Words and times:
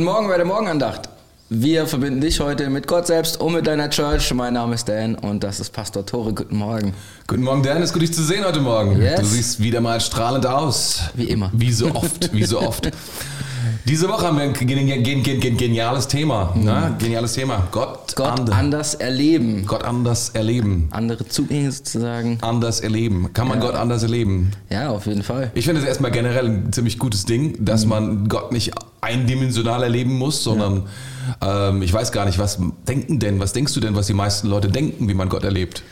Guten 0.00 0.12
Morgen 0.12 0.28
bei 0.28 0.38
der 0.38 0.46
Morgenandacht. 0.46 1.09
Wir 1.52 1.88
verbinden 1.88 2.20
dich 2.20 2.38
heute 2.38 2.70
mit 2.70 2.86
Gott 2.86 3.08
selbst 3.08 3.40
und 3.40 3.52
mit 3.54 3.66
deiner 3.66 3.90
Church. 3.90 4.32
Mein 4.34 4.54
Name 4.54 4.76
ist 4.76 4.88
Dan 4.88 5.16
und 5.16 5.42
das 5.42 5.58
ist 5.58 5.70
Pastor 5.72 6.06
Tore. 6.06 6.32
Guten 6.32 6.56
Morgen. 6.56 6.94
Guten 7.26 7.42
Morgen, 7.42 7.64
Dan. 7.64 7.82
Ist 7.82 7.92
gut, 7.92 8.02
dich 8.02 8.12
zu 8.14 8.22
sehen 8.22 8.44
heute 8.44 8.60
Morgen. 8.60 9.00
Yes. 9.02 9.18
Du 9.18 9.26
siehst 9.26 9.60
wieder 9.60 9.80
mal 9.80 10.00
strahlend 10.00 10.46
aus. 10.46 11.00
Wie 11.14 11.24
immer. 11.24 11.50
Wie 11.52 11.72
so 11.72 11.92
oft, 11.92 12.32
wie 12.32 12.44
so 12.44 12.60
oft. 12.60 12.88
Diese 13.84 14.08
Woche 14.08 14.26
haben 14.28 14.36
wir 14.36 14.44
ein 14.44 14.52
gen- 14.52 14.86
gen- 15.02 15.22
gen- 15.24 15.40
gen- 15.40 15.56
geniales 15.56 16.06
Thema. 16.06 16.54
Ne? 16.54 16.94
Geniales 17.00 17.32
Thema. 17.32 17.66
Gott, 17.72 18.14
Gott 18.14 18.38
ander- 18.38 18.54
anders 18.54 18.94
erleben. 18.94 19.66
Gott 19.66 19.82
anders 19.82 20.28
erleben. 20.28 20.86
Andere 20.92 21.26
Zugänge 21.26 21.72
sozusagen. 21.72 22.38
Anders 22.42 22.78
erleben. 22.78 23.32
Kann 23.32 23.48
man 23.48 23.58
Ja. 23.60 23.66
Gott 23.66 23.74
anders 23.74 24.04
erleben? 24.04 24.52
Ja, 24.70 24.90
auf 24.90 25.06
jeden 25.06 25.24
Fall. 25.24 25.50
Ich 25.54 25.64
finde 25.64 25.80
es 25.80 25.86
erstmal 25.88 26.12
generell 26.12 26.46
ein 26.46 26.72
ziemlich 26.72 26.96
gutes 27.00 27.24
Ding, 27.24 27.56
dass 27.64 27.86
man 27.86 28.28
Gott 28.28 28.52
nicht 28.52 28.70
eindimensional 29.00 29.82
erleben 29.82 30.16
muss, 30.16 30.44
sondern 30.44 30.84
ähm, 31.40 31.82
ich 31.82 31.92
weiß 31.92 32.12
gar 32.12 32.24
nicht, 32.24 32.38
was 32.38 32.58
denken 32.88 33.18
denn, 33.18 33.40
was 33.40 33.52
denkst 33.52 33.74
du 33.74 33.80
denn, 33.80 33.94
was 33.94 34.06
die 34.06 34.14
meisten 34.14 34.48
Leute 34.48 34.68
denken, 34.68 35.08
wie 35.08 35.14
man 35.14 35.28
Gott 35.28 35.44
erlebt? 35.44 35.82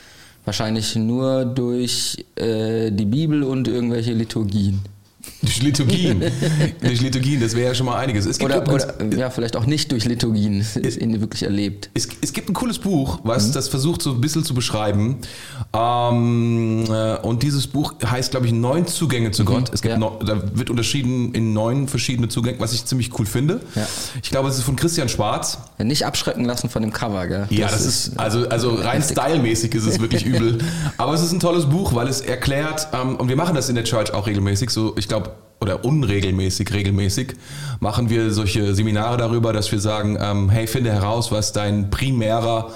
Wahrscheinlich 0.44 0.96
nur 0.96 1.44
durch 1.44 2.24
äh, 2.36 2.90
die 2.90 3.04
Bibel 3.04 3.42
und 3.42 3.68
irgendwelche 3.68 4.12
Liturgien. 4.12 4.80
Durch 5.48 5.62
Liturgien. 5.62 6.20
Durch 6.82 7.00
Liturgien, 7.00 7.40
das 7.40 7.56
wäre 7.56 7.68
ja 7.68 7.74
schon 7.74 7.86
mal 7.86 7.96
einiges. 7.96 8.26
Es 8.26 8.38
gibt 8.38 8.50
Oder, 8.50 8.62
übrigens- 8.62 8.84
oder 9.00 9.16
ja, 9.16 9.30
vielleicht 9.30 9.56
auch 9.56 9.64
nicht 9.64 9.90
durch 9.90 10.04
Liturgien. 10.04 10.60
Es 10.60 10.76
ist 10.76 11.00
ihn 11.00 11.18
wirklich 11.20 11.42
erlebt. 11.42 11.88
Es, 11.94 12.06
es 12.20 12.34
gibt 12.34 12.50
ein 12.50 12.54
cooles 12.54 12.78
Buch, 12.78 13.20
was 13.24 13.50
das 13.52 13.68
versucht 13.68 14.02
so 14.02 14.10
ein 14.10 14.20
bisschen 14.20 14.44
zu 14.44 14.52
beschreiben. 14.52 15.16
Ähm, 15.72 16.84
äh, 16.90 17.16
und 17.20 17.42
dieses 17.42 17.66
Buch 17.66 17.94
heißt, 18.04 18.32
glaube 18.32 18.46
ich, 18.46 18.52
Neun 18.52 18.86
Zugänge 18.86 19.30
zu 19.30 19.46
Gott. 19.46 19.70
Es 19.72 19.80
gibt 19.80 19.92
ja. 19.92 19.98
no, 19.98 20.18
da 20.24 20.42
wird 20.54 20.68
unterschieden 20.68 21.32
in 21.34 21.54
neun 21.54 21.88
verschiedene 21.88 22.28
Zugänge, 22.28 22.60
was 22.60 22.74
ich 22.74 22.84
ziemlich 22.84 23.18
cool 23.18 23.24
finde. 23.24 23.60
Ja. 23.74 23.86
Ich 24.22 24.30
glaube, 24.30 24.48
es 24.48 24.58
ist 24.58 24.64
von 24.64 24.76
Christian 24.76 25.08
Schwarz. 25.08 25.58
Nicht 25.78 26.04
abschrecken 26.04 26.44
lassen 26.44 26.68
von 26.68 26.82
dem 26.82 26.92
Cover, 26.92 27.26
gell? 27.26 27.46
Ja, 27.50 27.68
das, 27.68 27.86
ist, 27.86 28.18
also, 28.18 28.48
also 28.48 28.74
rein 28.74 29.02
stylmäßig 29.02 29.74
ist 29.74 29.86
es 29.86 29.98
wirklich 29.98 30.26
übel. 30.26 30.58
Aber 30.98 31.14
es 31.14 31.22
ist 31.22 31.32
ein 31.32 31.40
tolles 31.40 31.66
Buch, 31.66 31.94
weil 31.94 32.08
es 32.08 32.20
erklärt, 32.20 32.88
ähm, 32.92 33.16
und 33.16 33.28
wir 33.28 33.36
machen 33.36 33.54
das 33.54 33.68
in 33.68 33.74
der 33.74 33.84
Church 33.84 34.12
auch 34.12 34.26
regelmäßig, 34.26 34.70
so 34.70 34.94
ich 34.96 35.08
glaube, 35.08 35.30
oder 35.60 35.84
unregelmäßig, 35.84 36.72
regelmäßig, 36.72 37.34
machen 37.80 38.10
wir 38.10 38.32
solche 38.32 38.74
Seminare 38.74 39.16
darüber, 39.16 39.52
dass 39.52 39.70
wir 39.72 39.80
sagen, 39.80 40.16
ähm, 40.20 40.50
hey, 40.50 40.66
finde 40.66 40.92
heraus, 40.92 41.32
was 41.32 41.52
dein 41.52 41.90
primärer 41.90 42.70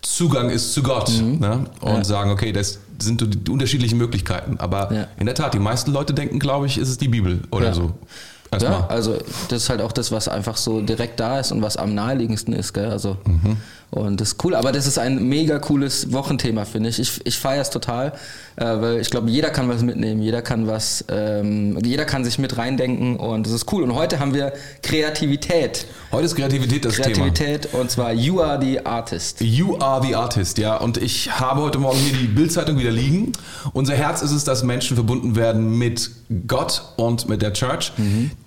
Zugang 0.00 0.50
ist 0.50 0.72
zu 0.72 0.82
Gott. 0.82 1.10
Ne? 1.20 1.66
Und 1.80 1.88
Ja. 1.98 2.04
sagen, 2.04 2.30
okay, 2.30 2.52
das 2.52 2.78
sind 2.98 3.20
die 3.46 3.50
unterschiedlichen 3.50 3.98
Möglichkeiten. 3.98 4.56
Aber 4.58 4.92
Ja. 4.92 5.06
in 5.18 5.26
der 5.26 5.34
Tat, 5.34 5.54
die 5.54 5.58
meisten 5.58 5.92
Leute 5.92 6.14
denken, 6.14 6.38
glaube 6.38 6.66
ich, 6.66 6.78
ist 6.78 6.88
es 6.88 6.98
die 6.98 7.08
Bibel 7.08 7.42
oder 7.50 7.66
Ja. 7.66 7.74
so. 7.74 7.82
Ja, 7.82 8.58
Erstmal. 8.58 8.82
also 8.88 9.16
das 9.48 9.62
ist 9.62 9.68
halt 9.70 9.80
auch 9.80 9.92
das, 9.92 10.12
was 10.12 10.28
einfach 10.28 10.56
so 10.58 10.82
direkt 10.82 11.18
da 11.20 11.38
ist 11.40 11.52
und 11.52 11.62
was 11.62 11.76
am 11.78 11.94
naheliegendsten 11.94 12.52
ist, 12.52 12.74
gell? 12.74 12.90
Also 12.90 13.16
und 13.92 14.22
das 14.22 14.28
ist 14.28 14.44
cool, 14.44 14.54
aber 14.54 14.72
das 14.72 14.86
ist 14.86 14.98
ein 14.98 15.28
mega 15.28 15.58
cooles 15.58 16.12
Wochenthema, 16.14 16.64
finde 16.64 16.88
ich. 16.88 16.98
Ich, 16.98 17.20
ich 17.24 17.38
feiere 17.38 17.60
es 17.60 17.68
total, 17.68 18.14
äh, 18.56 18.64
weil 18.64 19.00
ich 19.00 19.10
glaube, 19.10 19.28
jeder 19.28 19.50
kann 19.50 19.68
was 19.68 19.82
mitnehmen, 19.82 20.22
jeder 20.22 20.40
kann 20.40 20.66
was, 20.66 21.04
ähm, 21.10 21.78
jeder 21.84 22.06
kann 22.06 22.24
sich 22.24 22.38
mit 22.38 22.56
reindenken 22.56 23.16
und 23.16 23.46
das 23.46 23.52
ist 23.52 23.70
cool. 23.70 23.82
Und 23.82 23.94
heute 23.94 24.18
haben 24.18 24.32
wir 24.32 24.54
Kreativität, 24.82 25.86
Heute 26.10 26.24
ist 26.24 26.36
Kreativität 26.36 26.86
das 26.86 26.94
Thema. 26.94 27.06
Kreativität 27.08 27.74
und 27.74 27.90
zwar 27.90 28.14
You 28.14 28.40
Are 28.40 28.58
the 28.58 28.80
Artist. 28.86 29.42
You 29.42 29.76
are 29.78 30.02
the 30.02 30.14
artist, 30.14 30.56
ja. 30.56 30.78
Und 30.78 30.96
ich 30.96 31.38
habe 31.38 31.60
heute 31.60 31.78
Morgen 31.78 31.98
hier 31.98 32.16
die 32.16 32.28
Bildzeitung 32.28 32.78
wieder 32.78 32.92
liegen. 32.92 33.32
Unser 33.74 33.94
Herz 33.94 34.22
ist 34.22 34.32
es, 34.32 34.44
dass 34.44 34.62
Menschen 34.62 34.96
verbunden 34.96 35.36
werden 35.36 35.76
mit 35.76 36.10
Gott 36.48 36.82
und 36.96 37.28
mit 37.28 37.42
der 37.42 37.52
Church. 37.52 37.92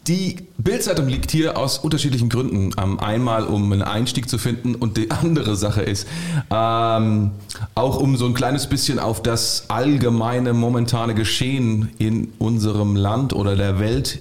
Die 0.07 0.38
Bildzeitung 0.59 1.07
liegt 1.07 1.31
hier 1.31 1.57
aus 1.57 1.79
unterschiedlichen 1.79 2.29
Gründen. 2.29 2.71
Ähm, 2.79 2.99
einmal, 2.99 3.45
um 3.45 3.71
einen 3.71 3.81
Einstieg 3.81 4.29
zu 4.29 4.38
finden 4.38 4.75
und 4.75 4.97
die 4.97 5.09
andere 5.11 5.55
Sache 5.55 5.81
ist, 5.81 6.07
ähm, 6.51 7.31
auch 7.73 7.97
um 7.97 8.16
so 8.16 8.27
ein 8.27 8.35
kleines 8.35 8.67
bisschen 8.67 8.99
auf 8.99 9.23
das 9.23 9.69
allgemeine 9.69 10.53
momentane 10.53 11.16
Geschehen 11.16 11.89
in 11.97 12.33
unserem 12.38 12.95
Land 12.95 13.33
oder 13.33 13.55
der 13.55 13.79
Welt 13.79 14.19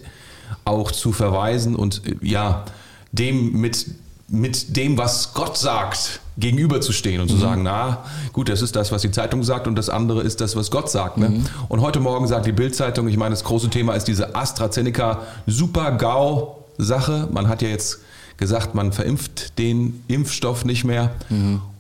auch 0.65 0.91
zu 0.91 1.13
verweisen 1.13 1.77
und 1.77 2.03
äh, 2.07 2.17
ja, 2.23 2.65
dem 3.13 3.61
mit, 3.61 3.87
mit 4.29 4.77
dem, 4.77 4.97
was 4.97 5.35
Gott 5.35 5.59
sagt, 5.59 6.21
gegenüberzustehen 6.37 7.21
und 7.21 7.29
zu 7.29 7.37
sagen, 7.37 7.63
na 7.63 8.05
gut, 8.33 8.49
das 8.49 8.63
ist 8.63 8.75
das, 8.77 8.91
was 8.91 9.03
die 9.03 9.11
Zeitung 9.11 9.43
sagt 9.43 9.67
und 9.67 9.77
das 9.77 9.89
andere 9.89 10.23
ist 10.23 10.41
das, 10.41 10.57
was 10.57 10.71
Gott 10.71 10.91
sagt. 10.91 11.17
Ne? 11.19 11.45
Und 11.69 11.81
heute 11.81 12.01
Morgen 12.01 12.27
sagt 12.27 12.47
die 12.47 12.53
Bild-Zeitung, 12.53 13.07
ich 13.09 13.17
meine, 13.17 13.31
das 13.31 13.45
große 13.45 13.71
Thema 13.71 13.95
ist 13.95 14.05
diese 14.07 14.35
AstraZeneca 14.35 15.23
Super-GAU-Sache. 15.47 17.29
Man 17.33 17.49
hat 17.49 17.63
ja 17.63 17.69
jetzt 17.69 18.01
gesagt, 18.37 18.75
man 18.75 18.93
verimpft 18.93 19.59
den 19.59 20.03
Impfstoff 20.09 20.65
nicht 20.65 20.85
mehr. 20.85 21.13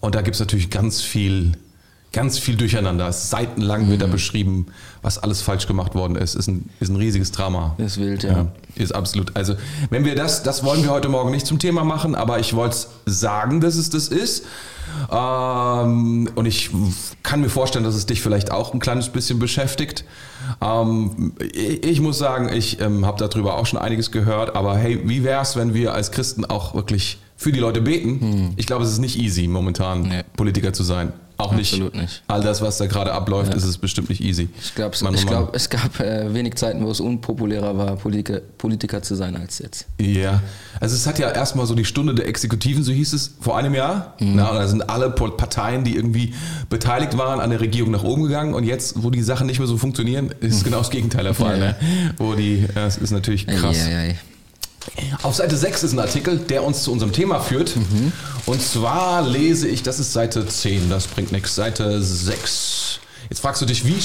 Und 0.01 0.15
da 0.15 0.23
gibt 0.23 0.35
es 0.35 0.41
natürlich 0.41 0.71
ganz 0.71 1.03
viel 1.03 1.53
ganz 2.15 2.39
viel 2.39 2.57
durcheinander. 2.57 3.13
Seitenlang 3.13 3.91
wird 3.91 4.01
da 4.01 4.07
beschrieben, 4.07 4.67
was 5.03 5.19
alles 5.19 5.43
falsch 5.43 5.67
gemacht 5.67 5.95
worden 5.95 6.17
ist. 6.17 6.35
Ist 6.35 6.49
ein, 6.49 6.71
ist 6.81 6.89
ein 6.89 6.97
riesiges 6.97 7.33
Drama. 7.33 7.75
Das 7.77 7.93
ist 7.93 7.99
wild, 8.01 8.23
ja. 8.23 8.33
Ja, 8.33 8.47
ist 8.77 8.95
absolut. 8.95 9.37
Also, 9.37 9.55
wenn 9.91 10.05
wir 10.05 10.15
das, 10.15 10.43
das 10.43 10.65
wollen 10.65 10.83
wir 10.83 10.91
heute 10.91 11.09
Morgen 11.09 11.31
nicht 11.31 11.47
zum 11.47 11.59
Thema 11.59 11.85
machen, 11.85 12.15
aber 12.15 12.39
ich 12.39 12.55
wollte 12.55 12.77
sagen, 13.05 13.61
dass 13.61 13.75
es 13.75 13.91
das 13.91 14.09
ist. 14.09 14.45
Ähm, 15.11 16.29
und 16.35 16.47
ich 16.47 16.71
kann 17.23 17.41
mir 17.41 17.49
vorstellen, 17.49 17.85
dass 17.85 17.95
es 17.95 18.07
dich 18.07 18.21
vielleicht 18.23 18.51
auch 18.51 18.73
ein 18.75 18.81
kleines 18.81 19.09
bisschen 19.09 19.39
beschäftigt. 19.39 20.05
Ähm, 20.61 21.33
ich, 21.53 21.85
ich 21.85 22.01
muss 22.01 22.19
sagen, 22.19 22.49
ich 22.53 22.81
ähm, 22.81 23.05
habe 23.05 23.19
darüber 23.27 23.59
auch 23.59 23.67
schon 23.67 23.79
einiges 23.79 24.11
gehört, 24.11 24.55
aber 24.55 24.77
hey, 24.77 25.01
wie 25.05 25.25
wäre 25.25 25.43
es, 25.43 25.57
wenn 25.57 25.75
wir 25.75 25.95
als 25.95 26.11
Christen 26.13 26.45
auch 26.45 26.75
wirklich 26.75 27.19
für 27.37 27.51
die 27.51 27.61
Leute 27.61 27.81
beten? 27.81 28.55
Ich 28.57 28.67
glaube, 28.67 28.85
es 28.85 28.91
ist 28.93 29.01
nicht 29.01 29.19
easy, 29.19 29.49
momentan 29.49 30.03
Nee. 30.03 30.23
Politiker 30.37 30.73
zu 30.73 30.85
sein. 30.85 31.13
Auch 31.37 31.53
Absolut 31.53 31.95
nicht. 31.95 32.03
nicht. 32.03 32.23
All 32.29 32.41
das, 32.43 32.63
was 32.63 32.79
da 32.79 32.87
gerade 32.87 33.13
abläuft, 33.13 33.55
ist 33.55 33.65
es 33.65 33.77
bestimmt 33.77 34.09
nicht 34.09 34.21
easy. 34.21 34.49
Ich 34.61 34.75
glaube, 34.75 34.97
oh 35.03 35.27
glaub, 35.27 35.55
es 35.55 35.69
gab 35.69 35.99
äh, 35.99 36.33
wenig 36.33 36.55
Zeiten, 36.55 36.85
wo 36.85 36.91
es 36.91 37.01
unpopulärer 37.01 37.77
war, 37.77 37.97
Politiker, 37.97 38.41
Politiker 38.59 39.03
zu 39.03 39.17
sein 39.17 39.37
als 39.37 39.59
jetzt. 39.59 39.87
Ja, 40.01 40.43
also 40.81 40.95
es 40.95 41.07
hat 41.07 41.19
ja 41.19 41.31
erstmal 41.31 41.67
so 41.67 41.75
die 41.75 41.85
Stunde 41.85 42.15
der 42.15 42.29
Exekutiven, 42.29 42.85
so 42.85 42.93
hieß 42.93 43.13
es, 43.15 43.35
vor 43.41 43.59
einem 43.59 43.75
Jahr. 43.75 44.15
Na, 44.21 44.51
und 44.51 44.57
da 44.57 44.69
sind 44.69 44.89
alle 44.89 45.11
Parteien, 45.11 45.83
die 45.83 45.97
irgendwie 45.97 46.35
beteiligt 46.69 47.19
waren, 47.19 47.41
an 47.41 47.51
der 47.51 47.61
Regierung 47.61 47.91
nach 47.91 48.05
oben 48.05 48.23
gegangen. 48.23 48.55
Und 48.55 48.65
jetzt, 48.65 49.03
wo 49.03 49.11
die 49.11 49.23
Sachen 49.23 49.47
nicht 49.47 49.59
mehr 49.59 49.69
so 49.69 49.77
funktionieren, 49.77 50.33
ist 50.41 50.65
genau 50.65 50.79
das 50.79 50.91
Gegenteil 50.91 51.25
der 51.25 51.35
Fall. 51.35 51.59
Ja. 51.59 51.67
Ne? 51.67 51.77
Wo 52.17 52.35
die, 52.35 52.67
ja, 52.75 52.87
es 52.87 52.97
ist 52.97 53.11
natürlich 53.11 53.47
krass. 53.47 53.77
Eieiei. 53.77 54.17
Auf 55.23 55.35
Seite 55.35 55.57
6 55.57 55.83
ist 55.85 55.93
ein 55.93 55.99
Artikel, 55.99 56.39
der 56.39 56.63
uns 56.65 56.83
zu 56.83 56.93
unserem 56.93 57.13
Thema 57.13 57.41
führt. 57.41 57.75
Und 58.47 58.63
zwar 58.63 59.27
lese 59.27 59.69
ich, 59.69 59.83
das 59.83 59.99
ist 59.99 60.13
Seite 60.13 60.47
10, 60.47 60.91
das 60.91 61.07
bringt 61.07 61.33
nichts, 61.33 61.55
Seite 61.55 62.03
6. 62.03 63.01
Jetzt 63.31 63.41
fragst 63.41 63.63
du 63.63 63.67
dich, 63.67 63.85
wie 63.87 63.99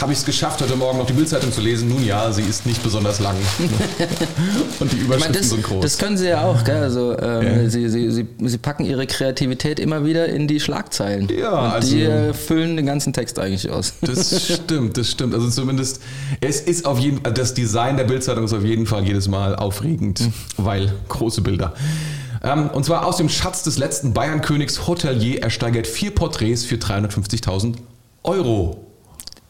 habe 0.00 0.12
ich 0.12 0.18
es 0.18 0.24
geschafft, 0.24 0.60
heute 0.62 0.76
Morgen 0.76 0.98
noch 0.98 1.06
die 1.06 1.12
Bildzeitung 1.12 1.52
zu 1.52 1.60
lesen? 1.60 1.88
Nun 1.88 2.04
ja, 2.04 2.30
sie 2.32 2.42
ist 2.42 2.66
nicht 2.66 2.82
besonders 2.82 3.18
lang. 3.20 3.34
Und 4.80 4.92
die 4.92 4.96
Überschriften 4.96 5.18
meine, 5.20 5.32
das, 5.38 5.50
sind 5.50 5.62
groß. 5.62 5.82
das 5.82 5.98
können 5.98 6.16
sie 6.16 6.28
ja 6.28 6.44
auch, 6.44 6.62
gell? 6.64 6.76
Also, 6.82 7.18
ähm, 7.18 7.62
Ja. 7.64 7.68
sie, 7.70 7.88
sie, 7.88 8.10
sie, 8.10 8.26
sie 8.44 8.58
packen 8.58 8.84
ihre 8.84 9.06
Kreativität 9.06 9.80
immer 9.80 10.04
wieder 10.04 10.26
in 10.28 10.46
die 10.46 10.60
Schlagzeilen. 10.60 11.28
Ja, 11.36 11.50
Und 11.50 11.70
also- 11.72 11.88
die 11.96 12.02
äh, 12.02 12.32
füllen 12.32 12.76
den 12.76 12.86
ganzen 12.86 13.12
Text 13.12 13.38
eigentlich 13.38 13.70
aus. 13.70 13.94
Das 14.02 14.52
stimmt, 14.54 14.96
das 14.96 15.10
stimmt. 15.10 15.34
Also 15.34 15.48
zumindest, 15.50 16.00
es 16.40 16.60
ist 16.60 16.86
auf 16.86 16.98
jeden 16.98 17.20
Fall, 17.22 17.32
das 17.34 17.54
Design 17.54 17.96
der 17.96 18.04
Bildzeitung 18.04 18.44
ist 18.44 18.52
auf 18.52 18.64
jeden 18.64 18.86
Fall 18.86 19.04
jedes 19.04 19.28
Mal 19.28 19.54
aufregend, 19.56 20.20
weil 20.56 20.92
große 21.08 21.42
Bilder. 21.42 21.74
Ähm, 22.42 22.70
und 22.70 22.84
zwar 22.84 23.04
aus 23.04 23.16
dem 23.16 23.28
Schatz 23.28 23.64
des 23.64 23.78
letzten 23.78 24.12
Bayernkönigs 24.14 24.86
Hotelier 24.86 25.42
ersteigert 25.42 25.86
vier 25.86 26.14
Porträts 26.14 26.64
für 26.64 26.76
350.000 26.76 27.74
Euro. 28.22 28.84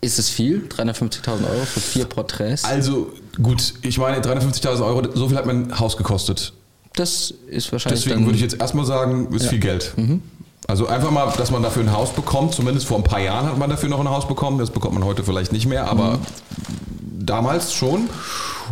Ist 0.01 0.19
es 0.19 0.29
viel? 0.29 0.69
350.000 0.69 1.29
Euro 1.51 1.65
für 1.65 1.81
vier 1.81 2.05
Porträts? 2.05 2.65
Also 2.65 3.13
gut, 3.43 3.75
ich 3.83 3.99
meine 3.99 4.21
350.000 4.21 4.85
Euro, 4.85 5.03
so 5.15 5.29
viel 5.29 5.37
hat 5.37 5.47
mein 5.47 5.79
Haus 5.79 5.97
gekostet. 5.97 6.53
Das 6.95 7.33
ist 7.49 7.73
wahrscheinlich 7.73 8.05
Deswegen 8.05 8.25
würde 8.25 8.37
ich 8.37 8.43
jetzt 8.43 8.61
erstmal 8.61 8.85
sagen, 8.85 9.33
ist 9.35 9.47
viel 9.47 9.59
Geld. 9.61 9.95
Also 10.67 10.87
einfach 10.87 11.11
mal, 11.11 11.33
dass 11.37 11.51
man 11.51 11.63
dafür 11.63 11.83
ein 11.83 11.93
Haus 11.93 12.13
bekommt, 12.13 12.55
zumindest 12.55 12.87
vor 12.87 12.99
ein 12.99 13.05
paar 13.05 13.21
Jahren 13.21 13.47
hat 13.47 13.59
man 13.59 13.71
dafür 13.71 13.89
noch 13.89 14.01
ein 14.01 14.09
Haus 14.09 14.29
bekommen, 14.29 14.59
das 14.59 14.71
bekommt 14.71 14.95
man 14.95 15.05
heute 15.05 15.25
vielleicht 15.25 15.53
nicht 15.53 15.67
mehr, 15.67 15.89
aber 15.89 16.19
damals 17.01 17.73
schon. 17.73 18.09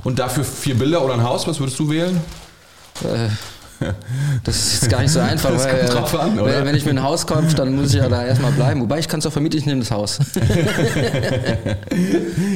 Und 0.05 0.19
dafür 0.19 0.44
vier 0.44 0.76
Bilder 0.76 1.05
oder 1.05 1.14
ein 1.14 1.23
Haus, 1.23 1.46
was 1.46 1.58
würdest 1.58 1.78
du 1.78 1.88
wählen? 1.88 2.20
äh, 3.05 3.28
das 4.44 4.56
ist 4.56 4.82
jetzt 4.82 4.90
gar 4.90 5.02
nicht 5.02 5.11
so 5.11 5.20
einfach, 5.20 5.50
Das 5.50 5.64
weil, 5.64 5.81
kommt 5.81 5.94
drauf 5.94 6.20
an, 6.20 6.38
oder? 6.38 6.64
wenn 6.64 6.75
ich 6.75 6.84
mir 6.84 6.93
ein 6.93 7.02
Haus 7.02 7.26
kaufe, 7.26 7.55
dann 7.55 7.76
muss 7.76 7.88
ich 7.90 8.00
ja 8.00 8.08
da 8.08 8.25
erstmal 8.25 8.52
bleiben. 8.52 8.81
Wobei 8.81 8.99
ich 8.99 9.08
kann 9.08 9.20
es 9.20 9.26
auch 9.26 9.32
vermieten, 9.32 9.58
ich 9.58 9.67
nehme 9.67 9.81
das 9.81 9.90
Haus. 9.90 10.19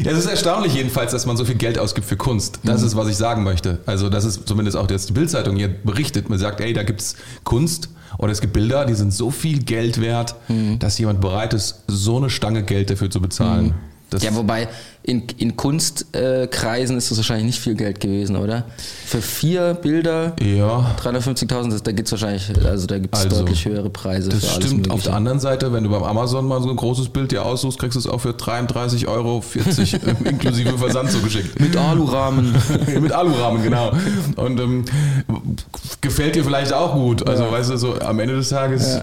Ja, 0.04 0.12
es 0.12 0.18
ist 0.18 0.26
erstaunlich 0.30 0.74
jedenfalls, 0.74 1.12
dass 1.12 1.26
man 1.26 1.36
so 1.36 1.44
viel 1.44 1.56
Geld 1.56 1.78
ausgibt 1.78 2.06
für 2.06 2.16
Kunst. 2.16 2.60
Das 2.64 2.82
ist, 2.82 2.96
was 2.96 3.08
ich 3.08 3.16
sagen 3.16 3.42
möchte. 3.42 3.78
Also 3.86 4.08
das 4.08 4.24
ist 4.24 4.48
zumindest 4.48 4.76
auch 4.76 4.88
jetzt 4.90 5.08
die 5.08 5.12
Bildzeitung 5.12 5.56
hier 5.56 5.68
berichtet. 5.68 6.30
Man 6.30 6.38
sagt, 6.38 6.60
ey, 6.60 6.72
da 6.72 6.82
gibt's 6.82 7.16
Kunst 7.44 7.90
oder 8.18 8.32
es 8.32 8.40
gibt 8.40 8.52
Bilder, 8.54 8.86
die 8.86 8.94
sind 8.94 9.12
so 9.12 9.30
viel 9.30 9.62
Geld 9.62 10.00
wert, 10.00 10.34
dass 10.78 10.98
jemand 10.98 11.20
bereit 11.20 11.52
ist, 11.54 11.82
so 11.86 12.16
eine 12.16 12.30
Stange 12.30 12.62
Geld 12.62 12.90
dafür 12.90 13.10
zu 13.10 13.20
bezahlen. 13.20 13.74
Das 14.10 14.22
Ja, 14.24 14.34
wobei 14.34 14.68
in, 15.02 15.22
in 15.38 15.56
Kunstkreisen 15.56 16.96
ist 16.96 17.10
das 17.10 17.18
wahrscheinlich 17.18 17.46
nicht 17.46 17.60
viel 17.60 17.74
Geld 17.74 18.00
gewesen, 18.00 18.36
oder? 18.36 18.64
Für 19.06 19.22
vier 19.22 19.74
Bilder 19.74 20.34
ja, 20.40 20.94
350.000, 21.02 21.70
das- 21.70 21.82
da 21.82 21.92
gibt's 21.92 22.10
wahrscheinlich, 22.12 22.50
also 22.64 22.86
da 22.86 22.98
gibt's 22.98 23.20
Also, 23.24 23.38
deutlich 23.40 23.64
höhere 23.64 23.88
Preise 23.88 24.28
das 24.30 24.40
stimmt. 24.56 24.64
Auf 24.64 24.72
Mögliche. 24.96 25.02
der 25.04 25.14
anderen 25.16 25.40
Seite, 25.40 25.72
wenn 25.72 25.84
du 25.84 25.90
beim 25.90 26.02
Amazon 26.02 26.46
mal 26.46 26.60
so 26.60 26.68
ein 26.70 26.76
großes 26.76 27.08
Bild 27.10 27.32
dir 27.32 27.44
aussuchst, 27.44 27.78
kriegst 27.78 27.94
du 27.94 28.00
es 28.00 28.06
auch 28.06 28.20
für 28.20 28.30
33,40 28.32 29.08
Euro 29.08 29.42
inklusive 30.24 30.76
Versand 30.76 31.10
zugeschickt. 31.10 31.58
Mit 31.60 31.76
Alurahmen. 31.76 32.54
Mit 33.00 33.12
Alurahmen, 33.12 33.62
genau. 33.62 33.92
Und 34.36 34.60
ähm, 34.60 34.84
gefällt 36.00 36.34
dir 36.34 36.44
vielleicht 36.44 36.72
auch 36.72 36.94
gut. 36.94 37.26
Also, 37.28 37.44
Ja. 37.44 37.52
weißt 37.52 37.70
du, 37.70 37.76
so 37.76 37.98
am 38.00 38.18
Ende 38.20 38.36
des 38.36 38.48
Tages, 38.50 39.00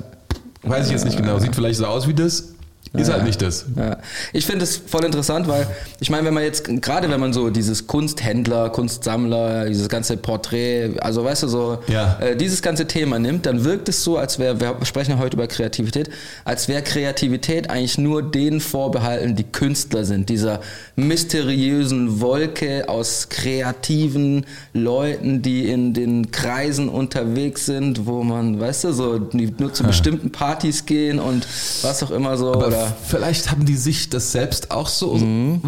weiß 0.63 0.85
ich 0.87 0.91
jetzt 0.91 1.05
nicht 1.05 1.17
genau, 1.17 1.39
sieht 1.39 1.55
vielleicht 1.55 1.77
so 1.79 1.85
aus 1.85 2.07
wie 2.07 2.13
das, 2.13 2.49
ist 2.93 3.11
halt 3.11 3.23
nicht 3.23 3.41
das. 3.41 3.65
Ja. 3.75 3.97
Ich 4.33 4.45
finde 4.45 4.63
es 4.63 4.77
voll 4.77 5.03
interessant, 5.05 5.47
weil 5.47 5.67
ich 5.99 6.09
meine, 6.09 6.25
wenn 6.25 6.33
man 6.33 6.43
jetzt, 6.43 6.65
gerade 6.81 7.09
wenn 7.09 7.19
man 7.19 7.33
so 7.33 7.49
dieses 7.49 7.87
Kunsthändler, 7.87 8.69
Kunstsammler, 8.69 9.65
dieses 9.65 9.89
ganze 9.89 10.17
Porträt, 10.17 10.91
also 10.99 11.23
weißt 11.23 11.43
du, 11.43 11.47
so 11.47 11.79
Ja. 11.87 12.17
äh, 12.19 12.35
dieses 12.35 12.61
ganze 12.61 12.87
Thema 12.87 13.19
nimmt, 13.19 13.45
dann 13.45 13.63
wirkt 13.63 13.89
es 13.89 14.03
so, 14.03 14.17
als 14.17 14.39
wäre, 14.39 14.59
wir 14.59 14.75
sprechen 14.83 15.11
ja 15.11 15.19
heute 15.19 15.35
über 15.37 15.47
Kreativität, 15.47 16.09
als 16.45 16.67
wäre 16.67 16.81
Kreativität 16.81 17.69
eigentlich 17.69 17.97
nur 17.97 18.21
denen 18.23 18.59
vorbehalten, 18.61 19.35
die 19.35 19.43
Künstler 19.43 20.03
sind, 20.05 20.29
dieser 20.29 20.61
mysteriösen 20.95 22.21
Wolke 22.21 22.87
aus 22.87 23.29
kreativen 23.29 24.45
Leuten, 24.73 25.41
die 25.41 25.69
in 25.69 25.93
den 25.93 26.31
Kreisen 26.31 26.89
unterwegs 26.89 27.65
sind, 27.65 28.05
wo 28.05 28.23
man, 28.23 28.59
weißt 28.59 28.85
du, 28.85 28.91
so, 28.93 29.19
die 29.19 29.53
nur 29.57 29.73
zu 29.73 29.83
bestimmten 29.83 30.31
Partys 30.31 30.85
gehen 30.85 31.19
und 31.19 31.45
was 31.81 32.03
auch 32.03 32.11
immer 32.11 32.37
so, 32.37 32.53
Aber 32.53 32.71
oder 32.77 32.95
vielleicht 33.07 33.51
haben 33.51 33.65
die 33.65 33.75
sich 33.75 34.09
das 34.09 34.31
selbst 34.31 34.71
auch 34.71 34.87
so, 34.87 35.19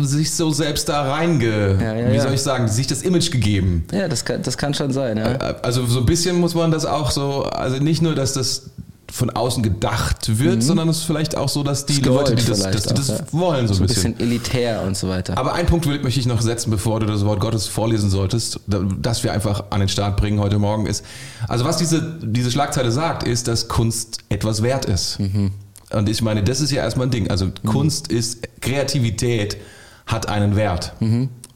sich 0.02 0.32
so 0.34 0.52
selbst 0.52 0.90
da 0.90 1.12
reinge, 1.12 1.76
Mhm. 1.76 1.82
Ja, 1.82 1.96
ja, 1.96 2.12
wie 2.14 2.20
soll 2.20 2.34
ich 2.34 2.42
sagen, 2.42 2.68
sich 2.68 2.88
das 2.88 3.02
Image 3.02 3.32
gegeben. 3.32 3.86
Ja, 3.92 4.08
das 4.08 4.26
kann, 4.26 4.42
das 4.42 4.58
kann 4.58 4.74
schon 4.74 4.92
sein, 4.92 5.18
ja. 5.18 5.26
Also 5.62 5.86
so 5.86 6.00
ein 6.00 6.06
bisschen 6.06 6.40
muss 6.40 6.56
man 6.56 6.72
das 6.72 6.86
auch 6.86 7.12
so, 7.12 7.44
also 7.44 7.78
nicht 7.78 8.02
nur, 8.02 8.16
dass 8.16 8.34
das 8.34 8.70
von 9.12 9.32
außen 9.32 9.64
gedacht 9.64 10.38
wird, 10.38 10.62
sondern 10.62 10.88
es 10.88 10.98
ist 10.98 11.04
vielleicht 11.06 11.36
auch 11.36 11.50
so, 11.50 11.64
dass 11.64 11.88
die 11.88 11.94
Ist 11.94 12.06
Leute, 12.06 12.36
die 12.36 12.46
das, 12.46 12.60
dass 12.60 12.84
die 12.84 12.94
das 12.94 13.10
auch, 13.10 13.24
wollen, 13.32 13.68
so, 13.68 13.74
so 13.74 13.84
ein 13.84 13.88
bisschen. 13.88 14.20
elitär 14.20 14.84
und 14.84 14.96
so 14.96 15.10
weiter. 15.10 15.36
Aber 15.36 15.54
einen 15.54 15.68
Punkt 15.68 15.88
möchte 15.88 16.20
ich 16.20 16.28
noch 16.28 16.42
setzen, 16.42 16.70
bevor 16.70 17.00
du 17.00 17.08
das 17.08 17.26
Wort 17.26 17.40
Gottes 17.40 17.66
vorlesen 17.66 18.12
solltest, 18.12 18.60
da- 18.68 18.84
das 19.02 19.24
wir 19.24 19.34
einfach 19.34 19.64
an 19.72 19.80
den 19.80 19.90
Start 19.90 20.16
bringen 20.18 20.40
heute 20.40 20.60
Morgen 20.60 20.86
ist. 20.86 21.04
Also 21.48 21.66
was 21.66 21.78
diese, 21.78 22.20
diese 22.22 22.52
Schlagzeile 22.52 22.92
sagt, 22.92 23.24
ist, 23.24 23.48
dass 23.48 23.68
Kunst 23.68 24.20
etwas 24.30 24.62
wert 24.62 24.86
ist. 24.86 25.20
Mhm. 25.20 25.52
Und 25.92 26.08
ich 26.10 26.22
meine, 26.22 26.44
das 26.44 26.62
ist 26.62 26.72
ja 26.72 26.84
erstmal 26.84 27.08
ein 27.08 27.12
Ding. 27.12 27.30
Also 27.30 27.50
Kunst 27.66 28.10
ist, 28.10 28.48
Kreativität 28.62 29.58
hat 30.06 30.28
einen 30.30 30.56
Wert. 30.56 30.94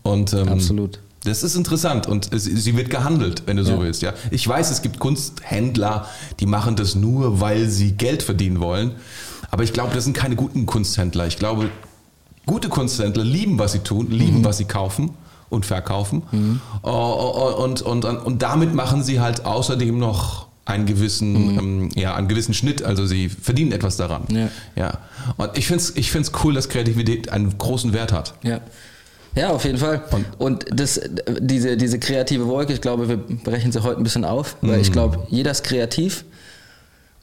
Und 0.03 0.33
ähm, 0.33 0.43
Mhm. 0.45 0.47
Absolut. 0.49 0.99
das 1.23 1.43
ist 1.43 1.55
interessant 1.55 2.07
und 2.07 2.33
es, 2.33 2.43
sie 2.43 2.75
wird 2.75 2.89
gehandelt, 2.89 3.43
wenn 3.45 3.57
du 3.57 3.63
so 3.63 3.73
Ja. 3.73 3.79
willst. 3.81 4.01
Ja, 4.01 4.13
ich 4.31 4.47
weiß, 4.47 4.71
es 4.71 4.81
gibt 4.81 4.99
Kunsthändler, 4.99 6.07
die 6.39 6.45
machen 6.45 6.75
das 6.75 6.95
nur, 6.95 7.39
weil 7.39 7.69
sie 7.69 7.93
Geld 7.93 8.23
verdienen 8.23 8.59
wollen. 8.59 8.91
Aber 9.51 9.63
ich 9.63 9.71
glaube, 9.73 9.93
das 9.93 10.03
sind 10.03 10.15
keine 10.17 10.35
guten 10.35 10.65
Kunsthändler. 10.65 11.27
Ich 11.27 11.37
glaube, 11.37 11.69
gute 12.45 12.69
Kunsthändler 12.69 13.23
lieben, 13.23 13.59
was 13.59 13.71
sie 13.73 13.79
tun, 13.79 14.09
lieben, 14.09 14.39
Mhm. 14.39 14.45
was 14.45 14.57
sie 14.57 14.65
kaufen 14.65 15.11
und 15.49 15.65
verkaufen. 15.65 16.23
Oh, 16.81 16.89
oh, 16.89 17.53
oh, 17.59 17.63
Und, 17.63 17.81
und, 17.83 18.03
und, 18.05 18.17
und 18.17 18.41
damit 18.41 18.73
machen 18.73 19.03
sie 19.03 19.19
halt 19.19 19.45
außerdem 19.45 19.97
noch 19.97 20.47
einen 20.65 20.85
gewissen, 20.85 21.35
ähm, 21.35 21.89
ja, 21.95 22.15
einen 22.15 22.27
gewissen 22.27 22.53
Schnitt. 22.53 22.83
Also 22.83 23.05
sie 23.05 23.29
verdienen 23.29 23.71
etwas 23.71 23.97
daran. 23.97 24.23
Mhm. 24.29 24.37
Ja. 24.37 24.49
ja. 24.75 24.99
Und 25.37 25.57
ich 25.57 25.67
finde 25.67 25.83
es 25.83 25.95
ich 25.95 26.11
find's 26.11 26.31
cool, 26.43 26.53
dass 26.53 26.69
Kreativität 26.69 27.29
einen 27.29 27.57
großen 27.57 27.93
Wert 27.93 28.11
hat. 28.11 28.33
Ja. 28.43 28.61
Ja, 29.35 29.49
auf 29.49 29.65
jeden 29.65 29.79
Fall. 29.79 30.03
Und 30.37 30.65
das, 30.69 31.01
diese, 31.39 31.75
diese 31.75 31.97
kreative 31.97 32.47
Wolke, 32.47 32.71
ich 32.71 32.81
glaube, 32.81 33.09
wir 33.09 33.17
brechen 33.17 33.71
sie 33.71 33.81
heute 33.81 33.99
ein 33.99 34.03
bisschen 34.03 34.25
auf, 34.25 34.57
weil 34.61 34.79
ich 34.79 34.91
glaube, 34.91 35.25
jeder 35.29 35.49
ist 35.49 35.63
kreativ. 35.63 36.23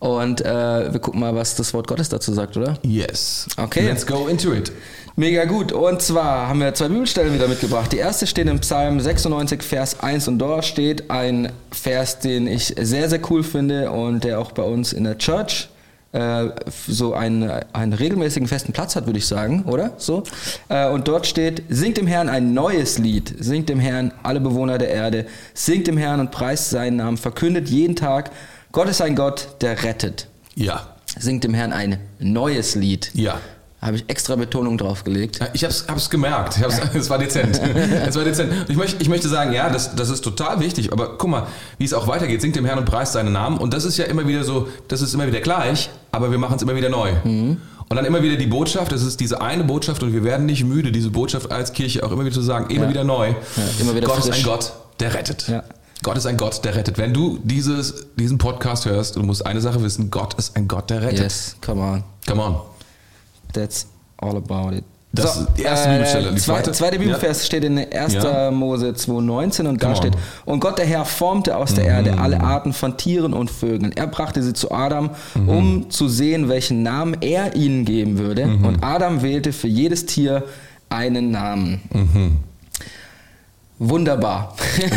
Und 0.00 0.40
äh, 0.40 0.92
wir 0.92 0.98
gucken 0.98 1.20
mal, 1.20 1.34
was 1.34 1.54
das 1.56 1.74
Wort 1.74 1.86
Gottes 1.86 2.08
dazu 2.08 2.32
sagt, 2.32 2.56
oder? 2.56 2.78
Yes. 2.82 3.46
Okay. 3.58 3.86
Let's 3.86 4.06
go 4.06 4.28
into 4.28 4.52
it. 4.54 4.72
Mega 5.20 5.44
gut. 5.44 5.70
Und 5.70 6.00
zwar 6.00 6.48
haben 6.48 6.60
wir 6.60 6.72
zwei 6.72 6.88
Bibelstellen 6.88 7.34
wieder 7.34 7.46
mitgebracht. 7.46 7.92
Die 7.92 7.98
erste 7.98 8.26
steht 8.26 8.48
im 8.48 8.58
Psalm 8.60 8.98
96, 8.98 9.62
Vers 9.62 10.00
1 10.00 10.28
und 10.28 10.38
dort 10.38 10.64
steht 10.64 11.10
ein 11.10 11.52
Vers, 11.70 12.20
den 12.20 12.46
ich 12.46 12.74
sehr, 12.80 13.10
sehr 13.10 13.20
cool 13.30 13.42
finde 13.42 13.90
und 13.90 14.24
der 14.24 14.40
auch 14.40 14.52
bei 14.52 14.62
uns 14.62 14.94
in 14.94 15.04
der 15.04 15.18
Church 15.18 15.68
äh, 16.12 16.46
so 16.88 17.12
einen, 17.12 17.50
einen 17.74 17.92
regelmäßigen 17.92 18.48
festen 18.48 18.72
Platz 18.72 18.96
hat, 18.96 19.04
würde 19.04 19.18
ich 19.18 19.26
sagen, 19.26 19.64
oder? 19.66 19.92
So. 19.98 20.22
Äh, 20.70 20.88
und 20.88 21.06
dort 21.06 21.26
steht, 21.26 21.64
singt 21.68 21.98
dem 21.98 22.06
Herrn 22.06 22.30
ein 22.30 22.54
neues 22.54 22.96
Lied, 22.96 23.34
singt 23.40 23.68
dem 23.68 23.78
Herrn 23.78 24.14
alle 24.22 24.40
Bewohner 24.40 24.78
der 24.78 24.88
Erde, 24.88 25.26
singt 25.52 25.86
dem 25.86 25.98
Herrn 25.98 26.20
und 26.20 26.30
preist 26.30 26.70
seinen 26.70 26.96
Namen, 26.96 27.18
verkündet 27.18 27.68
jeden 27.68 27.94
Tag, 27.94 28.30
Gott 28.72 28.88
ist 28.88 29.02
ein 29.02 29.16
Gott, 29.16 29.48
der 29.60 29.82
rettet. 29.82 30.28
Ja. 30.54 30.96
Singt 31.18 31.44
dem 31.44 31.52
Herrn 31.52 31.74
ein 31.74 31.98
neues 32.20 32.74
Lied. 32.74 33.10
Ja. 33.12 33.38
Habe 33.82 33.96
ich 33.96 34.04
extra 34.08 34.36
Betonung 34.36 34.76
drauf 34.76 35.04
gelegt. 35.04 35.38
Ja, 35.40 35.48
Ich 35.54 35.64
hab's, 35.64 35.86
hab's 35.88 36.10
gemerkt. 36.10 36.58
Ich 36.58 36.62
hab's, 36.62 36.78
Es 36.94 37.08
war 37.08 37.18
dezent. 37.18 37.58
Es 38.06 38.14
war 38.14 38.24
dezent. 38.24 38.52
Ich 38.68 38.76
möchte, 38.76 39.00
ich 39.02 39.08
möchte 39.08 39.28
sagen, 39.28 39.52
ja, 39.52 39.70
das, 39.70 39.94
das 39.96 40.10
ist 40.10 40.22
total 40.22 40.60
wichtig. 40.60 40.92
Aber 40.92 41.16
guck 41.16 41.30
mal, 41.30 41.46
wie 41.78 41.84
es 41.84 41.94
auch 41.94 42.06
weitergeht. 42.06 42.42
Singt 42.42 42.56
dem 42.56 42.66
Herrn 42.66 42.78
und 42.78 42.84
preist 42.84 43.14
seinen 43.14 43.32
Namen. 43.32 43.56
Und 43.58 43.72
das 43.72 43.84
ist 43.86 43.96
ja 43.96 44.04
immer 44.04 44.26
wieder 44.28 44.44
so, 44.44 44.68
das 44.88 45.00
ist 45.00 45.14
immer 45.14 45.26
wieder 45.26 45.40
gleich, 45.40 45.88
aber 46.12 46.30
wir 46.30 46.36
machen 46.38 46.56
es 46.56 46.62
immer 46.62 46.76
wieder 46.76 46.90
neu. 46.90 47.12
Mhm. 47.24 47.56
Und 47.88 47.96
dann 47.96 48.04
immer 48.04 48.22
wieder 48.22 48.36
die 48.36 48.46
Botschaft, 48.46 48.92
das 48.92 49.02
ist 49.02 49.18
diese 49.18 49.40
eine 49.40 49.64
Botschaft 49.64 50.02
und 50.04 50.12
wir 50.12 50.22
werden 50.24 50.46
nicht 50.46 50.62
müde, 50.64 50.92
diese 50.92 51.10
Botschaft 51.10 51.50
als 51.50 51.72
Kirche 51.72 52.04
auch 52.04 52.12
immer 52.12 52.24
wieder 52.24 52.34
zu 52.34 52.42
sagen, 52.42 52.70
immer 52.70 52.84
Ja. 52.84 52.90
wieder 52.90 53.04
neu. 53.04 53.34
immer 53.80 53.94
wieder 53.96 54.06
Gott 54.06 54.18
ist 54.18 54.26
frisch. 54.26 54.38
ein 54.38 54.44
Gott, 54.44 54.72
der 55.00 55.14
rettet. 55.14 55.48
Ja. 55.48 55.64
Gott 56.02 56.16
ist 56.16 56.26
ein 56.26 56.36
Gott, 56.36 56.64
der 56.64 56.76
rettet. 56.76 56.98
Wenn 56.98 57.12
du 57.12 57.40
dieses, 57.42 58.06
diesen 58.16 58.38
Podcast 58.38 58.84
hörst, 58.84 59.16
du 59.16 59.22
musst 59.22 59.44
eine 59.44 59.60
Sache 59.60 59.82
wissen, 59.82 60.10
Gott 60.10 60.34
ist 60.34 60.54
ein 60.56 60.68
Gott, 60.68 60.88
der 60.90 61.02
rettet. 61.02 61.18
Yes, 61.20 61.56
come 61.64 61.80
on. 61.80 62.04
Come 62.28 62.42
on. 62.44 62.56
That's 63.52 63.86
all 64.18 64.36
about 64.36 64.74
it. 64.74 64.84
Das 65.12 65.36
ist 65.38 65.48
die 65.58 65.62
erste 65.62 65.88
Bibelstelle. 65.88 66.30
Die 66.32 66.36
Zwei, 66.40 66.54
zweite? 66.54 66.72
zweite 66.72 66.98
Bibelvers 67.00 67.44
steht 67.44 67.64
in 67.64 67.78
1. 67.78 68.12
Ja. 68.14 68.52
Mose 68.52 68.90
2,19 68.90 69.66
und 69.66 69.82
da 69.82 69.96
steht, 69.96 70.12
und 70.44 70.60
Gott 70.60 70.78
der 70.78 70.86
Herr 70.86 71.04
formte 71.04 71.56
aus 71.56 71.74
der 71.74 71.84
Erde 71.86 72.18
alle 72.18 72.40
Arten 72.40 72.72
von 72.72 72.96
Tieren 72.96 73.34
und 73.34 73.50
Vögeln. 73.50 73.90
Er 73.96 74.06
brachte 74.06 74.40
sie 74.40 74.52
zu 74.52 74.70
Adam, 74.70 75.10
um 75.48 75.90
zu 75.90 76.08
sehen, 76.08 76.48
welchen 76.48 76.84
Namen 76.84 77.16
er 77.22 77.56
ihnen 77.56 77.84
geben 77.84 78.18
würde. 78.18 78.44
Und 78.44 78.84
Adam 78.84 79.22
wählte 79.22 79.52
für 79.52 79.66
jedes 79.68 80.06
Tier 80.06 80.44
einen 80.90 81.32
Namen. 81.32 81.80
Wunderbar. 83.82 84.54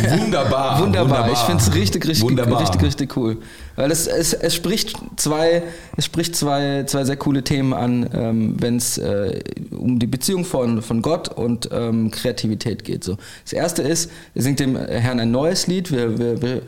Wunderbar. 0.10 0.80
Wunderbar. 0.82 1.32
Ich 1.32 1.40
finde 1.40 1.64
es 1.64 1.74
richtig, 1.74 2.06
richtig, 2.06 2.22
Wunderbar. 2.22 2.60
richtig, 2.60 2.84
richtig 2.84 3.16
cool. 3.16 3.38
Weil 3.78 3.90
es, 3.92 4.08
es, 4.08 4.34
es 4.34 4.54
spricht 4.54 4.98
zwei, 5.16 5.64
es 5.96 6.04
spricht 6.04 6.36
zwei, 6.36 6.84
zwei 6.86 7.06
sehr 7.06 7.16
coole 7.16 7.46
Themen 7.46 7.74
an, 7.74 8.10
ähm, 8.14 8.56
wenn 8.60 8.76
es 8.76 8.98
äh, 8.98 9.40
um 9.72 10.00
die 10.00 10.08
Beziehung 10.08 10.44
von, 10.44 10.82
von 10.82 11.02
Gott 11.02 11.30
und 11.30 11.70
ähm, 11.72 12.12
Kreativität 12.12 12.84
geht. 12.84 13.06
So. 13.06 13.16
Das 13.46 13.54
erste 13.54 13.84
ist, 13.84 14.12
wir 14.34 14.44
singt 14.44 14.60
dem 14.60 14.76
Herrn 14.76 15.22
ein 15.22 15.32
neues 15.32 15.66
Lied. 15.68 15.90
Wir, 15.90 16.20
wir, 16.20 16.42
wir 16.42 16.62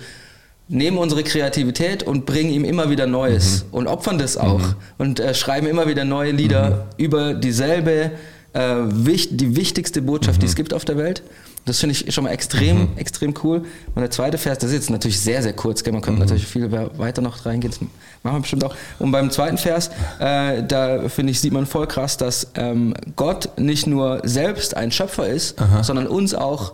nehmen 0.70 0.98
unsere 0.98 1.22
Kreativität 1.22 2.04
und 2.04 2.26
bringen 2.26 2.50
ihm 2.50 2.64
immer 2.64 2.90
wieder 2.90 3.08
Neues 3.08 3.66
und 3.72 3.88
opfern 3.88 4.18
das 4.18 4.38
auch 4.38 4.62
und 4.98 5.20
äh, 5.20 5.34
schreiben 5.34 5.68
immer 5.68 5.90
wieder 5.90 6.06
neue 6.06 6.32
Lieder 6.32 6.88
über 6.98 7.34
dieselbe, 7.34 8.12
äh, 8.56 8.78
wich, 8.88 9.36
die 9.36 9.56
wichtigste 9.56 10.02
Botschaft, 10.02 10.42
die 10.42 10.46
es 10.46 10.56
gibt 10.56 10.74
auf 10.74 10.86
der 10.86 10.98
Welt. 10.98 11.24
Das 11.66 11.80
finde 11.80 11.94
ich 11.94 12.14
schon 12.14 12.24
mal 12.24 12.30
extrem, 12.30 12.90
extrem 12.96 13.34
cool. 13.44 13.66
Und 13.96 14.02
der 14.02 14.12
zweite 14.12 14.38
Vers, 14.38 14.60
das 14.60 14.70
ist 14.70 14.76
jetzt 14.76 14.90
natürlich 14.92 15.20
sehr, 15.20 15.42
sehr 15.42 15.54
kurz, 15.54 15.84
gell? 15.84 15.94
man 15.94 16.02
könnte 16.02 16.22
natürlich 16.22 16.46
viel 16.46 16.72
weiter 16.72 17.22
noch 17.22 17.46
reingehen, 17.46 17.72
das 17.72 17.82
machen 18.24 18.38
wir 18.38 18.42
bestimmt 18.42 18.64
auch. 18.64 18.76
Und 19.00 19.12
beim 19.12 19.32
zweiten 19.32 19.58
Vers, 19.58 19.90
äh, 20.20 20.64
da 20.64 21.10
finde 21.10 21.32
ich, 21.32 21.40
sieht 21.40 21.54
man 21.54 21.66
voll 21.66 21.88
krass, 21.88 22.18
dass 22.18 22.48
ähm, 22.56 22.94
Gott 23.16 23.50
nicht 23.58 23.88
nur 23.88 24.22
selbst 24.24 24.78
ein 24.78 24.92
Schöpfer 24.92 25.28
ist, 25.28 25.56
sondern 25.82 26.08
uns 26.08 26.34
auch 26.34 26.74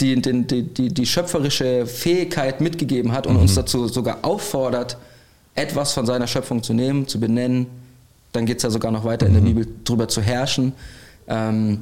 die, 0.00 0.20
die, 0.20 0.42
die, 0.42 0.62
die, 0.62 0.88
die 0.92 1.06
schöpferische 1.06 1.86
Fähigkeit 1.86 2.60
mitgegeben 2.60 3.12
hat 3.12 3.26
und 3.26 3.36
uns 3.36 3.54
dazu 3.54 3.88
sogar 3.88 4.18
auffordert, 4.22 4.98
etwas 5.54 5.92
von 5.92 6.04
seiner 6.04 6.26
Schöpfung 6.26 6.62
zu 6.62 6.74
nehmen, 6.74 7.06
zu 7.08 7.18
benennen. 7.20 7.66
Dann 8.32 8.44
geht 8.44 8.58
es 8.58 8.64
ja 8.64 8.70
sogar 8.70 8.90
noch 8.90 9.04
weiter 9.04 9.26
in 9.26 9.34
der 9.34 9.40
Bibel, 9.40 9.66
drüber 9.84 10.08
zu 10.08 10.20
herrschen 10.20 10.74
ähm, 11.28 11.80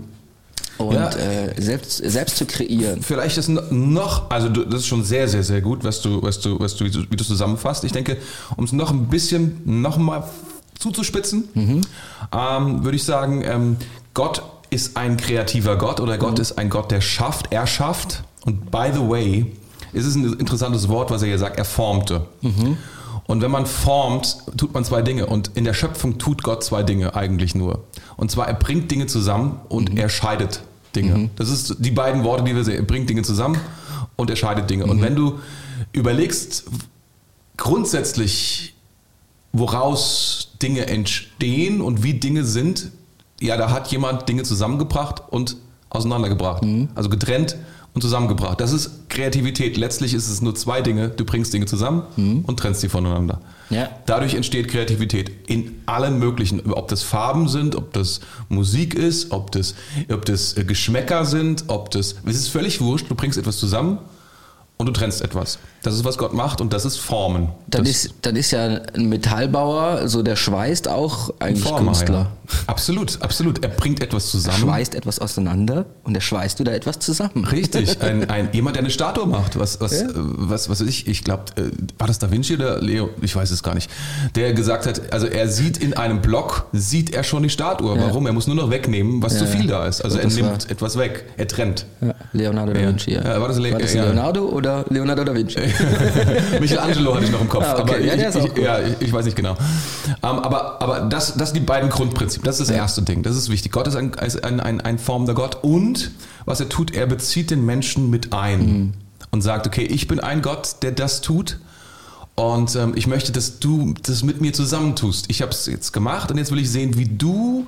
und 0.79 0.95
Ja. 0.95 1.09
äh, 1.11 1.61
selbst, 1.61 1.99
selbst 1.99 2.37
zu 2.37 2.47
kreieren. 2.47 3.01
Vielleicht 3.03 3.39
ist 3.39 3.49
noch, 3.49 4.31
also 4.31 4.49
du- 4.49 4.65
das 4.65 4.81
ist 4.81 4.87
schon 4.87 5.05
sehr, 5.05 5.29
sehr, 5.29 5.45
sehr 5.45 5.61
gut, 5.61 5.85
was 5.85 6.01
du, 6.01 6.21
was 6.23 6.41
du, 6.41 6.59
was 6.59 6.75
du, 6.77 6.85
wie 6.87 7.17
du 7.17 7.25
zusammenfasst. 7.25 7.85
Ich 7.85 7.93
denke, 7.93 8.17
um 8.57 8.65
es 8.65 8.73
noch 8.73 8.91
ein 8.91 9.07
bisschen 9.07 9.61
noch 9.65 9.99
mal 9.99 10.25
zuzuspitzen, 10.79 11.45
ähm, 12.33 12.85
würde 12.85 12.97
ich 12.97 13.05
sagen, 13.05 13.43
ähm, 13.45 13.77
Gott 14.15 14.43
ist 14.71 14.97
ein 14.97 15.17
kreativer 15.17 15.77
Gott 15.77 16.01
oder 16.01 16.19
Gott 16.19 16.39
ist 16.41 16.59
ein 16.59 16.69
Gott, 16.71 16.91
der 16.91 17.01
schafft, 17.01 17.53
er 17.53 17.67
schafft. 17.67 18.25
Und 18.45 18.71
by 18.73 18.89
the 18.93 19.01
way, 19.09 19.47
ist 19.93 20.05
es 20.07 20.17
ein 20.17 20.25
interessantes 20.41 20.89
Wort, 20.89 21.11
was 21.11 21.23
er 21.23 21.29
hier 21.29 21.39
sagt, 21.39 21.57
er 21.59 21.65
formte. 21.65 22.27
Und 23.27 23.41
wenn 23.41 23.51
man 23.53 23.65
formt, 23.67 24.37
tut 24.57 24.75
man 24.75 24.85
zwei 24.85 25.01
Dinge. 25.03 25.27
Und 25.27 25.53
in 25.55 25.65
der 25.65 25.73
Schöpfung 25.75 26.19
tut 26.19 26.43
Gott 26.43 26.65
zwei 26.65 26.83
Dinge 26.83 27.15
eigentlich 27.15 27.55
nur. 27.55 27.85
Und 28.17 28.31
zwar, 28.31 28.47
er 28.49 28.55
bringt 28.55 28.91
Dinge 28.91 29.07
zusammen 29.07 29.61
und 29.69 29.93
Mhm. 29.93 29.99
er 29.99 30.09
scheidet 30.09 30.63
Dinge. 30.95 31.31
Das 31.37 31.51
ist 31.51 31.77
die 31.81 31.91
beiden 31.91 32.23
Worte, 32.25 32.45
die 32.45 32.55
wir 32.55 32.65
sehen. 32.65 32.77
Er 32.77 32.83
bringt 32.83 33.11
Dinge 33.11 33.23
zusammen 33.23 33.59
und 34.17 34.31
er 34.31 34.37
scheidet 34.37 34.71
Dinge. 34.71 34.85
Mhm. 34.85 34.91
Und 34.91 35.03
wenn 35.03 35.17
du 35.17 35.41
überlegst, 35.93 36.65
grundsätzlich, 37.57 38.75
woraus 39.53 40.53
Dinge 40.63 40.87
entstehen 40.87 41.81
und 41.81 42.03
wie 42.03 42.15
Dinge 42.15 42.45
sind, 42.45 42.91
ja, 43.41 43.57
da 43.57 43.71
hat 43.71 43.89
jemand 43.89 44.29
Dinge 44.29 44.43
zusammengebracht 44.43 45.23
und 45.31 45.57
auseinandergebracht. 45.91 46.65
Mhm. 46.65 46.89
Also 46.95 47.09
getrennt 47.09 47.57
und 47.95 48.01
zusammengebracht. 48.03 48.61
Das 48.61 48.73
ist 48.73 49.09
Kreativität. 49.09 49.77
Letztlich 49.77 50.15
ist 50.15 50.29
es 50.29 50.43
nur 50.43 50.55
zwei 50.57 50.83
Dinge. 50.83 51.09
Du 51.11 51.25
bringst 51.25 51.55
Dinge 51.55 51.67
zusammen 51.67 52.03
Mhm. 52.17 52.41
und 52.47 52.59
trennst 52.59 52.81
sie 52.81 52.89
voneinander. 52.89 53.41
Ja. 53.71 53.89
Dadurch 54.07 54.35
entsteht 54.35 54.69
Kreativität 54.69 55.31
in 55.47 55.81
allen 55.87 56.19
möglichen, 56.19 56.61
ob 56.73 56.89
das 56.89 57.03
Farben 57.03 57.49
sind, 57.49 57.77
ob 57.77 57.93
das 57.93 58.21
Musik 58.49 58.95
ist, 58.95 59.31
ob 59.31 59.53
das, 59.53 59.75
ob 60.13 60.25
das 60.25 60.57
äh, 60.57 60.65
Geschmäcker 60.65 61.25
sind, 61.25 61.65
ob 61.69 61.91
das, 61.93 62.17
es 62.27 62.37
ist 62.37 62.49
völlig 62.49 62.81
wurscht, 62.81 63.09
du 63.09 63.15
bringst 63.15 63.39
etwas 63.39 63.57
zusammen 63.59 63.99
und 64.77 64.87
du 64.87 64.93
trennst 64.93 65.23
etwas. 65.23 65.59
Das 65.85 65.95
ist, 65.95 66.05
was 66.05 66.19
Gott 66.19 66.33
macht 66.35 66.61
und 66.61 66.73
das 66.73 66.85
ist 66.85 66.97
Formen. 66.99 67.49
Dann 67.69 67.85
das 67.85 67.91
ist, 67.91 68.15
dann 68.23 68.35
ist 68.37 68.51
ja 68.51 68.81
ein 68.95 69.09
Metallbauer, 69.11 70.09
so 70.09 70.23
der 70.23 70.35
schweißt 70.35 70.89
auch 70.89 71.33
eigentlich 71.39 71.63
Former, 71.63 71.93
Künstler. 71.93 72.15
Ja. 72.19 72.31
Absolut, 72.67 73.21
absolut. 73.23 73.63
Er 73.63 73.69
bringt 73.71 74.03
etwas 74.03 74.31
zusammen. 74.31 74.59
Schweißt 74.59 74.95
etwas 74.95 75.19
auseinander 75.19 75.85
und 76.03 76.15
er 76.15 76.21
schweißt 76.21 76.59
wieder 76.61 76.75
etwas 76.75 76.99
zusammen. 76.99 77.45
Richtig, 77.45 78.01
ein, 78.03 78.29
ein, 78.31 78.49
jemand, 78.53 78.77
der 78.77 78.83
eine 78.83 78.91
Statue 78.91 79.27
macht. 79.27 79.59
Was, 79.59 79.81
was, 79.81 80.01
Ja. 80.01 80.09
äh, 80.09 80.13
was, 80.15 80.69
was 80.69 80.81
ich, 80.81 81.07
ich 81.07 81.23
glaube, 81.23 81.45
äh, 81.57 81.71
war 81.99 82.07
das 82.07 82.19
Da 82.19 82.31
Vinci 82.31 82.55
oder 82.55 82.81
Leo? 82.81 83.11
Ich 83.21 83.37
weiß 83.37 83.51
es 83.51 83.63
gar 83.63 83.75
nicht. 83.75 83.91
Der 84.35 84.53
gesagt 84.55 84.87
hat, 84.87 85.13
also 85.13 85.27
er 85.27 85.49
sieht 85.49 85.77
in 85.79 85.95
einem 85.95 86.21
Block, 86.23 86.67
sieht 86.73 87.15
er 87.15 87.25
schon 87.25 87.43
die 87.43 87.51
Statue. 87.51 87.95
Ja. 87.97 88.03
Warum? 88.07 88.27
Er 88.27 88.33
muss 88.33 88.47
nur 88.47 88.57
noch 88.57 88.71
wegnehmen, 88.71 89.23
was 89.23 89.39
zu 89.39 89.47
viel 89.47 89.67
da 89.67 89.87
ist. 89.87 90.01
Also 90.03 90.19
er 90.19 90.29
nimmt 90.29 90.71
etwas 90.71 90.97
weg. 90.99 91.25
Er 91.37 91.47
trennt. 91.47 91.85
Leonardo 92.33 92.73
da. 92.73 92.81
Vinci. 92.81 93.13
Ja. 93.13 93.23
Ja, 93.23 93.41
war 93.41 93.49
das 93.49 93.59
Le- 93.59 93.73
war 93.73 93.81
das. 93.81 93.93
Leonardo 93.95 94.49
oder 94.49 94.85
Leonardo 94.89 95.25
da 95.25 95.35
Vinci? 95.35 95.59
Michelangelo 96.61 97.15
hatte 97.15 97.25
ich 97.25 97.31
noch 97.31 97.41
im 97.41 97.49
Kopf. 97.49 97.65
Ah, 97.67 97.79
okay. 97.81 97.95
aber 97.95 98.01
Ja, 98.01 98.15
ich, 98.15 98.37
ich, 98.37 98.57
ja, 98.63 98.79
ich, 99.01 99.13
weiß 99.13 99.25
nicht 99.25 99.37
genau. 99.37 99.57
Ähm, 100.07 100.17
aber 100.23 100.81
aber 100.83 101.01
das, 101.01 101.35
das 101.35 101.51
sind 101.51 101.61
die 101.61 101.67
beiden 101.67 101.91
Grundprinzipien. 101.91 102.45
Das 102.45 102.61
ist 102.61 102.69
das 102.69 102.77
erste 102.77 103.03
Ding. 103.03 103.23
Das 103.23 103.37
ist 103.37 103.49
wichtig. 103.51 103.73
Gott 103.73 103.87
ist 103.87 103.97
ein, 103.97 104.15
ein, 104.15 104.61
ein, 104.61 104.81
ein 104.81 104.99
formender 104.99 105.35
Gott. 105.35 105.59
Und 105.63 106.11
was 106.45 106.61
er 106.61 106.69
tut, 106.69 106.95
er 106.95 107.07
bezieht 107.07 107.51
den 107.51 107.65
Menschen 107.65 108.11
mit 108.11 108.33
ein 108.33 108.61
Mhm. 108.65 108.93
und 109.31 109.43
sagt, 109.43 109.67
okay, 109.67 109.85
ich 109.85 110.09
bin 110.09 110.21
ein 110.21 110.43
Gott, 110.43 110.77
der 110.83 110.93
das 110.93 111.21
tut. 111.21 111.59
Und 112.37 112.75
ähm, 112.75 112.93
ich 112.97 113.07
möchte, 113.07 113.31
dass 113.33 113.61
du 113.61 113.95
das 114.03 114.23
mit 114.23 114.41
mir 114.41 114.53
zusammentust. 114.53 115.27
Ich 115.29 115.41
habe 115.43 115.53
es 115.53 115.67
jetzt 115.67 115.93
gemacht 115.93 116.31
und 116.31 116.39
jetzt 116.39 116.51
will 116.51 116.59
ich 116.59 116.71
sehen, 116.71 116.97
wie 116.99 117.07
du 117.07 117.67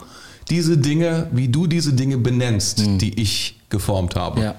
diese 0.51 0.77
Dinge, 0.79 1.29
wie 1.33 1.49
du 1.49 1.67
diese 1.67 1.93
Dinge 1.93 2.19
benennst, 2.19 2.83
die 3.01 3.21
ich 3.21 3.61
geformt 3.69 4.17
habe. 4.17 4.39
Mhm. 4.41 4.45
Ja. 4.47 4.55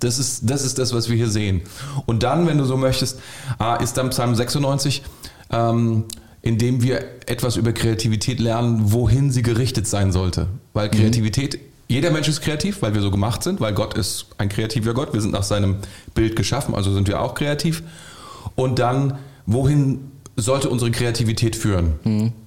Das 0.00 0.18
ist, 0.18 0.50
das 0.50 0.64
ist 0.64 0.78
das, 0.78 0.92
was 0.92 1.08
wir 1.08 1.16
hier 1.16 1.28
sehen. 1.28 1.62
Und 2.06 2.22
dann, 2.22 2.46
wenn 2.46 2.58
du 2.58 2.64
so 2.64 2.76
möchtest, 2.76 3.20
ah, 3.58 3.76
ist 3.76 3.96
dann 3.96 4.10
Psalm 4.10 4.34
96, 4.34 5.02
ähm, 5.50 6.04
in 6.42 6.58
dem 6.58 6.82
wir 6.82 7.04
etwas 7.26 7.56
über 7.56 7.72
Kreativität 7.72 8.40
lernen, 8.40 8.92
wohin 8.92 9.30
sie 9.30 9.42
gerichtet 9.42 9.86
sein 9.86 10.10
sollte. 10.10 10.48
Weil 10.72 10.88
Kreativität, 10.88 11.58
jeder 11.86 12.10
Mensch 12.10 12.28
ist 12.28 12.40
kreativ, 12.40 12.80
weil 12.82 12.94
wir 12.94 13.02
so 13.02 13.10
gemacht 13.10 13.42
sind, 13.42 13.60
weil 13.60 13.74
Gott 13.74 13.94
ist 13.94 14.26
ein 14.38 14.48
kreativer 14.48 14.94
Gott. 14.94 15.12
Wir 15.12 15.20
sind 15.20 15.32
nach 15.32 15.42
seinem 15.42 15.76
Bild 16.14 16.36
geschaffen, 16.36 16.74
also 16.74 16.94
sind 16.94 17.08
wir 17.08 17.20
auch 17.20 17.34
kreativ. 17.34 17.82
Und 18.54 18.78
dann, 18.78 19.18
wohin 19.44 20.10
sollte 20.36 20.70
unsere 20.70 20.90
Kreativität 20.90 21.56
führen? 21.56 21.94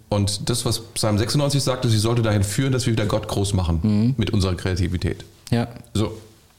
Und 0.10 0.50
das, 0.50 0.66
was 0.66 0.80
Psalm 0.80 1.18
96 1.18 1.62
sagte, 1.62 1.90
sie 1.90 1.98
sollte 1.98 2.22
dahin 2.22 2.44
führen, 2.44 2.72
dass 2.72 2.86
wir 2.86 2.94
wieder 2.94 3.06
Gott 3.06 3.28
groß 3.28 3.54
machen 3.54 4.14
mit 4.18 4.32
unserer 4.32 4.56
Kreativität. 4.56 5.26
Ja. 5.52 5.68
So, 5.94 6.18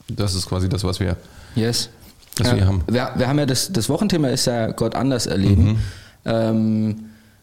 das 0.08 0.34
ist 0.34 0.48
quasi 0.48 0.68
das, 0.68 0.84
was 0.84 1.00
wir. 1.00 1.16
Yes. 1.54 1.90
Das 2.36 2.48
ja, 2.48 2.56
wir 2.56 2.66
haben. 2.66 2.82
Wir, 2.86 3.10
wir 3.14 3.28
haben 3.28 3.38
ja 3.38 3.46
das, 3.46 3.72
das 3.72 3.88
Wochenthema 3.88 4.28
ist 4.28 4.46
ja 4.46 4.72
Gott 4.72 4.94
anders 4.94 5.26
erleben. 5.26 5.64
Mhm. 5.64 5.78
Ähm, 6.24 6.96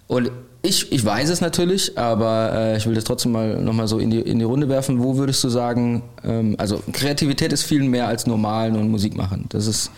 und 0.07 0.31
ich, 0.63 0.91
ich 0.91 1.03
weiß 1.03 1.29
es 1.29 1.41
natürlich, 1.41 1.97
aber 1.97 2.53
äh, 2.53 2.77
ich 2.77 2.85
will 2.85 2.93
das 2.93 3.05
trotzdem 3.05 3.31
mal 3.31 3.59
nochmal 3.61 3.87
so 3.87 3.97
in 3.97 4.11
die, 4.11 4.19
in 4.19 4.37
die 4.37 4.45
Runde 4.45 4.69
werfen. 4.69 5.01
Wo 5.01 5.17
würdest 5.17 5.43
du 5.43 5.49
sagen, 5.49 6.03
ähm, 6.23 6.55
also 6.57 6.83
Kreativität 6.91 7.51
ist 7.53 7.63
viel 7.63 7.83
mehr 7.83 8.07
als 8.07 8.27
Normalen 8.27 8.75
und 8.75 8.89
Musik 8.89 9.15
machen. 9.15 9.45
Das 9.49 9.65
ist, 9.65 9.91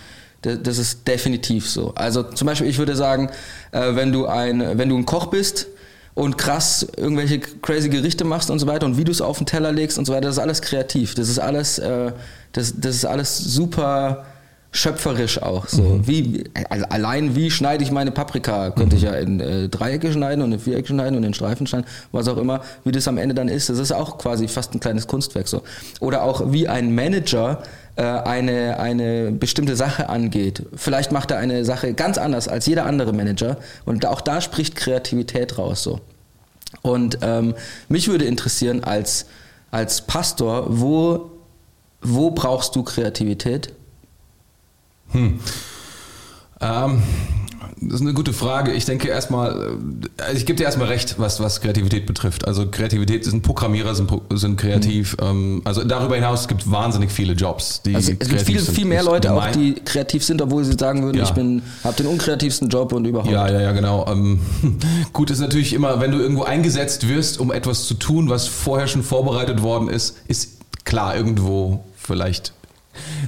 das, 0.43 0.60
das 0.62 0.77
ist 0.77 1.08
definitiv 1.08 1.70
so. 1.70 1.93
Also 1.96 2.24
zum 2.24 2.46
Beispiel, 2.46 2.67
ich 2.67 2.77
würde 2.77 2.96
sagen, 2.96 3.29
äh, 3.72 3.96
wenn, 3.96 4.13
du 4.13 4.27
ein, 4.27 4.77
wenn 4.77 4.89
du 4.89 4.98
ein 4.98 5.05
Koch 5.05 5.27
bist, 5.27 5.67
und 6.15 6.38
krass 6.38 6.86
irgendwelche 6.96 7.39
crazy 7.39 7.89
Gerichte 7.89 8.24
machst 8.24 8.51
und 8.51 8.60
so 8.60 8.67
weiter 8.67 8.86
und 8.86 8.98
wie 8.98 9.03
du 9.03 9.12
es 9.12 9.22
auf 9.22 9.38
den 9.38 9.48
Teller 9.48 9.72
legst 9.72 9.98
und 9.98 10.05
so 10.05 10.13
weiter, 10.13 10.27
das 10.27 10.36
ist 10.38 10.43
alles 10.43 10.62
kreativ. 10.62 11.15
Das 11.15 11.27
ist 11.27 11.39
alles, 11.39 11.79
äh, 11.79 12.12
das, 12.53 12.74
das 12.77 12.95
ist 12.95 13.05
alles 13.05 13.38
super 13.38 14.25
schöpferisch 14.75 15.39
auch. 15.41 15.67
So 15.67 15.83
Mhm. 15.83 16.07
wie 16.07 16.43
also 16.69 16.86
allein 16.89 17.36
wie 17.36 17.51
schneide 17.51 17.83
ich 17.83 17.91
meine 17.91 18.10
Paprika, 18.12 18.72
könnte 18.72 18.95
ich 18.95 19.03
ja 19.03 19.13
in 19.13 19.39
äh, 19.39 19.69
Dreiecke 19.69 20.12
schneiden 20.12 20.43
und 20.43 20.51
in 20.51 20.60
Vierecke 20.60 20.88
schneiden 20.88 21.15
und 21.15 21.24
in 21.24 21.36
Streifen 21.36 21.67
schneiden, 21.67 21.86
was 22.12 22.27
auch 22.27 22.38
immer, 22.38 22.62
wie 22.83 22.91
das 22.91 23.07
am 23.07 23.19
Ende 23.19 23.36
dann 23.36 23.50
ist. 23.50 23.69
Das 23.69 23.77
ist 23.77 23.91
auch 23.91 24.17
quasi 24.17 24.48
fast 24.48 24.74
ein 24.74 24.79
kleines 24.79 25.05
Kunstwerk 25.05 25.48
so. 25.48 25.62
Oder 26.00 26.24
auch 26.24 26.51
wie 26.51 26.67
ein 26.67 26.95
Manager 26.95 27.62
äh, 27.98 28.01
eine 28.01 28.79
eine 28.79 29.31
bestimmte 29.31 29.75
Sache 29.75 30.10
angeht. 30.10 30.63
Vielleicht 30.75 31.12
macht 31.12 31.29
er 31.29 31.38
eine 31.38 31.65
Sache 31.65 31.93
ganz 31.93 32.17
anders 32.17 32.48
als 32.48 32.65
jeder 32.65 32.88
andere 32.88 33.13
Manager 33.13 33.57
und 33.86 34.07
auch 34.07 34.22
da 34.22 34.41
spricht 34.41 34.75
Kreativität 34.75 35.60
raus 35.60 35.83
so. 35.83 36.00
Und 36.81 37.19
ähm, 37.22 37.53
mich 37.89 38.07
würde 38.07 38.25
interessieren 38.25 38.83
als 38.83 39.27
als 39.69 40.01
Pastor, 40.01 40.65
wo 40.69 41.29
wo 42.03 42.31
brauchst 42.31 42.75
du 42.75 42.83
Kreativität? 42.83 43.74
Ähm, 46.62 47.03
das 47.81 47.95
ist 47.95 48.01
eine 48.01 48.13
gute 48.13 48.31
Frage. 48.33 48.72
Ich 48.72 48.86
denke 48.86 49.10
erstmal, 49.10 49.75
äh, 50.17 50.33
ich 50.36 50.45
gebe 50.45 50.57
dir 50.57 50.63
erstmal 50.63 50.88
recht, 50.88 51.15
was, 51.19 51.39
was 51.39 51.60
Kreativität 51.62 52.05
betrifft. 52.05 52.48
Also 52.48 52.67
Kreativität 52.69 53.25
sind 53.25 53.41
Programmierer, 53.43 53.93
sind, 53.93 54.10
sind 54.33 54.57
kreativ. 54.57 55.17
Ähm, 55.22 55.62
also 55.65 55.83
darüber 55.83 56.15
hinaus 56.15 56.48
gibt 56.48 56.62
es 56.62 56.72
wahnsinnig 56.72 57.12
viele 57.12 57.33
Jobs, 57.33 57.81
die 57.81 57.95
Also 57.95 58.13
es 58.17 58.27
gibt 58.29 58.41
viel, 58.43 58.60
sind. 58.60 58.74
viel 58.75 58.86
mehr 58.86 59.03
Leute 59.03 59.33
auch, 59.33 59.45
die 59.51 59.74
kreativ 59.75 60.24
sind, 60.24 60.41
obwohl 60.41 60.63
sie 60.63 60.74
sagen 60.79 61.03
würden, 61.03 61.17
Ja. 61.17 61.25
ich 61.25 61.31
bin, 61.31 61.62
habe 61.83 61.95
den 61.98 62.07
unkreativsten 62.07 62.69
Job 62.69 62.93
und 62.93 63.05
überhaupt. 63.05 63.29
Ja, 63.31 63.50
ja, 63.50 63.62
ja, 63.62 63.72
genau. 63.74 64.07
Ähm, 64.07 64.39
gut 65.13 65.29
ist 65.29 65.39
natürlich 65.39 65.74
immer, 65.74 66.00
wenn 66.00 66.12
du 66.12 66.19
irgendwo 66.19 66.43
eingesetzt 66.43 67.07
wirst, 67.07 67.39
um 67.39 67.51
etwas 67.51 67.86
zu 67.88 67.95
tun, 67.95 68.29
was 68.29 68.48
vorher 68.48 68.88
schon 68.88 69.03
vorbereitet 69.03 69.62
worden 69.62 69.89
ist, 69.89 70.17
ist 70.27 70.53
klar 70.86 71.15
irgendwo 71.15 71.83
vielleicht. 72.03 72.53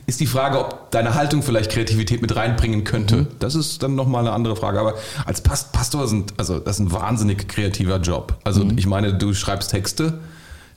Ist 0.05 0.19
die 0.19 0.27
Frage, 0.27 0.59
ob 0.59 0.91
deine 0.91 1.15
Haltung 1.15 1.41
vielleicht 1.41 1.71
Kreativität 1.71 2.21
mit 2.21 2.35
reinbringen 2.35 2.83
könnte. 2.83 3.15
Mhm. 3.17 3.27
Das 3.39 3.55
ist 3.55 3.81
dann 3.81 3.95
nochmal 3.95 4.21
eine 4.21 4.31
andere 4.31 4.55
Frage. 4.55 4.79
Aber 4.79 4.93
als 5.25 5.41
Pas- 5.41 5.71
Pastor 5.71 6.07
sind, 6.07 6.33
also 6.37 6.59
das 6.59 6.75
ist 6.79 6.85
ein 6.85 6.91
wahnsinnig 6.91 7.47
kreativer 7.47 7.97
Job. 7.99 8.37
Also 8.43 8.63
Mhm. 8.63 8.77
ich 8.77 8.85
meine, 8.85 9.15
du 9.15 9.33
schreibst 9.33 9.71
Texte, 9.71 10.19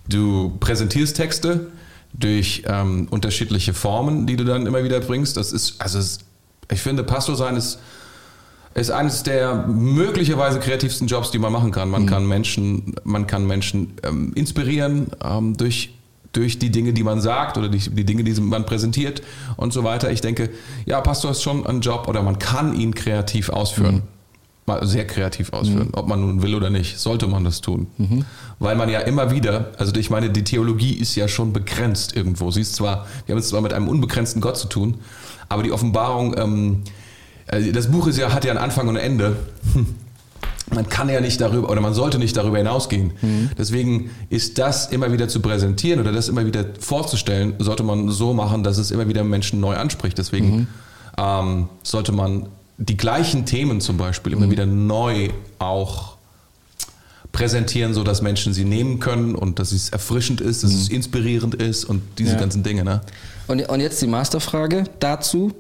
du 0.09 0.57
präsentierst 0.59 1.17
Texte 1.17 1.67
durch 2.15 2.63
ähm, 2.67 3.09
unterschiedliche 3.11 3.75
Formen, 3.75 4.27
die 4.27 4.37
du 4.37 4.45
dann 4.45 4.65
immer 4.65 4.83
wieder 4.83 5.01
bringst. 5.01 5.37
Das 5.37 5.53
ist, 5.53 5.79
also 5.83 5.99
es, 5.99 6.21
ich 6.73 6.81
finde, 6.81 7.05
Pastor 7.05 7.37
sein 7.37 7.57
ist 7.57 7.79
ist 8.75 8.91
eines 8.93 9.25
der 9.25 9.67
möglicherweise 9.67 10.61
kreativsten 10.61 11.09
Jobs, 11.09 11.33
die 11.33 11.39
man 11.41 11.53
machen 11.53 11.73
kann. 11.73 11.91
Man 11.91 12.07
kann 12.07 12.27
Menschen, 12.27 12.95
man 13.03 13.27
kann 13.27 13.45
Menschen 13.45 13.95
ähm, 14.05 14.33
inspirieren 14.35 15.09
ähm, 15.25 15.57
durch, 15.57 15.95
durch 16.33 16.59
die 16.59 16.71
Dinge, 16.71 16.93
die 16.93 17.03
man 17.03 17.21
sagt 17.21 17.57
oder 17.57 17.69
die, 17.69 17.79
die 17.79 18.05
Dinge, 18.05 18.25
die 18.25 18.39
man 18.41 18.67
präsentiert 18.67 19.23
und 19.57 19.73
so 19.73 19.85
weiter. 19.85 20.11
Ich 20.11 20.21
denke, 20.21 20.51
ja, 20.87 21.01
Pastor 21.01 21.31
ist 21.31 21.43
schon 21.43 21.67
ein 21.67 21.81
Job 21.81 22.07
oder 22.09 22.23
man 22.23 22.39
kann 22.39 22.75
ihn 22.75 22.95
kreativ 22.95 23.49
ausführen. 23.49 24.03
Mal 24.67 24.87
sehr 24.87 25.07
kreativ 25.07 25.55
ausführen, 25.55 25.89
ob 25.93 26.09
man 26.09 26.21
nun 26.21 26.43
will 26.43 26.55
oder 26.55 26.69
nicht, 26.69 26.99
sollte 26.99 27.27
man 27.27 27.43
das 27.43 27.63
tun. 27.63 27.87
Weil 28.59 28.77
man 28.77 28.91
ja 28.91 29.01
immer 29.01 29.31
wieder, 29.31 29.73
also 29.79 29.95
ich 29.95 30.11
meine, 30.11 30.29
die 30.29 30.45
Theologie 30.45 30.93
ist 30.93 31.15
ja 31.15 31.27
schon 31.27 31.55
begrenzt 31.55 32.15
irgendwo. 32.15 32.51
Sie 32.51 32.61
ist 32.61 32.75
zwar, 32.75 33.07
wir 33.25 33.35
haben 33.35 33.41
es 33.41 33.49
zwar 33.49 33.63
mit 33.63 33.73
einem 33.73 33.89
unbegrenzten 33.89 34.43
Gott 34.43 34.59
zu 34.59 34.69
tun, 34.69 34.99
aber 35.49 35.63
die 35.63 35.73
Offenbarung, 35.73 36.37
ähm, 36.37 36.83
also 37.47 37.73
das 37.73 37.91
Buch 37.91 38.07
ist 38.09 38.19
ja, 38.19 38.35
hat 38.35 38.45
ja 38.45 38.51
einen 38.51 38.61
Anfang 38.61 38.89
und 38.89 38.99
ein 38.99 39.03
Ende. 39.03 39.37
Man 40.75 40.89
kann 40.89 41.09
ja 41.09 41.21
nicht 41.21 41.41
darüber 41.41 41.71
oder 41.71 41.81
man 41.81 41.95
sollte 41.95 42.19
nicht 42.19 42.37
darüber 42.37 42.59
hinausgehen. 42.59 43.13
Deswegen 43.57 44.11
ist 44.29 44.59
das 44.59 44.87
immer 44.87 45.11
wieder 45.13 45.29
zu 45.29 45.41
präsentieren 45.41 46.01
oder 46.01 46.13
das 46.13 46.29
immer 46.29 46.45
wieder 46.47 46.65
vorzustellen, 46.79 47.55
sollte 47.59 47.83
man 47.83 48.11
so 48.11 48.35
machen, 48.35 48.63
dass 48.65 48.79
es 48.79 48.91
immer 48.91 49.09
wieder 49.09 49.25
Menschen 49.25 49.61
neu 49.61 49.77
anspricht. 49.77 50.19
Deswegen 50.19 50.69
ähm, 51.17 51.69
sollte 51.83 52.13
man 52.13 52.49
die 52.77 52.97
gleichen 52.97 53.45
Themen 53.47 53.81
zum 53.81 53.97
Beispiel 53.97 54.33
immer 54.35 54.51
wieder 54.51 54.67
neu 54.67 55.31
auch 55.59 56.17
präsentieren, 57.33 57.95
so 57.95 58.05
dass 58.05 58.23
Menschen 58.23 58.53
sie 58.53 58.65
nehmen 58.65 59.01
können 59.01 59.35
und 59.35 59.59
dass 59.59 59.73
es 59.73 59.91
erfrischend 59.91 60.41
ist, 60.41 60.65
dass 60.65 60.73
es 60.73 60.89
inspirierend 60.89 61.55
ist 61.57 61.85
und 61.85 62.03
diese 62.19 62.33
Ja. 62.35 62.39
ganzen 62.39 62.63
Dinge. 62.63 62.85
Ne? 62.85 63.01
Und, 63.47 63.69
und 63.69 63.81
jetzt 63.81 64.01
die 64.03 64.07
Masterfrage 64.07 64.85
dazu. 65.01 65.53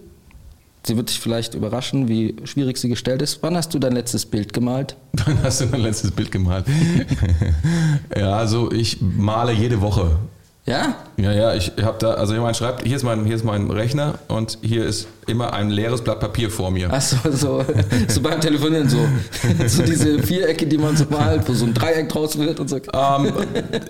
Sie 0.87 0.97
wird 0.97 1.11
dich 1.11 1.21
vielleicht 1.21 1.55
überraschen, 1.55 2.09
wie 2.09 2.37
schwierig 2.45 2.79
sie 2.79 2.89
gestellt 2.89 3.23
ist. 3.23 3.43
Wann 3.43 3.57
hast 3.57 3.75
du 3.75 3.79
dein 3.79 3.93
letztes 3.93 4.27
Bild 4.27 4.53
gemalt? 4.53 4.97
Wann 5.25 5.43
hast 5.43 5.61
du 5.61 5.67
dein 5.67 5.81
letztes 5.81 6.11
Bild 6.11 6.31
gemalt? 6.31 6.67
ja, 8.17 8.33
also 8.33 8.71
ich 8.73 9.01
male 9.01 9.53
jede 9.53 9.81
Woche. 9.81 10.19
Ja? 10.69 10.97
Ja, 11.17 11.33
ja, 11.33 11.55
ich 11.55 11.73
habe 11.83 11.97
da, 11.99 12.13
also 12.15 12.35
jemand 12.35 12.57
schreibt, 12.57 12.87
hier 12.87 12.95
ist, 12.95 13.03
mein, 13.03 13.25
hier 13.25 13.37
ist 13.37 13.45
mein 13.45 13.71
Rechner 13.71 14.19
und 14.29 14.59
hier 14.61 14.85
ist 14.85 15.09
immer 15.27 15.55
ein 15.55 15.71
leeres 15.71 16.03
Blatt 16.03 16.21
Papier 16.21 16.51
vor 16.51 16.71
mir. 16.71 16.93
Achso, 16.93 17.17
so, 17.33 17.65
so 18.09 18.21
beim 18.21 18.41
Telefonieren 18.41 18.89
so. 18.89 18.99
So 19.67 19.83
diese 19.83 20.23
Vierecke, 20.23 20.67
die 20.67 20.79
man 20.79 20.97
so 20.97 21.07
malt, 21.09 21.49
wo 21.49 21.55
so 21.55 21.65
ein 21.65 21.75
Dreieck 21.75 22.09
draus 22.11 22.39
wird 22.39 22.61
und 22.61 22.69
so. 22.69 22.77
Ähm, 22.77 23.33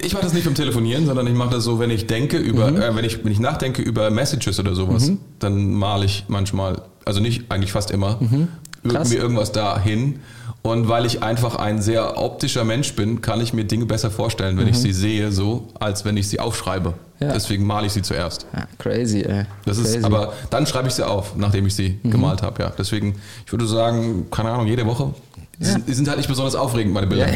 ich 0.03 0.13
mache 0.15 0.23
das 0.23 0.33
nicht 0.33 0.45
beim 0.45 0.55
Telefonieren, 0.55 1.07
sondern 1.07 1.27
ich 1.27 1.35
mache 1.35 1.51
das 1.51 1.65
so, 1.65 1.79
wenn 1.79 1.91
ich 1.91 2.07
denke 2.07 2.39
über, 2.39 2.71
mhm. 2.71 2.81
äh, 2.81 2.95
wenn, 2.95 3.05
ich, 3.05 3.25
wenn 3.25 3.33
ich 3.33 3.41
nachdenke 3.41 3.83
über 3.83 4.11
Messages 4.11 4.61
oder 4.61 4.75
sowas, 4.75 5.09
mhm. 5.09 5.19
dann 5.41 5.75
male 5.75 6.05
ich 6.05 6.27
manchmal, 6.29 6.83
also 7.05 7.21
nicht, 7.21 7.51
eigentlich 7.51 7.73
fast 7.73 7.91
immer, 7.91 8.19
mhm. 8.21 8.49
mir 8.83 9.19
irgendwas 9.19 9.53
dahin 9.53 10.21
und 10.63 10.89
weil 10.89 11.07
ich 11.07 11.23
einfach 11.23 11.57
ein 11.57 11.81
sehr 11.81 12.19
optischer 12.19 12.65
Mensch 12.65 12.95
bin, 12.95 13.23
kann 13.23 13.41
ich 13.41 13.53
mir 13.53 13.65
Dinge 13.65 13.87
besser 13.87 14.11
vorstellen, 14.11 14.57
wenn 14.59 14.65
mhm. 14.65 14.71
ich 14.71 14.79
sie 14.79 14.93
sehe, 14.93 15.33
so, 15.33 15.69
als 15.79 16.05
wenn 16.05 16.17
ich 16.17 16.29
sie 16.29 16.41
aufschreibe. 16.41 16.95
Ja. 17.21 17.33
Deswegen 17.33 17.67
male 17.67 17.87
ich 17.87 17.93
sie 17.93 18.03
zuerst. 18.03 18.47
Ja, 18.55 18.67
crazy, 18.79 19.23
ey. 19.23 19.45
Das 19.65 19.79
crazy. 19.79 19.99
ist, 19.99 20.05
aber 20.05 20.33
dann 20.51 20.67
schreibe 20.67 20.89
ich 20.89 20.95
sie 20.95 21.07
auf, 21.07 21.35
nachdem 21.37 21.67
ich 21.67 21.75
sie 21.75 21.99
mhm. 22.03 22.11
gemalt 22.11 22.43
habe, 22.43 22.63
ja. 22.63 22.73
Deswegen, 22.77 23.17
ich 23.45 23.53
würde 23.53 23.67
sagen, 23.67 24.27
keine 24.31 24.51
Ahnung, 24.51 24.67
jede 24.67 24.87
Woche. 24.87 25.15
Die, 25.59 25.65
ja. 25.65 25.73
sind, 25.73 25.89
die 25.89 25.95
sind 25.95 26.07
halt 26.07 26.19
nicht 26.19 26.29
besonders 26.29 26.55
aufregend, 26.55 26.95
meine 26.95 27.09
Bilder. 27.09 27.29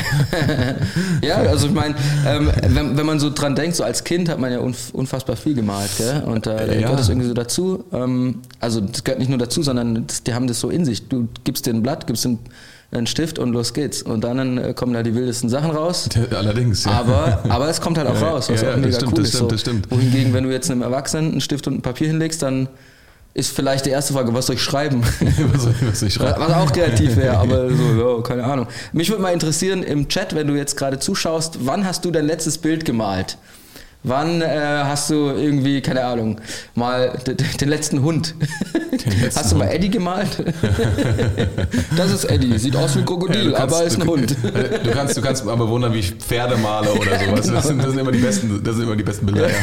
Ja, 1.23 1.37
also 1.49 1.67
ich 1.67 1.73
meine, 1.73 1.97
ähm, 2.25 2.50
wenn, 2.69 2.97
wenn 2.97 3.07
man 3.07 3.19
so 3.19 3.31
dran 3.31 3.57
denkt, 3.57 3.75
so 3.75 3.83
als 3.83 4.05
Kind 4.05 4.29
hat 4.29 4.38
man 4.38 4.52
ja 4.52 4.61
unfassbar 4.61 5.35
viel 5.35 5.55
gemalt, 5.55 5.91
gell? 5.99 6.23
Und 6.25 6.47
äh, 6.47 6.67
da 6.67 6.75
gehört 6.75 7.00
das 7.00 7.09
irgendwie 7.09 7.26
so 7.26 7.35
dazu. 7.35 7.85
Ähm, 7.93 8.43
also 8.61 8.81
das 8.81 9.02
gehört 9.02 9.19
nicht 9.19 9.29
nur 9.29 9.38
dazu, 9.38 9.64
sondern 9.64 10.07
das, 10.07 10.23
die 10.23 10.35
haben 10.35 10.47
das 10.47 10.61
so 10.61 10.71
in 10.71 10.85
sich. 10.85 11.09
Du 11.09 11.29
gibst 11.43 11.67
dir 11.67 11.75
ein 11.75 11.83
Blatt, 11.83 12.07
gibst 12.07 12.25
ein 12.25 12.38
einen 12.92 13.06
Stift 13.06 13.38
und 13.38 13.52
los 13.52 13.72
geht's. 13.72 14.02
Und 14.02 14.22
dann 14.22 14.58
äh, 14.58 14.75
kommen 14.75 14.92
da 14.92 15.02
die 15.02 15.14
wildesten 15.14 15.49
Sachen 15.49 15.70
raus. 15.70 16.08
Allerdings, 16.30 16.84
ja. 16.84 16.92
Aber, 16.92 17.42
aber 17.49 17.68
es 17.68 17.80
kommt 17.80 17.99
halt 17.99 18.08
auch 18.08 18.20
raus, 18.20 18.50
was 18.50 18.61
ja, 18.62 18.72
auch 18.72 18.76
mega 18.76 18.96
stimmt, 18.96 19.12
cool 19.12 19.18
das 19.18 19.28
ist. 19.28 19.34
Stimmt, 19.37 19.50
so. 19.50 19.54
das 19.54 19.61
stimmt. 19.61 19.90
Wohingegen, 19.90 20.32
wenn 20.34 20.44
du 20.44 20.50
jetzt 20.50 20.70
einem 20.70 20.82
Erwachsenen 20.82 21.32
einen 21.32 21.40
Stift 21.40 21.66
und 21.66 21.75
ein 21.75 21.82
Papier 21.82 22.08
hinlegst, 22.08 22.42
dann 22.42 22.68
ist 23.34 23.54
vielleicht 23.54 23.87
die 23.87 23.90
erste 23.90 24.12
Frage, 24.12 24.34
was 24.34 24.46
soll 24.46 24.56
ich 24.56 24.62
schreiben? 24.62 25.02
was, 25.52 25.62
soll 25.62 25.72
ich, 25.72 25.88
was 25.88 26.00
soll 26.00 26.08
ich 26.08 26.14
schreiben? 26.14 26.34
Was 26.38 26.52
auch 26.52 26.70
kreativ 26.70 27.16
wäre, 27.16 27.38
aber 27.38 27.70
so, 27.70 28.16
ja, 28.16 28.22
keine 28.22 28.44
Ahnung. 28.44 28.66
Mich 28.92 29.08
würde 29.08 29.22
mal 29.22 29.32
interessieren 29.32 29.82
im 29.82 30.08
Chat, 30.08 30.34
wenn 30.34 30.46
du 30.46 30.54
jetzt 30.54 30.76
gerade 30.76 30.99
zuschaust, 30.99 31.61
wann 31.62 31.87
hast 31.87 32.04
du 32.04 32.11
dein 32.11 32.26
letztes 32.26 32.58
Bild 32.58 32.84
gemalt? 32.84 33.38
Wann 34.04 34.42
äh, 34.42 34.49
hast 34.49 35.11
du 35.11 35.30
irgendwie, 35.30 35.80
keine 35.80 36.04
Ahnung, 36.04 36.40
mal 36.75 37.16
den 37.61 37.68
letzten 37.68 38.02
Hund? 38.02 38.35
Den 38.90 39.21
letzten 39.21 39.40
hast 39.40 39.52
du 39.52 39.56
mal 39.56 39.68
Eddie 39.68 39.90
gemalt? 39.90 40.44
das 41.97 42.11
ist 42.11 42.25
Eddie, 42.25 42.59
sieht 42.59 42.75
aus 42.75 42.97
wie 42.97 43.00
ein 43.00 43.04
Krokodil, 43.04 43.52
ja, 43.52 43.59
kannst, 43.59 43.76
aber 43.76 43.85
ist 43.85 43.94
ein 43.94 44.00
du, 44.00 44.12
Hund. 44.12 44.37
Du 44.82 44.90
kannst, 44.90 45.16
du 45.16 45.23
kannst 45.23 45.44
mal 45.44 45.56
bewundern, 45.56 45.94
wie 45.94 46.00
ich 46.00 46.12
Pferde 46.14 46.56
male 46.56 46.92
oder 46.92 47.02
sowas. 47.18 47.21
Genau. 47.21 47.37
Das, 47.37 47.66
sind, 47.66 47.78
das, 47.78 47.90
sind, 47.90 47.99
immer 47.99 48.11
die 48.11 48.18
besten, 48.18 48.61
das 48.64 48.75
sind 48.75 48.85
immer 48.85 48.97
die 48.97 49.04
besten 49.04 49.26
Bilder. 49.26 49.49
Ja. 49.49 49.54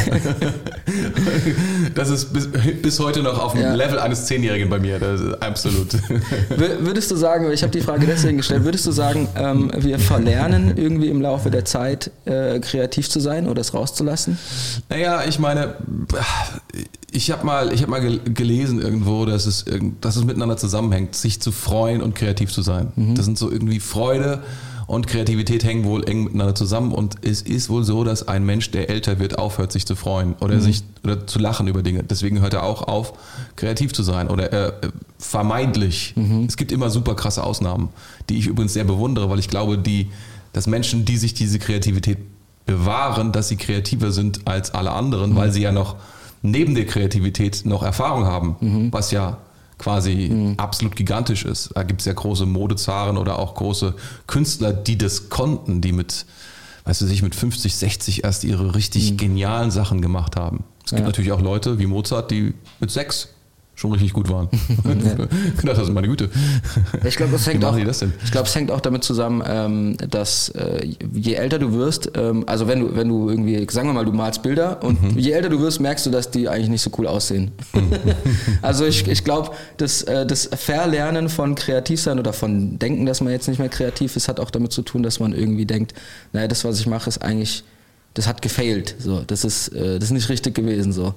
Das 1.95 2.09
ist 2.09 2.33
bis, 2.33 2.47
bis 2.81 2.99
heute 2.99 3.21
noch 3.21 3.39
auf 3.39 3.53
dem 3.53 3.61
ja. 3.61 3.73
Level 3.73 3.99
eines 3.99 4.25
Zehnjährigen 4.25 4.69
bei 4.69 4.79
mir. 4.79 4.99
Das 4.99 5.19
ist 5.19 5.41
absolut. 5.41 5.87
Würdest 6.49 7.11
du 7.11 7.15
sagen, 7.15 7.51
ich 7.51 7.61
habe 7.63 7.71
die 7.71 7.81
Frage 7.81 8.05
deswegen 8.05 8.37
gestellt, 8.37 8.63
würdest 8.63 8.85
du 8.85 8.91
sagen, 8.91 9.27
ähm, 9.35 9.71
wir 9.75 9.99
verlernen 9.99 10.73
irgendwie 10.77 11.09
im 11.09 11.21
Laufe 11.21 11.51
der 11.51 11.65
Zeit 11.65 12.11
äh, 12.25 12.59
kreativ 12.59 13.09
zu 13.09 13.19
sein 13.19 13.47
oder 13.47 13.61
es 13.61 13.73
rauszulassen? 13.73 14.28
Lassen? 14.29 14.83
Naja, 14.89 15.23
ich 15.27 15.39
meine, 15.39 15.75
ich 17.11 17.31
habe 17.31 17.45
mal, 17.45 17.71
hab 17.71 17.89
mal 17.89 18.19
gelesen 18.19 18.81
irgendwo, 18.81 19.25
dass 19.25 19.45
es, 19.45 19.65
dass 20.01 20.15
es 20.15 20.23
miteinander 20.23 20.57
zusammenhängt, 20.57 21.15
sich 21.15 21.41
zu 21.41 21.51
freuen 21.51 22.01
und 22.01 22.15
kreativ 22.15 22.51
zu 22.51 22.61
sein. 22.61 22.91
Mhm. 22.95 23.15
Das 23.15 23.25
sind 23.25 23.37
so 23.37 23.51
irgendwie 23.51 23.79
Freude 23.79 24.43
und 24.89 25.05
Kreativität 25.05 25.63
hängen 25.63 25.85
wohl 25.85 26.09
eng 26.09 26.23
miteinander 26.23 26.55
zusammen 26.55 26.91
und 26.91 27.17
es 27.21 27.43
ist 27.43 27.69
wohl 27.69 27.83
so, 27.83 28.03
dass 28.03 28.27
ein 28.27 28.43
Mensch, 28.43 28.71
der 28.71 28.89
älter 28.89 29.19
wird, 29.19 29.37
aufhört, 29.37 29.71
sich 29.71 29.85
zu 29.85 29.95
freuen 29.95 30.33
oder 30.39 30.55
mhm. 30.55 30.61
sich 30.61 30.83
oder 31.03 31.27
zu 31.27 31.37
lachen 31.37 31.67
über 31.67 31.83
Dinge. 31.83 32.03
Deswegen 32.03 32.41
hört 32.41 32.55
er 32.55 32.63
auch 32.63 32.81
auf, 32.81 33.13
kreativ 33.55 33.93
zu 33.93 34.01
sein 34.01 34.29
oder 34.29 34.51
äh, 34.51 34.71
vermeintlich. 35.19 36.13
Mhm. 36.15 36.45
Es 36.45 36.57
gibt 36.57 36.71
immer 36.71 36.89
super 36.89 37.13
krasse 37.13 37.43
Ausnahmen, 37.43 37.89
die 38.29 38.39
ich 38.39 38.47
übrigens 38.47 38.73
sehr 38.73 38.83
bewundere, 38.83 39.29
weil 39.29 39.37
ich 39.37 39.47
glaube, 39.47 39.77
die, 39.77 40.07
dass 40.53 40.65
Menschen, 40.65 41.05
die 41.05 41.17
sich 41.17 41.35
diese 41.35 41.59
Kreativität 41.59 42.17
bewahren, 42.69 43.31
dass 43.31 43.47
sie 43.47 43.57
kreativer 43.57 44.11
sind 44.11 44.47
als 44.47 44.75
alle 44.75 44.91
anderen, 44.91 45.31
mhm. 45.31 45.35
weil 45.35 45.51
sie 45.51 45.61
ja 45.61 45.71
noch 45.71 45.95
neben 46.43 46.75
der 46.75 46.85
Kreativität 46.85 47.65
noch 47.65 47.81
Erfahrung 47.81 48.25
haben, 48.25 48.57
mhm. 48.59 48.93
was 48.93 49.09
ja 49.09 49.39
quasi 49.79 50.29
mhm. 50.31 50.53
absolut 50.57 50.95
gigantisch 50.95 51.45
ist. 51.45 51.71
Da 51.73 51.81
gibt 51.81 52.01
es 52.01 52.05
ja 52.05 52.13
große 52.13 52.45
Modezaren 52.45 53.17
oder 53.17 53.39
auch 53.39 53.55
große 53.55 53.95
Künstler, 54.27 54.71
die 54.71 54.99
das 54.99 55.29
konnten, 55.29 55.81
die 55.81 55.91
mit, 55.91 56.27
weißt 56.83 57.01
du, 57.01 57.07
sich 57.07 57.23
mit 57.23 57.33
50, 57.33 57.75
60 57.75 58.23
erst 58.23 58.43
ihre 58.43 58.75
richtig 58.75 59.13
mhm. 59.13 59.17
genialen 59.17 59.71
Sachen 59.71 60.01
gemacht 60.01 60.35
haben. 60.35 60.63
Es 60.85 60.91
gibt 60.91 61.01
ja. 61.01 61.07
natürlich 61.07 61.31
auch 61.31 61.41
Leute 61.41 61.79
wie 61.79 61.87
Mozart, 61.87 62.29
die 62.29 62.53
mit 62.79 62.91
sechs 62.91 63.29
schon 63.79 63.93
richtig 63.93 64.11
gut 64.11 64.29
waren. 64.29 64.49
ja. 64.83 65.25
das 65.63 65.79
ist 65.79 65.93
meine 65.93 66.07
Güte. 66.07 66.29
Ich 67.05 67.15
glaube, 67.15 67.35
es 67.35 67.47
hängt 67.47 67.63
auch. 67.63 67.77
Ich 67.77 68.31
glaube, 68.31 68.47
es 68.47 68.53
hängt 68.53 68.71
auch 68.71 68.81
damit 68.81 69.05
zusammen, 69.05 69.41
ähm, 69.47 69.95
dass 70.09 70.49
äh, 70.49 70.85
je 71.13 71.35
älter 71.35 71.59
du 71.59 71.71
wirst, 71.71 72.11
ähm, 72.15 72.43
also 72.45 72.67
wenn 72.67 72.81
du, 72.81 72.95
wenn 72.95 73.07
du 73.07 73.29
irgendwie, 73.29 73.65
sagen 73.71 73.87
wir 73.87 73.93
mal, 73.93 74.03
du 74.03 74.11
malst 74.11 74.43
Bilder 74.43 74.83
und 74.83 75.01
mhm. 75.01 75.17
je 75.17 75.31
älter 75.31 75.47
du 75.47 75.61
wirst, 75.61 75.79
merkst 75.79 76.05
du, 76.05 76.09
dass 76.09 76.29
die 76.29 76.49
eigentlich 76.49 76.67
nicht 76.67 76.81
so 76.81 76.91
cool 76.97 77.07
aussehen. 77.07 77.51
Mhm. 77.73 77.93
also 78.61 78.85
ich, 78.85 79.07
ich 79.07 79.23
glaube, 79.23 79.51
das, 79.77 80.01
äh, 80.03 80.25
das 80.25 80.49
Verlernen 80.53 81.29
von 81.29 81.55
Kreativsein 81.55 82.19
oder 82.19 82.33
von 82.33 82.79
Denken, 82.79 83.05
dass 83.05 83.21
man 83.21 83.31
jetzt 83.31 83.47
nicht 83.47 83.59
mehr 83.59 83.69
kreativ 83.69 84.17
ist, 84.17 84.27
hat 84.27 84.41
auch 84.41 84.51
damit 84.51 84.73
zu 84.73 84.81
tun, 84.81 85.03
dass 85.03 85.21
man 85.21 85.31
irgendwie 85.31 85.65
denkt, 85.65 85.93
naja, 86.33 86.49
das, 86.49 86.65
was 86.65 86.81
ich 86.81 86.87
mache, 86.87 87.07
ist 87.07 87.19
eigentlich, 87.19 87.63
das 88.13 88.27
hat 88.27 88.41
gefailt. 88.41 88.95
So, 88.99 89.21
das 89.25 89.45
ist, 89.45 89.69
äh, 89.69 89.99
das 89.99 90.09
ist 90.09 90.11
nicht 90.11 90.27
richtig 90.27 90.53
gewesen. 90.53 90.91
So 90.91 91.13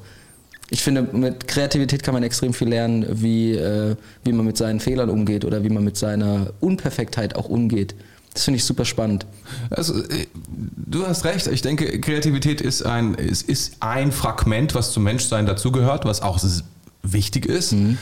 ich 0.71 0.83
finde, 0.83 1.03
mit 1.03 1.49
Kreativität 1.49 2.03
kann 2.03 2.15
man 2.15 2.23
extrem 2.23 2.55
viel 2.55 2.69
lernen, 2.69 3.07
wie, 3.11 3.53
äh, 3.53 3.95
wie 4.25 4.33
man 4.33 4.47
mit 4.47 4.57
seinen 4.57 4.81
Fehlern 4.81 5.11
umgeht 5.11 5.45
oder 5.45 5.63
wie 5.63 5.69
man 5.69 5.85
mit 5.85 5.97
seiner 5.97 6.53
Unperfektheit 6.61 7.37
auch 7.37 7.49
umgeht. 7.49 7.95
Das 8.33 8.45
finde 8.45 8.57
ich 8.57 8.65
super 8.65 8.87
spannend. 8.87 9.27
Also, 9.69 10.03
äh, 10.03 10.27
du 10.35 11.07
hast 11.07 11.25
recht. 11.25 11.47
Ich 11.49 11.61
denke, 11.61 12.01
Kreativität 12.01 12.63
ist 12.63 12.83
ein, 12.83 13.15
ist, 13.15 13.49
ist 13.49 13.77
ein 13.81 14.13
Fragment, 14.13 14.75
was 14.75 14.93
zum 14.93 15.03
Menschsein 15.03 15.45
dazugehört, 15.45 16.07
was 16.07 16.23
auch 16.23 16.39
wichtig 17.03 17.47
ist. 17.47 17.73
Mhm. 17.73 17.99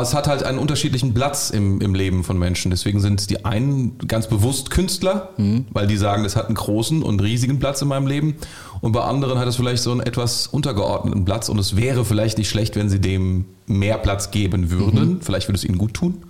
Es 0.00 0.14
hat 0.14 0.26
halt 0.26 0.42
einen 0.42 0.58
unterschiedlichen 0.58 1.14
Platz 1.14 1.50
im, 1.50 1.80
im 1.80 1.94
Leben 1.94 2.24
von 2.24 2.38
Menschen. 2.38 2.70
Deswegen 2.70 3.00
sind 3.00 3.30
die 3.30 3.44
einen 3.44 3.98
ganz 4.06 4.28
bewusst 4.28 4.70
Künstler, 4.70 5.30
mhm. 5.36 5.66
weil 5.72 5.86
die 5.86 5.96
sagen, 5.96 6.24
das 6.24 6.36
hat 6.36 6.46
einen 6.46 6.56
großen 6.56 7.02
und 7.02 7.22
riesigen 7.22 7.58
Platz 7.58 7.82
in 7.82 7.88
meinem 7.88 8.06
Leben. 8.06 8.36
Und 8.80 8.92
bei 8.92 9.02
anderen 9.02 9.38
hat 9.38 9.46
es 9.46 9.56
vielleicht 9.56 9.82
so 9.82 9.92
einen 9.92 10.00
etwas 10.00 10.46
untergeordneten 10.46 11.24
Platz. 11.24 11.48
Und 11.48 11.58
es 11.58 11.76
wäre 11.76 12.04
vielleicht 12.04 12.38
nicht 12.38 12.48
schlecht, 12.48 12.76
wenn 12.76 12.88
sie 12.88 13.00
dem 13.00 13.46
mehr 13.66 13.98
Platz 13.98 14.30
geben 14.30 14.70
würden. 14.70 15.14
Mhm. 15.14 15.20
Vielleicht 15.22 15.48
würde 15.48 15.56
es 15.56 15.64
ihnen 15.64 15.78
gut 15.78 15.94
tun, 15.94 16.24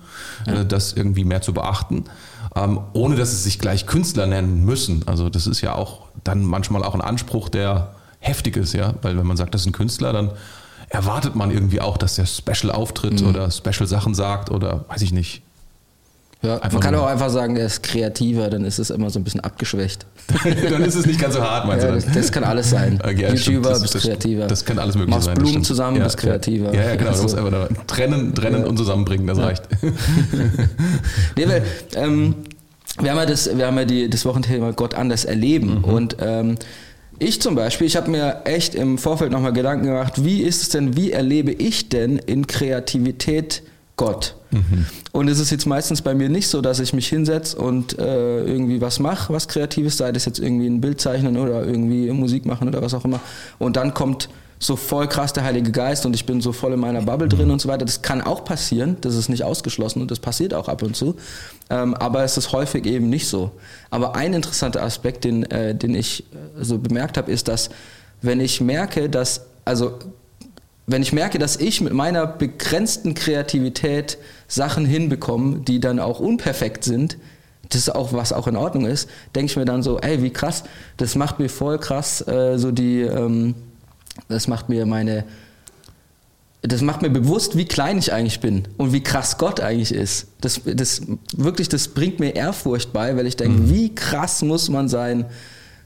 ja. 0.46 0.60
Äh, 0.60 0.66
das 0.66 0.92
irgendwie 0.92 1.24
mehr 1.24 1.42
zu 1.42 1.52
beachten. 1.54 2.04
Ähm, 2.56 2.80
ohne 2.92 3.16
dass 3.16 3.30
sie 3.30 3.42
sich 3.42 3.58
gleich 3.58 3.86
Künstler 3.86 4.26
nennen 4.26 4.64
müssen. 4.64 5.02
Also 5.06 5.28
das 5.28 5.46
ist 5.46 5.60
ja 5.60 5.74
auch 5.74 6.02
dann 6.22 6.44
manchmal 6.44 6.84
auch 6.84 6.94
ein 6.94 7.00
Anspruch, 7.00 7.48
der 7.48 7.94
heftig 8.20 8.56
ist, 8.56 8.74
ja. 8.74 8.94
Weil 9.02 9.16
wenn 9.16 9.26
man 9.26 9.36
sagt, 9.36 9.54
das 9.54 9.62
ist 9.62 9.66
ein 9.66 9.72
Künstler, 9.72 10.12
dann 10.12 10.30
erwartet 10.94 11.34
man 11.34 11.50
irgendwie 11.50 11.80
auch, 11.80 11.98
dass 11.98 12.14
der 12.14 12.26
Special 12.26 12.72
auftritt 12.72 13.20
mhm. 13.20 13.28
oder 13.28 13.50
Special 13.50 13.86
Sachen 13.86 14.14
sagt 14.14 14.50
oder 14.50 14.84
weiß 14.88 15.02
ich 15.02 15.12
nicht. 15.12 15.42
Ja, 16.42 16.60
man 16.70 16.80
kann 16.80 16.94
auch 16.94 17.06
einfach 17.06 17.30
sagen, 17.30 17.56
er 17.56 17.66
ist 17.66 17.82
kreativer, 17.82 18.50
dann 18.50 18.66
ist 18.66 18.78
es 18.78 18.90
immer 18.90 19.08
so 19.08 19.18
ein 19.18 19.24
bisschen 19.24 19.40
abgeschwächt. 19.40 20.04
dann 20.70 20.84
ist 20.84 20.94
es 20.94 21.06
nicht 21.06 21.18
ganz 21.18 21.34
so 21.34 21.40
hart, 21.40 21.66
meinst 21.66 21.84
ja, 21.84 21.90
du? 21.90 21.96
Das, 21.96 22.12
das 22.12 22.32
kann 22.32 22.44
alles 22.44 22.70
sein. 22.70 23.00
Ja, 23.16 23.32
YouTuber, 23.32 23.70
das, 23.70 23.82
bist 23.82 23.94
das, 23.94 24.02
kreativer. 24.02 24.46
Das 24.46 24.64
kann 24.64 24.78
alles 24.78 24.94
mögliche 24.94 25.16
Machst 25.16 25.24
sein. 25.24 25.34
Machst 25.34 25.50
Blumen 25.50 25.64
zusammen, 25.64 25.96
ja, 25.96 26.04
bist 26.04 26.18
kreativer. 26.18 26.74
Ja, 26.74 26.82
ja 26.82 26.96
genau. 26.96 27.10
Also. 27.14 27.22
Du 27.22 27.22
musst 27.22 27.38
einfach 27.38 27.50
da 27.50 27.68
trennen, 27.86 28.34
trennen 28.34 28.64
und 28.64 28.76
zusammenbringen, 28.76 29.26
das 29.26 29.38
reicht. 29.38 29.62
nee, 31.36 31.48
weil, 31.48 31.62
ähm, 31.94 32.34
wir 33.00 33.10
haben 33.10 33.18
ja, 33.18 33.26
das, 33.26 33.56
wir 33.56 33.66
haben 33.66 33.78
ja 33.78 33.84
die, 33.84 34.10
das 34.10 34.24
Wochenthema 34.24 34.72
Gott 34.72 34.94
anders 34.94 35.24
erleben 35.24 35.78
mhm. 35.78 35.84
und 35.84 36.16
ähm, 36.20 36.56
ich 37.18 37.40
zum 37.40 37.54
Beispiel, 37.54 37.86
ich 37.86 37.96
habe 37.96 38.10
mir 38.10 38.42
echt 38.44 38.74
im 38.74 38.98
Vorfeld 38.98 39.32
nochmal 39.32 39.52
Gedanken 39.52 39.86
gemacht, 39.86 40.24
wie 40.24 40.42
ist 40.42 40.62
es 40.62 40.68
denn, 40.68 40.96
wie 40.96 41.12
erlebe 41.12 41.52
ich 41.52 41.88
denn 41.88 42.18
in 42.18 42.46
Kreativität 42.46 43.62
Gott? 43.96 44.36
Mhm. 44.50 44.86
Und 45.12 45.28
es 45.28 45.38
ist 45.38 45.50
jetzt 45.50 45.66
meistens 45.66 46.02
bei 46.02 46.14
mir 46.14 46.28
nicht 46.28 46.48
so, 46.48 46.60
dass 46.60 46.80
ich 46.80 46.92
mich 46.92 47.08
hinsetze 47.08 47.56
und 47.56 47.98
äh, 47.98 48.44
irgendwie 48.44 48.80
was 48.80 48.98
mache, 48.98 49.32
was 49.32 49.48
Kreatives, 49.48 49.96
sei 49.96 50.12
das 50.12 50.24
jetzt 50.24 50.38
irgendwie 50.38 50.66
ein 50.66 50.80
Bild 50.80 51.00
zeichnen 51.00 51.36
oder 51.36 51.64
irgendwie 51.64 52.10
Musik 52.10 52.46
machen 52.46 52.68
oder 52.68 52.82
was 52.82 52.94
auch 52.94 53.04
immer. 53.04 53.20
Und 53.58 53.76
dann 53.76 53.94
kommt 53.94 54.28
so 54.58 54.76
voll 54.76 55.08
krass 55.08 55.32
der 55.32 55.44
Heilige 55.44 55.72
Geist 55.72 56.06
und 56.06 56.14
ich 56.14 56.26
bin 56.26 56.40
so 56.40 56.52
voll 56.52 56.72
in 56.72 56.80
meiner 56.80 57.02
Bubble 57.02 57.28
drin 57.28 57.50
und 57.50 57.60
so 57.60 57.68
weiter. 57.68 57.84
Das 57.84 58.02
kann 58.02 58.22
auch 58.22 58.44
passieren, 58.44 58.96
das 59.00 59.14
ist 59.14 59.28
nicht 59.28 59.44
ausgeschlossen 59.44 60.00
und 60.00 60.10
das 60.10 60.20
passiert 60.20 60.54
auch 60.54 60.68
ab 60.68 60.82
und 60.82 60.96
zu. 60.96 61.16
Ähm, 61.70 61.94
aber 61.94 62.24
es 62.24 62.36
ist 62.36 62.52
häufig 62.52 62.86
eben 62.86 63.08
nicht 63.10 63.28
so. 63.28 63.50
Aber 63.90 64.14
ein 64.16 64.32
interessanter 64.32 64.82
Aspekt, 64.82 65.24
den, 65.24 65.44
äh, 65.50 65.74
den 65.74 65.94
ich 65.94 66.24
äh, 66.32 66.64
so 66.64 66.78
bemerkt 66.78 67.18
habe, 67.18 67.30
ist, 67.30 67.48
dass 67.48 67.70
wenn 68.22 68.40
ich 68.40 68.60
merke, 68.60 69.10
dass, 69.10 69.42
also 69.64 69.98
wenn 70.86 71.02
ich 71.02 71.12
merke, 71.12 71.38
dass 71.38 71.56
ich 71.56 71.80
mit 71.80 71.92
meiner 71.92 72.26
begrenzten 72.26 73.14
Kreativität 73.14 74.18
Sachen 74.48 74.84
hinbekomme, 74.84 75.58
die 75.58 75.80
dann 75.80 75.98
auch 75.98 76.20
unperfekt 76.20 76.84
sind, 76.84 77.16
das 77.70 77.82
ist 77.82 77.94
auch 77.94 78.12
was 78.12 78.32
auch 78.32 78.46
in 78.46 78.56
Ordnung 78.56 78.86
ist, 78.86 79.08
denke 79.34 79.50
ich 79.50 79.56
mir 79.56 79.64
dann 79.64 79.82
so, 79.82 79.98
ey, 79.98 80.22
wie 80.22 80.30
krass, 80.30 80.64
das 80.96 81.14
macht 81.16 81.38
mir 81.38 81.48
voll 81.48 81.78
krass, 81.78 82.26
äh, 82.26 82.58
so 82.58 82.70
die, 82.70 83.00
ähm, 83.00 83.54
das 84.28 84.48
macht 84.48 84.68
mir 84.68 84.86
meine, 84.86 85.24
das 86.62 86.80
macht 86.80 87.02
mir 87.02 87.10
bewusst, 87.10 87.56
wie 87.56 87.66
klein 87.66 87.98
ich 87.98 88.12
eigentlich 88.12 88.40
bin 88.40 88.62
und 88.78 88.92
wie 88.92 89.02
krass 89.02 89.36
Gott 89.38 89.60
eigentlich 89.60 89.92
ist. 89.92 90.28
Das, 90.40 90.60
das 90.64 91.02
wirklich, 91.36 91.68
das 91.68 91.88
bringt 91.88 92.20
mir 92.20 92.34
Ehrfurcht 92.34 92.92
bei, 92.92 93.16
weil 93.16 93.26
ich 93.26 93.36
denke, 93.36 93.60
mhm. 93.60 93.70
wie 93.70 93.94
krass 93.94 94.42
muss 94.42 94.68
man 94.70 94.88
sein, 94.88 95.26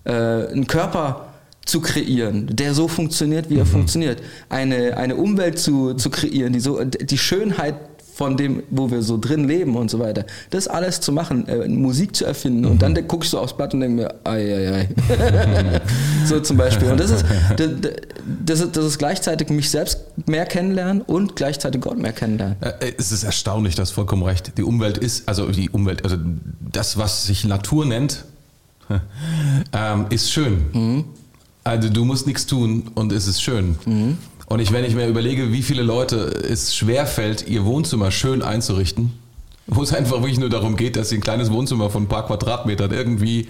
äh, 0.04 0.12
einen 0.12 0.66
Körper 0.66 1.26
zu 1.64 1.80
kreieren, 1.80 2.48
der 2.50 2.74
so 2.74 2.88
funktioniert, 2.88 3.50
wie 3.50 3.56
er 3.56 3.64
mhm. 3.64 3.70
funktioniert. 3.70 4.22
Eine, 4.48 4.96
eine 4.96 5.16
Umwelt 5.16 5.58
zu, 5.58 5.94
zu 5.94 6.10
kreieren, 6.10 6.52
die 6.52 6.60
so 6.60 6.82
die 6.82 7.18
Schönheit 7.18 7.74
von 8.14 8.36
dem, 8.36 8.64
wo 8.70 8.90
wir 8.90 9.02
so 9.02 9.16
drin 9.16 9.46
leben 9.46 9.76
und 9.76 9.90
so 9.90 10.00
weiter. 10.00 10.24
Das 10.50 10.66
alles 10.66 11.00
zu 11.00 11.12
machen, 11.12 11.46
äh, 11.46 11.68
Musik 11.68 12.16
zu 12.16 12.24
erfinden 12.24 12.62
mhm. 12.62 12.70
und 12.72 12.82
dann 12.82 12.94
gucke 13.06 13.24
ich 13.24 13.30
so 13.30 13.38
aufs 13.38 13.56
Blatt 13.56 13.74
und 13.74 13.80
denke 13.80 14.02
mir, 14.02 14.14
ei, 14.24 14.54
ei, 14.54 14.72
ei. 14.74 14.88
so 16.28 16.40
zum 16.40 16.56
Beispiel. 16.56 16.90
Und 16.90 17.00
das 17.00 17.10
ist, 17.10 17.24
das, 18.44 18.60
ist, 18.60 18.76
das 18.76 18.84
ist 18.84 18.98
gleichzeitig 18.98 19.50
mich 19.50 19.70
selbst 19.70 20.00
mehr 20.26 20.46
kennenlernen 20.46 21.02
und 21.02 21.36
gleichzeitig 21.36 21.80
Gott 21.80 21.98
mehr 21.98 22.12
kennenlernen. 22.12 22.56
Äh, 22.60 22.92
es 22.96 23.12
ist 23.12 23.24
erstaunlich, 23.24 23.74
das 23.74 23.90
vollkommen 23.90 24.22
recht. 24.22 24.56
Die 24.58 24.62
Umwelt 24.62 24.98
ist, 24.98 25.28
also 25.28 25.50
die 25.50 25.70
Umwelt, 25.70 26.04
also 26.04 26.16
das, 26.60 26.96
was 26.96 27.24
sich 27.24 27.44
Natur 27.44 27.86
nennt, 27.86 28.24
ähm, 29.72 30.06
ist 30.10 30.30
schön. 30.30 30.66
Mhm. 30.72 31.04
Also 31.64 31.88
du 31.90 32.04
musst 32.04 32.26
nichts 32.26 32.46
tun 32.46 32.90
und 32.94 33.12
es 33.12 33.26
ist 33.26 33.42
schön. 33.42 33.76
Mhm. 33.84 34.18
Und 34.46 34.60
ich, 34.60 34.72
wenn 34.72 34.84
ich 34.84 34.94
mir 34.94 35.06
überlege, 35.06 35.52
wie 35.52 35.62
viele 35.62 35.82
Leute 35.82 36.16
es 36.16 36.74
schwerfällt, 36.74 37.46
ihr 37.46 37.66
Wohnzimmer 37.66 38.10
schön 38.10 38.42
einzurichten, 38.42 39.12
wo 39.66 39.82
es 39.82 39.92
einfach 39.94 40.22
wirklich 40.22 40.38
nur 40.38 40.48
darum 40.48 40.76
geht, 40.76 40.96
dass 40.96 41.10
sie 41.10 41.16
ein 41.16 41.20
kleines 41.20 41.52
Wohnzimmer 41.52 41.90
von 41.90 42.04
ein 42.04 42.08
paar 42.08 42.26
Quadratmetern 42.26 42.90
irgendwie, 42.92 43.48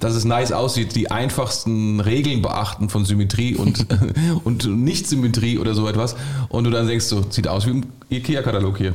dass 0.00 0.14
es 0.14 0.24
nice 0.24 0.52
aussieht, 0.52 0.94
die 0.94 1.10
einfachsten 1.10 2.00
Regeln 2.00 2.42
beachten 2.42 2.88
von 2.88 3.04
Symmetrie 3.04 3.56
und, 3.56 3.86
und 4.44 4.66
Nicht-Symmetrie 4.66 5.58
oder 5.58 5.74
so 5.74 5.88
etwas. 5.88 6.16
Und 6.48 6.64
du 6.64 6.70
dann 6.70 6.86
denkst 6.86 7.06
so, 7.06 7.24
sieht 7.28 7.48
aus 7.48 7.66
wie 7.66 7.70
ein 7.70 7.86
Ikea-Katalog 8.10 8.78
hier. 8.78 8.94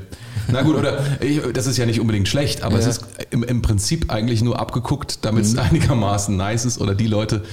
Na 0.52 0.62
gut, 0.62 0.76
oder 0.76 1.00
ich, 1.22 1.42
das 1.54 1.68
ist 1.68 1.78
ja 1.78 1.86
nicht 1.86 2.00
unbedingt 2.00 2.28
schlecht, 2.28 2.64
aber 2.64 2.76
ja. 2.76 2.82
es 2.82 2.98
ist 2.98 3.06
im, 3.32 3.44
im, 3.44 3.62
Prinzip 3.62 4.12
eigentlich 4.12 4.42
nur 4.42 4.60
abgeguckt, 4.60 5.24
damit 5.24 5.46
es 5.46 5.54
mhm. 5.54 5.60
einigermaßen 5.60 6.36
nice 6.36 6.66
ist 6.66 6.82
oder 6.82 6.96
die 6.96 7.08
Leute, 7.08 7.44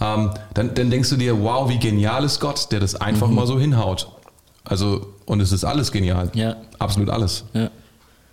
ähm, 0.00 0.30
dann, 0.54 0.74
dann 0.74 0.90
denkst 0.90 1.10
du 1.10 1.16
dir, 1.16 1.42
wow, 1.42 1.68
wie 1.68 1.78
genial 1.78 2.24
ist 2.24 2.40
Gott, 2.40 2.72
der 2.72 2.80
das 2.80 2.94
einfach 2.94 3.28
mhm. 3.28 3.34
mal 3.34 3.46
so 3.46 3.58
hinhaut. 3.58 4.08
Also, 4.64 5.14
und 5.26 5.40
es 5.40 5.52
ist 5.52 5.64
alles 5.64 5.90
genial. 5.90 6.30
Ja. 6.34 6.56
Absolut 6.78 7.10
alles. 7.10 7.44
Ja. 7.52 7.70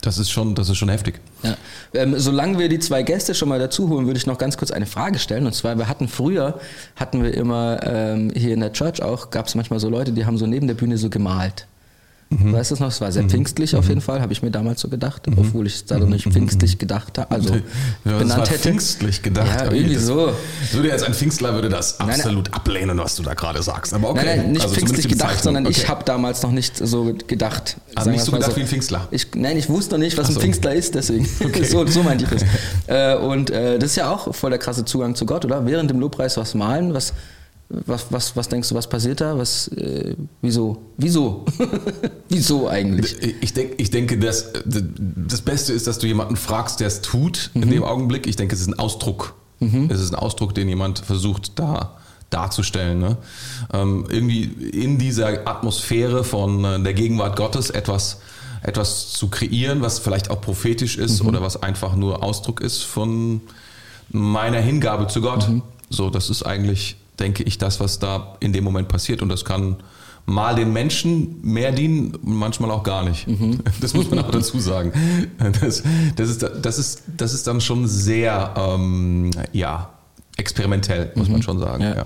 Das 0.02 0.20
ist 0.20 0.30
schon, 0.30 0.54
das 0.54 0.70
ist 0.70 0.78
schon 0.78 0.90
heftig. 0.90 1.20
Ja. 1.44 1.58
Ähm, 1.94 2.18
solange 2.18 2.60
wir 2.60 2.70
die 2.70 2.80
zwei 2.80 3.04
Gäste 3.04 3.34
schon 3.34 3.50
mal 3.50 3.60
dazu 3.60 3.90
holen, 3.90 4.06
würde 4.06 4.18
ich 4.18 4.28
noch 4.28 4.38
ganz 4.38 4.58
kurz 4.58 4.72
eine 4.72 4.86
Frage 4.86 5.18
stellen. 5.18 5.46
Und 5.46 5.54
zwar, 5.54 5.78
wir 5.78 5.88
hatten 5.88 6.08
früher, 6.08 6.60
hatten 6.96 7.24
wir 7.24 7.34
immer 7.34 7.80
ähm, 7.84 8.32
hier 8.36 8.54
in 8.54 8.60
der 8.60 8.74
Church 8.74 9.02
auch, 9.02 9.32
gab 9.32 9.48
es 9.48 9.56
manchmal 9.56 9.80
so 9.80 9.90
Leute, 9.90 10.12
die 10.12 10.26
haben 10.26 10.38
so 10.38 10.46
neben 10.46 10.68
der 10.68 10.76
Bühne 10.76 10.98
so 10.98 11.10
gemalt. 11.10 11.68
Mhm. 12.30 12.52
Weißt 12.52 12.72
du 12.72 12.76
es 12.76 12.80
noch? 12.82 12.90
Es 12.90 13.00
war 13.00 13.12
sehr 13.12 13.24
mhm. 13.24 13.30
pfingstlich 13.30 13.76
auf 13.76 13.86
mhm. 13.86 13.90
jeden 13.90 14.02
Fall, 14.02 14.22
habe 14.22 14.34
ich 14.34 14.42
mir 14.42 14.52
damals 14.52 14.82
so 14.82 14.90
gedacht, 14.90 15.28
mhm. 15.28 15.38
obwohl 15.38 15.66
ich 15.66 15.76
es 15.76 15.86
da 15.86 15.98
noch 15.98 16.10
nicht 16.10 16.26
mhm. 16.26 16.34
pfingstlich 16.34 16.78
gedacht 16.78 17.18
habe. 17.18 17.32
Also 17.32 17.56
ja, 17.56 18.18
benannt 18.18 18.50
hätte. 18.50 18.60
Pfingstlich 18.60 19.22
gedacht. 19.22 19.48
Ja, 19.48 19.72
irgendwie 19.72 19.96
das, 19.96 20.06
so. 20.06 20.34
Würde 20.74 20.90
jetzt 20.90 21.06
ein 21.06 21.14
Pfingstler 21.14 21.54
würde 21.54 21.70
das 21.70 22.00
absolut 22.00 22.46
nein, 22.46 22.54
ablehnen, 22.54 22.98
was 22.98 23.16
du 23.16 23.24
da 23.24 23.34
gerade 23.34 23.64
sagst. 23.64 23.94
Aber 23.94 24.10
okay. 24.10 24.26
Nein, 24.26 24.38
nein, 24.38 24.52
nicht 24.52 24.64
also 24.64 24.76
pfingstlich 24.76 25.08
gedacht, 25.08 25.42
sondern 25.42 25.66
okay. 25.66 25.76
ich 25.78 25.88
habe 25.88 26.04
damals 26.04 26.44
noch 26.44 26.52
nicht 26.52 26.78
so 26.78 27.16
gedacht. 27.28 27.78
Also 27.96 28.10
nicht 28.10 28.26
so 28.26 28.34
gedacht 28.34 28.52
so. 28.52 28.58
wie 28.58 28.62
ein 28.62 28.68
Pfingstler? 28.68 29.08
Ich, 29.12 29.28
nein, 29.36 29.58
ich 29.58 29.70
wusste 29.70 29.96
noch 29.96 30.00
nicht, 30.00 30.18
was 30.18 30.28
so. 30.28 30.34
ein 30.34 30.42
Pfingstler 30.42 30.74
ist, 30.74 30.96
deswegen. 30.96 31.28
Okay. 31.48 31.64
so, 31.64 31.86
so 31.88 32.04
meinte 32.04 32.26
ich 32.26 32.30
das. 32.30 32.44
Äh, 32.88 33.16
und 33.18 33.50
äh, 33.50 33.80
das 33.80 33.92
ist 33.92 33.96
ja 33.98 34.12
auch 34.12 34.34
voll 34.34 34.50
der 34.50 34.60
krasse 34.60 34.86
Zugang 34.86 35.16
zu 35.16 35.26
Gott, 35.26 35.44
oder? 35.46 35.66
Während 35.66 35.90
dem 35.90 36.00
Lobpreis 36.00 36.38
was 36.38 36.54
malen, 36.54 36.94
was 36.94 37.14
was, 37.70 38.06
was, 38.12 38.36
was 38.36 38.48
denkst 38.48 38.70
du, 38.70 38.76
was 38.76 38.88
passiert 38.88 39.20
da? 39.20 39.38
Was, 39.38 39.68
äh, 39.70 40.16
wieso? 40.42 40.78
Wieso? 40.98 41.46
wieso 42.30 42.70
eigentlich? 42.70 43.22
Ich, 43.42 43.54
denk, 43.54 43.74
ich 43.78 43.92
denke, 43.92 44.18
dass, 44.18 44.54
das 44.66 45.42
Beste 45.42 45.74
ist, 45.74 45.86
dass 45.86 46.00
du 46.00 46.08
jemanden 46.08 46.38
fragst, 46.38 46.80
der 46.80 46.88
es 46.88 47.02
tut 47.02 47.52
mhm. 47.54 47.64
in 47.64 47.72
dem 47.72 47.84
Augenblick. 47.84 48.26
Ich 48.26 48.38
denke, 48.38 48.56
es 48.56 48.62
ist 48.62 48.68
ein 48.68 48.80
Ausdruck. 48.80 49.36
Mhm. 49.60 49.90
Es 49.92 50.00
ist 50.00 50.14
ein 50.14 50.16
Ausdruck, 50.16 50.56
den 50.56 50.70
jemand 50.70 51.00
versucht 51.00 51.60
da 51.60 51.98
darzustellen. 52.30 53.00
Ne? 53.00 53.18
Ähm, 53.74 54.06
irgendwie 54.10 54.44
in 54.44 54.98
dieser 54.98 55.48
Atmosphäre 55.48 56.24
von 56.24 56.64
äh, 56.64 56.82
der 56.82 56.94
Gegenwart 56.94 57.36
Gottes 57.36 57.70
etwas, 57.70 58.20
etwas 58.64 59.10
zu 59.12 59.28
kreieren, 59.30 59.82
was 59.82 60.00
vielleicht 60.00 60.30
auch 60.30 60.42
prophetisch 60.42 60.98
ist 60.98 61.22
mhm. 61.22 61.30
oder 61.30 61.42
was 61.42 61.62
einfach 61.62 61.96
nur 61.96 62.24
Ausdruck 62.24 62.62
ist 62.62 62.84
von 62.84 63.42
meiner 64.10 64.60
Hingabe 64.60 65.08
zu 65.08 65.22
Gott. 65.22 65.50
Mhm. 65.50 65.64
So, 65.90 66.10
das 66.10 66.30
ist 66.30 66.44
eigentlich 66.44 66.98
denke 67.20 67.44
ich, 67.44 67.58
das, 67.58 67.80
was 67.80 68.00
da 68.00 68.36
in 68.40 68.54
dem 68.54 68.64
Moment 68.64 68.88
passiert. 68.88 69.22
Und 69.22 69.30
das 69.30 69.46
kann 69.46 69.78
mal 70.26 70.56
den 70.56 70.74
Menschen 70.74 71.40
mehr 71.42 71.72
dienen, 71.72 72.18
manchmal 72.22 72.70
auch 72.72 72.84
gar 72.84 73.04
nicht. 73.04 73.28
Mhm. 73.28 73.60
Das 73.82 73.94
muss 73.94 74.10
man 74.10 74.20
auch 74.20 74.32
dazu 74.32 74.60
sagen. 74.60 74.92
Das, 75.62 75.84
das, 76.16 76.30
ist, 76.30 76.46
das, 76.62 76.78
ist, 76.78 77.04
das 77.18 77.34
ist 77.34 77.48
dann 77.48 77.62
schon 77.62 77.88
sehr, 77.88 78.54
ähm, 78.58 79.32
ja, 79.54 79.90
experimentell, 80.36 81.12
muss 81.16 81.28
mhm. 81.28 81.34
man 81.34 81.44
schon 81.44 81.60
sagen. 81.60 81.84
Ja. 81.84 81.96
Ja. 81.96 82.06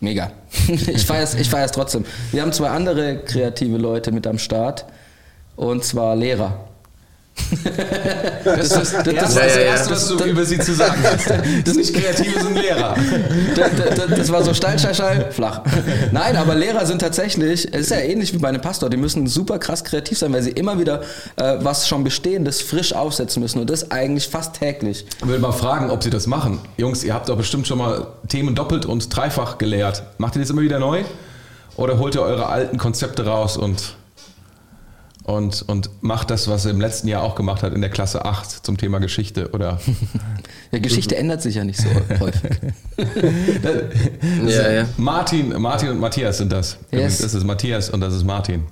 Mega. 0.00 0.32
Ich 0.68 1.06
feiere 1.06 1.22
es 1.22 1.34
ich 1.34 1.48
feier's 1.48 1.72
trotzdem. 1.72 2.04
Wir 2.32 2.42
haben 2.42 2.52
zwei 2.52 2.70
andere 2.70 3.18
kreative 3.24 3.78
Leute 3.78 4.12
mit 4.12 4.26
am 4.26 4.38
Start, 4.38 4.84
und 5.56 5.84
zwar 5.84 6.16
Lehrer. 6.16 6.71
Das, 8.44 8.58
ist 8.58 8.76
das, 8.76 8.92
das, 8.92 9.04
das, 9.04 9.14
ja, 9.14 9.22
das 9.22 9.56
Erste, 9.56 9.90
was 9.90 10.08
du 10.08 10.24
über 10.24 10.44
sie 10.44 10.58
zu 10.58 10.74
sagen 10.74 11.02
hast. 11.02 11.30
Das 11.64 11.76
ist 11.76 11.76
nicht 11.76 11.94
kreativ, 11.94 12.36
ist 12.36 12.46
ein 12.46 12.54
Lehrer. 12.54 12.96
Das, 14.16 14.32
war 14.32 14.42
so 14.42 14.54
steil, 14.54 14.78
steil, 14.78 14.94
steil, 14.94 15.32
flach. 15.32 15.60
Nein, 16.10 16.36
aber 16.36 16.54
Lehrer 16.54 16.86
sind 16.86 17.00
tatsächlich, 17.00 17.68
es 17.72 17.82
ist 17.82 17.90
ja 17.90 17.98
ähnlich 17.98 18.32
wie 18.32 18.38
bei 18.38 18.48
einem 18.48 18.60
Pastor, 18.60 18.90
die 18.90 18.96
müssen 18.96 19.26
super 19.26 19.58
krass 19.58 19.84
kreativ 19.84 20.18
sein, 20.18 20.32
weil 20.32 20.42
sie 20.42 20.50
immer 20.50 20.78
wieder 20.78 21.02
äh, 21.36 21.56
was 21.60 21.88
schon 21.88 22.04
Bestehendes 22.04 22.60
frisch 22.62 22.94
aufsetzen 22.94 23.42
müssen 23.42 23.60
und 23.60 23.70
das 23.70 23.90
eigentlich 23.90 24.28
fast 24.28 24.58
täglich. 24.58 25.06
Ich 25.18 25.28
will 25.28 25.38
mal 25.38 25.52
fragen, 25.52 25.90
ob 25.90 26.02
sie 26.02 26.10
das 26.10 26.26
machen. 26.26 26.60
Jungs, 26.76 27.04
ihr 27.04 27.14
habt 27.14 27.28
doch 27.28 27.36
bestimmt 27.36 27.66
schon 27.66 27.78
mal 27.78 28.06
Themen 28.28 28.54
doppelt 28.54 28.86
und 28.86 29.14
dreifach 29.14 29.58
gelehrt. 29.58 30.02
Macht 30.18 30.36
ihr 30.36 30.40
das 30.40 30.50
immer 30.50 30.62
wieder 30.62 30.78
neu? 30.78 31.02
Oder 31.76 31.98
holt 31.98 32.14
ihr 32.14 32.22
eure 32.22 32.46
alten 32.46 32.78
Konzepte 32.78 33.24
raus 33.24 33.56
und 33.56 33.94
und, 35.24 35.62
und 35.68 35.90
macht 36.00 36.30
das, 36.30 36.48
was 36.48 36.64
er 36.64 36.72
im 36.72 36.80
letzten 36.80 37.08
Jahr 37.08 37.22
auch 37.22 37.34
gemacht 37.34 37.62
hat 37.62 37.72
in 37.72 37.80
der 37.80 37.90
Klasse 37.90 38.24
8 38.24 38.66
zum 38.66 38.76
Thema 38.76 38.98
Geschichte 38.98 39.50
oder 39.50 39.80
ja, 40.72 40.78
Geschichte 40.78 41.16
ändert 41.16 41.42
sich 41.42 41.54
ja 41.56 41.64
nicht 41.64 41.80
so 41.80 41.88
häufig. 42.18 42.50
ja, 44.46 44.72
ja. 44.72 44.88
Martin, 44.96 45.60
Martin 45.60 45.90
und 45.90 46.00
Matthias 46.00 46.38
sind 46.38 46.52
das. 46.52 46.78
Yes. 46.90 47.18
Das 47.18 47.34
ist 47.34 47.44
Matthias 47.44 47.90
und 47.90 48.00
das 48.00 48.14
ist 48.14 48.24
Martin. 48.24 48.64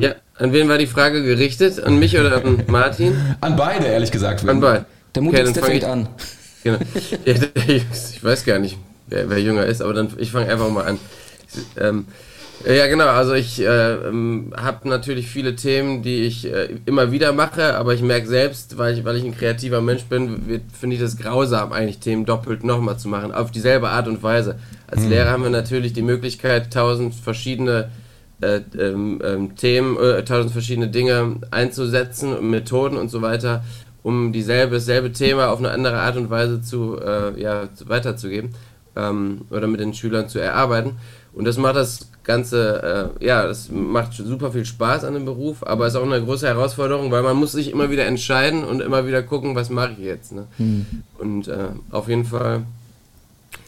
Ja, 0.00 0.14
an 0.36 0.52
wen 0.52 0.68
war 0.68 0.76
die 0.76 0.86
Frage 0.86 1.22
gerichtet? 1.22 1.82
An 1.82 1.98
mich 1.98 2.18
oder 2.18 2.44
an 2.44 2.64
Martin? 2.66 3.16
An 3.40 3.56
beide, 3.56 3.86
ehrlich 3.86 4.10
gesagt. 4.10 4.46
An 4.46 4.60
beide. 4.60 4.84
Der 5.14 5.22
mutigste 5.22 5.60
okay, 5.60 5.70
fängt 5.70 5.84
an. 5.84 6.08
Genau. 6.62 6.78
ich 7.24 8.22
weiß 8.22 8.44
gar 8.44 8.58
nicht, 8.58 8.76
wer, 9.06 9.30
wer 9.30 9.38
jünger 9.38 9.64
ist, 9.64 9.80
aber 9.80 9.94
dann 9.94 10.10
ich 10.18 10.32
fange 10.32 10.50
einfach 10.50 10.68
mal 10.68 10.84
an. 10.84 10.98
Ähm, 11.78 12.04
ja, 12.66 12.86
genau. 12.86 13.06
Also 13.06 13.34
ich 13.34 13.60
äh, 13.60 13.64
ähm, 13.64 14.52
habe 14.56 14.88
natürlich 14.88 15.28
viele 15.28 15.56
Themen, 15.56 16.02
die 16.02 16.22
ich 16.22 16.46
äh, 16.46 16.68
immer 16.86 17.10
wieder 17.10 17.32
mache, 17.32 17.76
aber 17.76 17.94
ich 17.94 18.02
merke 18.02 18.26
selbst, 18.26 18.76
weil 18.76 18.98
ich, 18.98 19.04
weil 19.04 19.16
ich 19.16 19.24
ein 19.24 19.36
kreativer 19.36 19.80
Mensch 19.80 20.04
bin, 20.04 20.62
finde 20.78 20.96
ich 20.96 21.02
das 21.02 21.16
grausam, 21.16 21.72
eigentlich 21.72 21.98
Themen 21.98 22.26
doppelt 22.26 22.62
nochmal 22.64 22.98
zu 22.98 23.08
machen, 23.08 23.32
auf 23.32 23.50
dieselbe 23.50 23.88
Art 23.88 24.08
und 24.08 24.22
Weise. 24.22 24.58
Als 24.86 25.02
mhm. 25.02 25.10
Lehrer 25.10 25.30
haben 25.30 25.42
wir 25.42 25.50
natürlich 25.50 25.92
die 25.92 26.02
Möglichkeit, 26.02 26.72
tausend 26.72 27.14
verschiedene 27.14 27.90
äh, 28.40 28.60
ähm, 28.78 29.20
ähm, 29.24 29.56
Themen, 29.56 29.96
äh, 29.98 30.24
tausend 30.24 30.52
verschiedene 30.52 30.88
Dinge 30.88 31.36
einzusetzen, 31.50 32.50
Methoden 32.50 32.96
und 32.96 33.10
so 33.10 33.22
weiter, 33.22 33.64
um 34.02 34.32
dieselbe, 34.32 34.76
dasselbe 34.76 35.12
Thema 35.12 35.50
auf 35.50 35.58
eine 35.58 35.70
andere 35.70 35.98
Art 35.98 36.16
und 36.16 36.30
Weise 36.30 36.62
zu, 36.62 36.98
äh, 36.98 37.40
ja, 37.40 37.68
weiterzugeben 37.84 38.54
ähm, 38.96 39.42
oder 39.50 39.66
mit 39.66 39.80
den 39.80 39.94
Schülern 39.94 40.28
zu 40.28 40.38
erarbeiten. 40.38 40.96
Und 41.32 41.44
das 41.44 41.56
macht 41.58 41.76
das 41.76 42.08
Ganze, 42.24 43.12
äh, 43.20 43.24
ja, 43.24 43.46
das 43.46 43.70
macht 43.70 44.12
super 44.14 44.52
viel 44.52 44.64
Spaß 44.64 45.04
an 45.04 45.14
dem 45.14 45.24
Beruf, 45.24 45.64
aber 45.66 45.86
es 45.86 45.94
ist 45.94 46.00
auch 46.00 46.04
eine 46.04 46.22
große 46.22 46.46
Herausforderung, 46.46 47.10
weil 47.10 47.22
man 47.22 47.36
muss 47.36 47.52
sich 47.52 47.70
immer 47.70 47.90
wieder 47.90 48.06
entscheiden 48.06 48.64
und 48.64 48.80
immer 48.80 49.06
wieder 49.06 49.22
gucken, 49.22 49.54
was 49.54 49.70
mache 49.70 49.92
ich 49.92 49.98
jetzt. 49.98 50.32
Ne? 50.32 50.46
Hm. 50.58 50.86
Und 51.18 51.48
äh, 51.48 51.68
auf 51.90 52.08
jeden 52.08 52.24
Fall. 52.24 52.62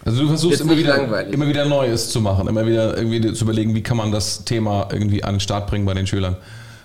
Also 0.05 0.23
du 0.23 0.29
versuchst 0.29 0.61
immer 0.61 0.77
wieder, 0.77 1.27
immer 1.29 1.47
wieder 1.47 1.65
Neues 1.65 2.11
zu 2.11 2.21
machen, 2.21 2.49
immer 2.49 2.67
wieder 2.67 2.97
irgendwie 2.97 3.33
zu 3.33 3.45
überlegen, 3.45 3.75
wie 3.75 3.83
kann 3.83 3.97
man 3.97 4.13
das 4.13 4.45
Thema 4.45 4.89
irgendwie 4.93 5.23
an 5.23 5.35
den 5.35 5.41
Start 5.41 5.69
bringen 5.69 5.87
bei 5.87 5.95
den 5.95 6.07
Schülern. 6.07 6.37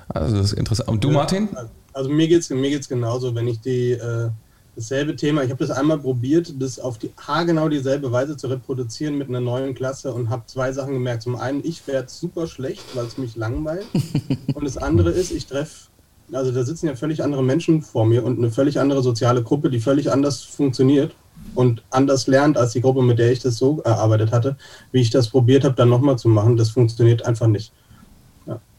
Also 0.10 0.38
das 0.38 0.48
ist 0.48 0.54
interessant. 0.54 0.90
Und 0.90 1.04
du, 1.04 1.12
Martin? 1.12 1.50
Also 1.94 2.10
mir 2.10 2.28
geht 2.28 2.42
es 2.42 2.50
mir 2.50 2.70
geht's 2.70 2.88
genauso, 2.88 3.34
wenn 3.34 3.48
ich 3.48 3.60
die, 3.60 3.92
äh, 3.92 4.30
dasselbe 4.78 5.16
Thema. 5.16 5.44
Ich 5.44 5.50
habe 5.50 5.66
das 5.66 5.76
einmal 5.76 5.98
probiert, 5.98 6.54
das 6.60 6.80
auf 6.80 7.00
die 7.00 7.12
haargenau 7.18 7.68
dieselbe 7.68 8.12
Weise 8.12 8.38
zu 8.38 8.48
reproduzieren 8.48 9.18
mit 9.18 9.28
einer 9.28 9.42
neuen 9.42 9.74
Klasse 9.74 10.14
und 10.14 10.30
habe 10.30 10.44
zwei 10.46 10.72
Sachen 10.72 10.94
gemerkt. 10.94 11.24
Zum 11.24 11.36
einen, 11.36 11.66
ich 11.66 11.86
werde 11.88 12.10
super 12.10 12.48
schlecht, 12.48 12.84
weil 12.96 13.06
es 13.06 13.18
mich 13.18 13.36
langweilt. 13.36 13.88
und 14.54 14.64
das 14.64 14.78
andere 14.78 15.10
ist, 15.10 15.32
ich 15.32 15.48
treffe, 15.48 15.90
also 16.32 16.52
da 16.52 16.64
sitzen 16.64 16.88
ja 16.88 16.96
völlig 16.96 17.24
andere 17.24 17.44
Menschen 17.44 17.82
vor 17.82 18.06
mir 18.06 18.24
und 18.24 18.38
eine 18.38 18.52
völlig 18.52 18.80
andere 18.80 19.02
soziale 19.02 19.42
Gruppe, 19.42 19.70
die 19.70 19.80
völlig 19.80 20.12
anders 20.12 20.44
funktioniert 20.44 21.16
und 21.56 21.84
anders 21.90 22.28
lernt 22.28 22.58
als 22.58 22.74
die 22.74 22.82
Gruppe, 22.82 23.02
mit 23.02 23.18
der 23.18 23.32
ich 23.32 23.40
das 23.40 23.58
so 23.58 23.82
erarbeitet 23.82 24.32
hatte, 24.32 24.58
wie 24.92 25.02
ich 25.02 25.10
das 25.10 25.30
probiert 25.30 25.64
habe, 25.64 25.76
dann 25.76 25.90
nochmal 25.90 26.20
zu 26.20 26.30
machen. 26.30 26.56
Das 26.56 26.70
funktioniert 26.70 27.26
einfach 27.26 27.48
nicht. 27.48 27.72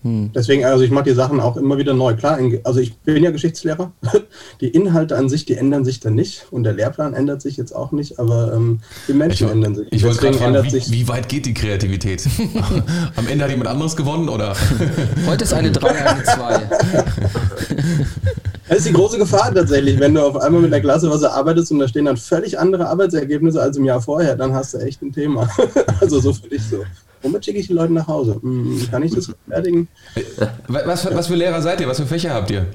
Hm. 0.02 0.30
Deswegen, 0.32 0.64
also 0.64 0.84
ich 0.84 0.92
mache 0.92 1.04
die 1.04 1.12
Sachen 1.12 1.40
auch 1.40 1.56
immer 1.56 1.76
wieder 1.76 1.92
neu. 1.92 2.14
Klar, 2.14 2.38
also 2.62 2.78
ich 2.78 2.96
bin 2.98 3.24
ja 3.24 3.32
Geschichtslehrer. 3.32 3.92
Die 4.60 4.68
Inhalte 4.68 5.16
an 5.16 5.28
sich, 5.28 5.44
die 5.44 5.54
ändern 5.54 5.84
sich 5.84 6.00
dann 6.00 6.14
nicht. 6.14 6.46
Und 6.50 6.64
der 6.64 6.72
Lehrplan 6.72 7.14
ändert 7.14 7.42
sich 7.42 7.56
jetzt 7.56 7.74
auch 7.74 7.92
nicht, 7.92 8.18
aber 8.18 8.52
ähm, 8.52 8.80
die 9.06 9.12
Menschen 9.12 9.46
ich, 9.46 9.52
ändern 9.52 9.74
sich. 9.74 9.88
Ich 9.90 10.04
wollte 10.04 10.18
gerade 10.18 10.38
fragen, 10.38 10.64
wie, 10.64 10.92
wie, 10.92 11.08
weit 11.08 11.28
geht 11.28 11.46
die 11.46 11.54
Kreativität? 11.54 12.28
Am 13.16 13.28
Ende 13.28 13.44
hat 13.44 13.50
jemand 13.50 13.68
anderes 13.68 13.96
gewonnen, 13.96 14.28
oder? 14.28 14.54
Heute 15.26 15.44
ist 15.44 15.52
eine 15.52 15.70
3, 15.70 15.88
eine 15.88 16.22
2. 16.24 16.60
Das 18.68 18.78
ist 18.78 18.88
die 18.88 18.92
große 18.92 19.18
Gefahr 19.18 19.52
tatsächlich, 19.54 19.98
wenn 19.98 20.14
du 20.14 20.22
auf 20.22 20.36
einmal 20.36 20.60
mit 20.60 20.72
der 20.72 20.80
Klasse 20.80 21.10
was 21.10 21.22
erarbeitest 21.22 21.72
und 21.72 21.78
da 21.78 21.88
stehen 21.88 22.04
dann 22.04 22.16
völlig 22.16 22.58
andere 22.58 22.88
Arbeitsergebnisse 22.88 23.60
als 23.60 23.76
im 23.76 23.84
Jahr 23.84 24.00
vorher, 24.00 24.36
dann 24.36 24.52
hast 24.52 24.74
du 24.74 24.78
echt 24.78 25.00
ein 25.02 25.12
Thema. 25.12 25.48
Also 26.00 26.20
so 26.20 26.32
für 26.32 26.48
dich 26.48 26.62
so. 26.62 26.84
Womit 27.22 27.44
schicke 27.44 27.58
ich 27.58 27.66
die 27.66 27.72
Leute 27.72 27.92
nach 27.92 28.06
Hause? 28.06 28.38
Hm, 28.40 28.88
kann 28.90 29.02
ich 29.02 29.14
das 29.14 29.32
fertigen? 29.48 29.88
Was, 30.68 31.04
was 31.14 31.26
für 31.26 31.34
Lehrer 31.34 31.60
seid 31.62 31.80
ihr? 31.80 31.88
Was 31.88 31.98
für 31.98 32.06
Fächer 32.06 32.34
habt 32.34 32.50
ihr? 32.50 32.66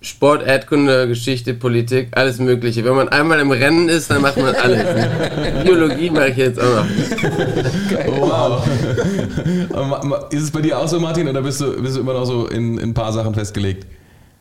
Sport, 0.00 0.46
Erdkunde, 0.46 1.08
Geschichte, 1.08 1.54
Politik, 1.54 2.10
alles 2.12 2.38
Mögliche. 2.38 2.84
Wenn 2.84 2.94
man 2.94 3.08
einmal 3.08 3.40
im 3.40 3.50
Rennen 3.50 3.88
ist, 3.88 4.08
dann 4.10 4.22
macht 4.22 4.36
man 4.36 4.54
alles. 4.54 4.84
Biologie 5.64 6.10
mache 6.10 6.28
ich 6.28 6.36
jetzt 6.36 6.60
auch 6.60 6.84
noch. 6.84 6.86
Wow. 8.06 8.64
Ist 10.32 10.42
es 10.44 10.50
bei 10.52 10.60
dir 10.60 10.78
auch 10.78 10.86
so, 10.86 11.00
Martin, 11.00 11.28
oder 11.28 11.42
bist 11.42 11.60
du, 11.60 11.82
bist 11.82 11.96
du 11.96 12.00
immer 12.00 12.12
noch 12.12 12.26
so 12.26 12.46
in, 12.46 12.78
in 12.78 12.90
ein 12.90 12.94
paar 12.94 13.12
Sachen 13.12 13.34
festgelegt? 13.34 13.86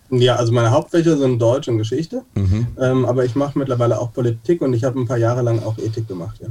Ja, 0.10 0.36
also 0.36 0.54
meine 0.54 0.72
Hauptfächer 0.72 1.18
sind 1.18 1.40
Deutsch 1.40 1.68
und 1.68 1.78
Geschichte, 1.78 2.24
mhm. 2.36 2.68
ähm, 2.80 3.06
aber 3.06 3.26
ich 3.26 3.36
mache 3.36 3.60
mittlerweile 3.60 4.00
auch 4.00 4.14
Politik 4.14 4.62
und 4.62 4.74
ich 4.74 4.86
habe 4.86 5.00
ein 5.00 5.06
paar 5.06 5.18
Jahre 5.18 5.42
lang 5.42 5.62
auch 5.64 5.78
Ethik 5.78 6.08
gemacht. 6.08 6.38
Ja. 6.42 6.48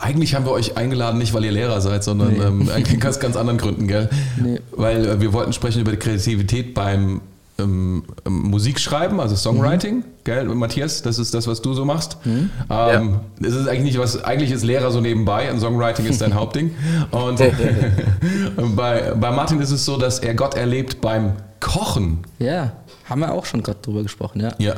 Eigentlich 0.00 0.34
haben 0.34 0.46
wir 0.46 0.52
euch 0.52 0.76
eingeladen, 0.76 1.18
nicht 1.18 1.34
weil 1.34 1.44
ihr 1.44 1.52
Lehrer 1.52 1.80
seid, 1.82 2.02
sondern 2.02 2.32
nee. 2.32 2.42
ähm, 2.42 2.68
aus 2.70 3.00
ganz, 3.00 3.20
ganz 3.20 3.36
anderen 3.36 3.58
Gründen, 3.64 3.86
gell? 3.88 4.08
Nee. 4.42 4.60
Weil 4.72 5.06
äh, 5.06 5.20
wir 5.20 5.32
wollten 5.34 5.52
sprechen 5.52 5.82
über 5.82 5.90
die 5.90 5.98
Kreativität 5.98 6.72
beim 6.72 7.20
ähm, 7.58 8.04
ähm 8.26 8.42
Musikschreiben, 8.44 9.20
also 9.20 9.36
Songwriting, 9.36 9.96
mhm. 9.96 10.04
gell, 10.24 10.44
Matthias, 10.46 11.02
das 11.02 11.18
ist 11.18 11.34
das, 11.34 11.46
was 11.46 11.60
du 11.60 11.74
so 11.74 11.84
machst. 11.84 12.16
Mhm. 12.24 12.30
Ähm, 12.30 12.50
ja. 12.68 13.20
Das 13.40 13.54
ist 13.54 13.68
eigentlich 13.68 13.84
nicht 13.84 13.98
was, 13.98 14.24
eigentlich 14.24 14.50
ist 14.50 14.64
Lehrer 14.64 14.90
so 14.90 15.02
nebenbei 15.02 15.52
und 15.52 15.60
Songwriting 15.60 16.06
ist 16.06 16.22
dein 16.22 16.34
Hauptding. 16.36 16.74
Und 17.10 17.38
bei, 18.76 19.12
bei 19.12 19.30
Martin 19.30 19.60
ist 19.60 19.72
es 19.72 19.84
so, 19.84 19.98
dass 19.98 20.20
er 20.20 20.34
Gott 20.34 20.54
erlebt 20.54 21.00
beim 21.00 21.32
Kochen. 21.60 22.18
Ja. 22.38 22.72
Haben 23.04 23.20
wir 23.20 23.32
auch 23.32 23.44
schon 23.44 23.62
gerade 23.62 23.80
drüber 23.82 24.02
gesprochen, 24.02 24.40
ja. 24.40 24.54
Ja. 24.58 24.76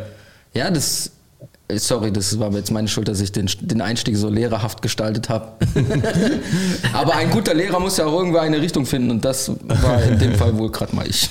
Ja, 0.55 0.71
das. 0.71 1.13
Sorry, 1.69 2.13
das 2.13 2.39
war 2.39 2.53
jetzt 2.53 2.71
meine 2.71 2.87
Schuld, 2.87 3.09
dass 3.09 3.21
ich 3.21 3.33
den, 3.33 3.51
den 3.61 3.81
Einstieg 3.81 4.17
so 4.17 4.29
lehrerhaft 4.29 4.83
gestaltet 4.83 5.29
habe. 5.29 5.55
Aber 6.93 7.17
ein 7.17 7.29
guter 7.33 7.55
Lehrer 7.55 7.81
muss 7.81 7.97
ja 7.97 8.07
auch 8.07 8.17
irgendwo 8.17 8.39
eine 8.39 8.61
Richtung 8.61 8.87
finden 8.87 9.11
und 9.11 9.25
das 9.25 9.51
war 9.65 10.01
in 10.01 10.17
dem 10.21 10.37
Fall 10.37 10.57
wohl 10.57 10.71
gerade 10.71 10.95
mal 10.95 11.09
ich. 11.09 11.29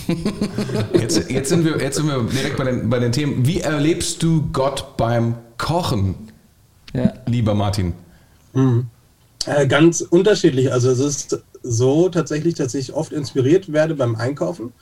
jetzt, 0.93 1.29
jetzt, 1.29 1.47
sind 1.47 1.63
wir, 1.63 1.79
jetzt 1.79 1.95
sind 1.95 2.07
wir 2.07 2.21
direkt 2.23 2.57
bei 2.57 2.65
den, 2.65 2.89
bei 2.89 2.99
den 2.99 3.13
Themen. 3.13 3.47
Wie 3.47 3.61
erlebst 3.61 4.21
du 4.23 4.49
Gott 4.51 4.97
beim 4.97 5.35
Kochen, 5.57 6.15
ja. 6.93 7.13
lieber 7.27 7.53
Martin? 7.53 7.93
Mhm. 8.51 8.87
Äh, 9.45 9.67
ganz 9.67 10.01
unterschiedlich. 10.01 10.71
Also 10.71 10.89
es 10.89 10.99
ist 10.99 11.39
so 11.63 12.09
tatsächlich, 12.09 12.55
dass 12.55 12.73
ich 12.73 12.93
oft 12.93 13.13
inspiriert 13.13 13.71
werde 13.71 13.95
beim 13.95 14.15
Einkaufen. 14.15 14.73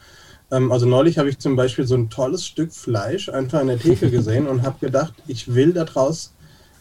Ähm, 0.53 0.71
also 0.71 0.85
neulich 0.85 1.17
habe 1.17 1.29
ich 1.29 1.39
zum 1.39 1.55
Beispiel 1.55 1.85
so 1.85 1.95
ein 1.95 2.09
tolles 2.09 2.45
Stück 2.45 2.71
Fleisch 2.71 3.27
einfach 3.27 3.61
in 3.61 3.67
der 3.67 3.79
Theke 3.79 4.09
gesehen 4.11 4.47
und 4.47 4.61
habe 4.61 4.77
gedacht, 4.79 5.13
ich 5.27 5.53
will 5.53 5.73
daraus 5.73 6.33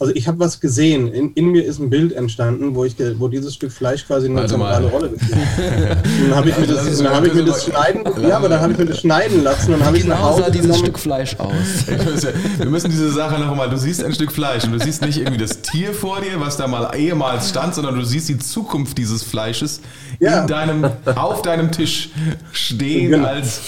also 0.03 0.15
ich 0.15 0.27
habe 0.27 0.41
was 0.41 0.61
gesehen. 0.61 1.09
In, 1.12 1.33
in, 1.35 1.47
mir 1.47 1.65
ist 1.65 1.79
ein 1.79 1.88
Bild 1.88 2.12
entstanden, 2.12 2.75
wo 2.75 2.85
ich 2.85 2.97
wo 3.19 3.29
dieses 3.29 3.55
Stück 3.55 3.73
Fleisch 3.73 4.05
quasi 4.05 4.29
eine 4.29 4.47
zentrale 4.47 4.88
Rolle 4.88 5.11
gespielt 5.11 5.37
hat. 5.37 5.99
dann 6.29 6.35
habe 6.35 6.51
ich 6.51 6.59
mir 6.59 6.67
das, 6.67 6.99
dann 6.99 7.15
habe 7.15 7.29
ich 7.29 7.35
mir 7.35 7.45
das 7.45 7.65
schneiden, 7.65 8.05
ja, 8.21 8.37
aber 8.37 8.49
dann 8.49 8.61
habe 8.61 8.73
ich 8.73 8.79
mir 8.79 8.87
das 8.87 9.01
schneiden 9.01 9.45
lassen 9.45 9.75
und 9.75 9.85
habe 9.85 9.97
ich 9.97 10.03
genau 10.03 10.37
sah 10.37 10.51
dieses 10.51 10.79
Stück 10.79 10.99
Fleisch 10.99 11.37
aus. 11.38 11.53
Wir 12.59 12.67
müssen 12.67 12.91
diese 12.91 13.11
Sache 13.12 13.41
nochmal. 13.41 13.71
Du 13.71 13.77
siehst 13.77 14.03
ein 14.03 14.12
Stück 14.12 14.33
Fleisch 14.33 14.65
und 14.65 14.73
du 14.73 14.81
siehst 14.81 15.03
nicht 15.03 15.19
irgendwie 15.19 15.38
das 15.38 15.62
Tier 15.62 15.95
vor 15.95 16.21
dir, 16.21 16.41
was 16.41 16.57
da 16.57 16.67
mal 16.67 16.95
ehemals 16.97 17.51
stand, 17.51 17.75
sondern 17.75 17.95
du 17.95 18.05
siehst 18.05 18.29
die 18.29 18.38
Zukunft 18.38 18.99
dieses 18.99 19.23
Fleisches 19.23 19.81
ja. 20.19 20.43
in 20.43 20.49
deinem, 20.49 20.91
auf 21.15 21.43
deinem 21.43 21.71
Tisch 21.71 22.11
stehen 22.53 23.12
genau. 23.12 23.29
als, 23.29 23.61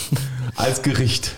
als 0.57 0.83
Gericht. 0.83 1.37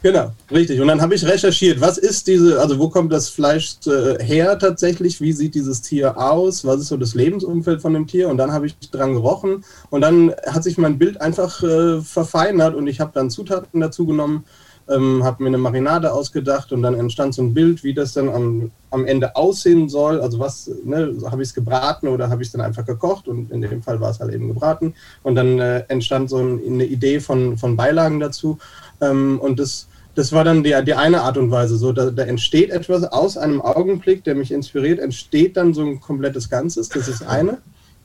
Genau, 0.00 0.30
richtig. 0.50 0.80
Und 0.80 0.86
dann 0.86 1.00
habe 1.00 1.14
ich 1.16 1.26
recherchiert, 1.26 1.80
was 1.80 1.98
ist 1.98 2.28
diese, 2.28 2.60
also 2.60 2.78
wo 2.78 2.88
kommt 2.88 3.12
das 3.12 3.28
Fleisch 3.28 3.76
äh, 3.86 4.22
her 4.22 4.56
tatsächlich? 4.56 5.20
Wie 5.20 5.32
sieht 5.32 5.56
dieses 5.56 5.82
Tier 5.82 6.16
aus? 6.16 6.64
Was 6.64 6.82
ist 6.82 6.88
so 6.88 6.96
das 6.96 7.14
Lebensumfeld 7.14 7.82
von 7.82 7.94
dem 7.94 8.06
Tier? 8.06 8.28
Und 8.28 8.36
dann 8.36 8.52
habe 8.52 8.66
ich 8.66 8.78
dran 8.90 9.14
gerochen 9.14 9.64
und 9.90 10.00
dann 10.02 10.32
hat 10.46 10.62
sich 10.62 10.78
mein 10.78 10.98
Bild 10.98 11.20
einfach 11.20 11.62
äh, 11.64 12.00
verfeinert 12.00 12.76
und 12.76 12.86
ich 12.86 13.00
habe 13.00 13.10
dann 13.12 13.28
Zutaten 13.28 13.80
dazu 13.80 14.06
genommen, 14.06 14.44
ähm, 14.88 15.22
habe 15.24 15.42
mir 15.42 15.48
eine 15.48 15.58
Marinade 15.58 16.12
ausgedacht 16.12 16.72
und 16.72 16.82
dann 16.82 16.94
entstand 16.94 17.34
so 17.34 17.42
ein 17.42 17.52
Bild, 17.52 17.84
wie 17.84 17.92
das 17.92 18.12
dann 18.14 18.28
am, 18.28 18.70
am 18.90 19.04
Ende 19.04 19.34
aussehen 19.36 19.88
soll. 19.88 20.20
Also 20.20 20.38
was, 20.38 20.70
ne, 20.84 21.14
habe 21.30 21.42
ich 21.42 21.48
es 21.48 21.54
gebraten 21.54 22.08
oder 22.08 22.30
habe 22.30 22.42
ich 22.42 22.48
es 22.48 22.52
dann 22.52 22.62
einfach 22.62 22.86
gekocht 22.86 23.28
und 23.28 23.50
in 23.50 23.60
dem 23.60 23.82
Fall 23.82 24.00
war 24.00 24.10
es 24.10 24.20
halt 24.20 24.32
eben 24.32 24.48
gebraten. 24.48 24.94
Und 25.24 25.34
dann 25.34 25.58
äh, 25.58 25.80
entstand 25.88 26.30
so 26.30 26.38
ein, 26.38 26.60
eine 26.64 26.84
Idee 26.84 27.20
von, 27.20 27.58
von 27.58 27.76
Beilagen 27.76 28.20
dazu. 28.20 28.58
Ähm, 29.00 29.38
und 29.40 29.58
das 29.58 29.87
das 30.18 30.32
war 30.32 30.42
dann 30.42 30.64
die, 30.64 30.74
die 30.84 30.94
eine 30.94 31.22
Art 31.22 31.38
und 31.38 31.52
Weise. 31.52 31.76
So, 31.76 31.92
da, 31.92 32.10
da, 32.10 32.24
entsteht 32.24 32.70
etwas 32.70 33.04
aus 33.04 33.36
einem 33.38 33.62
Augenblick, 33.62 34.24
der 34.24 34.34
mich 34.34 34.50
inspiriert, 34.50 34.98
entsteht 34.98 35.56
dann 35.56 35.72
so 35.72 35.82
ein 35.82 36.00
komplettes 36.00 36.50
Ganzes. 36.50 36.88
Das 36.88 37.06
ist 37.06 37.22
eine. 37.22 37.58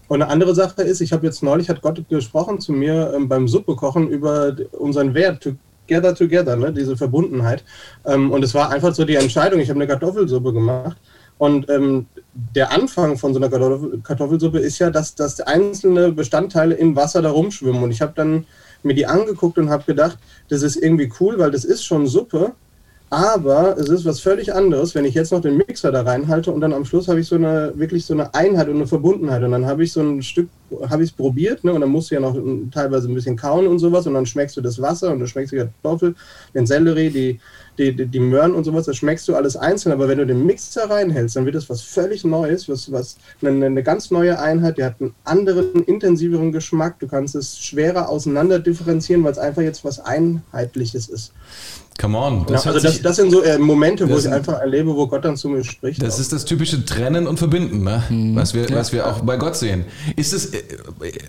Und 0.10 0.21
eine 0.21 0.30
andere 0.30 0.54
Sache 0.54 0.84
ist, 0.84 1.02
ich 1.02 1.12
habe 1.12 1.26
jetzt 1.26 1.41
neulich, 1.41 1.69
hat 1.69 1.82
Gott 1.82 2.08
gesprochen 2.10 2.60
zu 2.60 2.71
mir 2.71 3.12
ähm, 3.15 3.28
beim 3.28 3.47
Suppekochen 3.47 4.10
über 4.10 4.56
unseren 4.73 5.15
Wert, 5.15 5.41
together, 5.41 6.13
together, 6.13 6.56
ne, 6.56 6.71
diese 6.71 6.95
Verbundenheit. 6.95 7.63
Ähm, 8.06 8.32
und 8.32 8.43
es 8.43 8.54
war 8.54 8.69
einfach 8.69 8.93
so 8.93 9.06
die 9.06 9.15
Entscheidung, 9.15 9.60
ich 9.60 9.69
habe 9.71 9.80
eine 9.80 9.88
Kartoffelsuppe 9.88 10.54
gemacht. 10.54 10.97
Und 11.39 11.67
ähm, 11.67 12.06
der 12.56 12.71
Anfang 12.71 13.17
von 13.17 13.34
so 13.34 13.41
einer 13.41 13.49
Kartoffelsuppe 14.04 14.60
ist 14.60 14.78
ja, 14.78 14.91
dass, 14.91 15.15
dass 15.15 15.41
einzelne 15.41 16.12
Bestandteile 16.12 16.76
im 16.76 16.95
Wasser 16.95 17.23
da 17.23 17.32
rumschwimmen. 17.32 17.82
Und 17.82 17.89
ich 17.89 18.04
habe 18.04 18.13
dann 18.15 18.45
mir 18.83 18.93
die 18.93 19.05
angeguckt 19.05 19.57
und 19.57 19.69
habe 19.69 19.83
gedacht, 19.83 20.17
das 20.49 20.61
ist 20.61 20.75
irgendwie 20.75 21.11
cool, 21.19 21.37
weil 21.39 21.51
das 21.51 21.65
ist 21.65 21.83
schon 21.83 22.07
Suppe, 22.07 22.53
aber 23.13 23.77
es 23.77 23.89
ist 23.89 24.05
was 24.05 24.21
völlig 24.21 24.55
anderes, 24.55 24.95
wenn 24.95 25.05
ich 25.05 25.13
jetzt 25.13 25.31
noch 25.31 25.41
den 25.41 25.57
Mixer 25.57 25.91
da 25.91 26.01
reinhalte 26.01 26.51
und 26.51 26.61
dann 26.61 26.73
am 26.73 26.83
Schluss 26.83 27.07
habe 27.07 27.19
ich 27.19 27.27
so 27.27 27.35
eine 27.35 27.71
wirklich 27.75 28.05
so 28.05 28.15
eine 28.15 28.33
Einheit 28.33 28.67
und 28.69 28.77
eine 28.77 28.87
Verbundenheit. 28.87 29.43
Und 29.43 29.51
dann 29.51 29.67
habe 29.67 29.83
ich 29.83 29.93
so 29.93 30.01
ein 30.01 30.23
Stück, 30.23 30.49
habe 30.89 31.03
ich 31.03 31.11
es 31.11 31.15
probiert, 31.15 31.63
ne, 31.63 31.71
und 31.73 31.81
dann 31.81 31.91
musst 31.91 32.09
du 32.09 32.15
ja 32.15 32.21
noch 32.21 32.35
teilweise 32.71 33.07
ein 33.07 33.13
bisschen 33.13 33.37
kauen 33.37 33.67
und 33.67 33.77
sowas 33.77 34.07
und 34.07 34.15
dann 34.15 34.25
schmeckst 34.25 34.57
du 34.57 34.61
das 34.61 34.81
Wasser 34.81 35.11
und 35.11 35.19
du 35.19 35.27
schmeckst 35.27 35.53
die 35.53 35.57
Kartoffel, 35.57 36.15
den 36.55 36.65
Sellerie, 36.65 37.11
die, 37.11 37.39
die, 37.77 37.95
die, 37.95 38.05
die 38.05 38.19
Möhren 38.19 38.53
und 38.53 38.63
sowas, 38.63 38.86
das 38.86 38.97
schmeckst 38.97 39.27
du 39.27 39.36
alles 39.36 39.55
einzeln, 39.55 39.91
aber 39.91 40.07
wenn 40.07 40.17
du 40.17 40.25
den 40.25 40.45
Mixer 40.45 40.89
reinhältst, 40.89 41.36
dann 41.36 41.45
wird 41.45 41.55
es 41.55 41.69
was 41.69 41.81
völlig 41.81 42.23
Neues, 42.23 42.69
was, 42.69 42.91
was 42.91 43.17
eine, 43.41 43.65
eine 43.65 43.83
ganz 43.83 44.12
neue 44.12 44.39
Einheit, 44.39 44.77
die 44.77 44.83
hat 44.83 45.01
einen 45.01 45.15
anderen, 45.23 45.83
intensiveren 45.83 46.51
Geschmack, 46.51 46.99
du 46.99 47.07
kannst 47.07 47.36
es 47.36 47.57
schwerer 47.59 48.09
auseinander 48.09 48.59
differenzieren, 48.59 49.23
weil 49.23 49.31
es 49.31 49.38
einfach 49.38 49.62
jetzt 49.62 49.83
was 49.83 49.99
Einheitliches 49.99 51.09
ist. 51.09 51.33
Come 51.99 52.17
on. 52.17 52.45
Das 52.47 52.65
ja, 52.65 52.71
also 52.71 52.88
das, 52.88 53.01
das, 53.01 53.15
sind 53.17 53.32
so 53.32 53.43
äh, 53.43 53.58
Momente, 53.60 54.10
wo 54.10 54.17
ich 54.17 54.27
einfach 54.27 54.60
erlebe, 54.60 54.95
wo 54.95 55.06
Gott 55.08 55.23
dann 55.23 55.38
zu 55.38 55.47
mir 55.47 55.63
spricht. 55.63 56.01
Das 56.01 56.15
auch. 56.15 56.19
ist 56.21 56.34
das 56.34 56.43
typische 56.43 56.84
Trennen 56.86 57.27
und 57.27 57.38
Verbinden, 57.38 57.84
ne? 57.84 58.03
Mhm. 58.10 58.36
was, 58.36 58.53
wir, 58.56 58.67
ja. 58.67 58.75
was 58.75 58.91
wir 58.91 59.08
auch 59.08 59.21
bei 59.21 59.38
Gott 59.38 59.56
sehen. 59.56 59.86
Ist 60.15 60.34
es, 60.34 60.47
äh, 60.47 60.63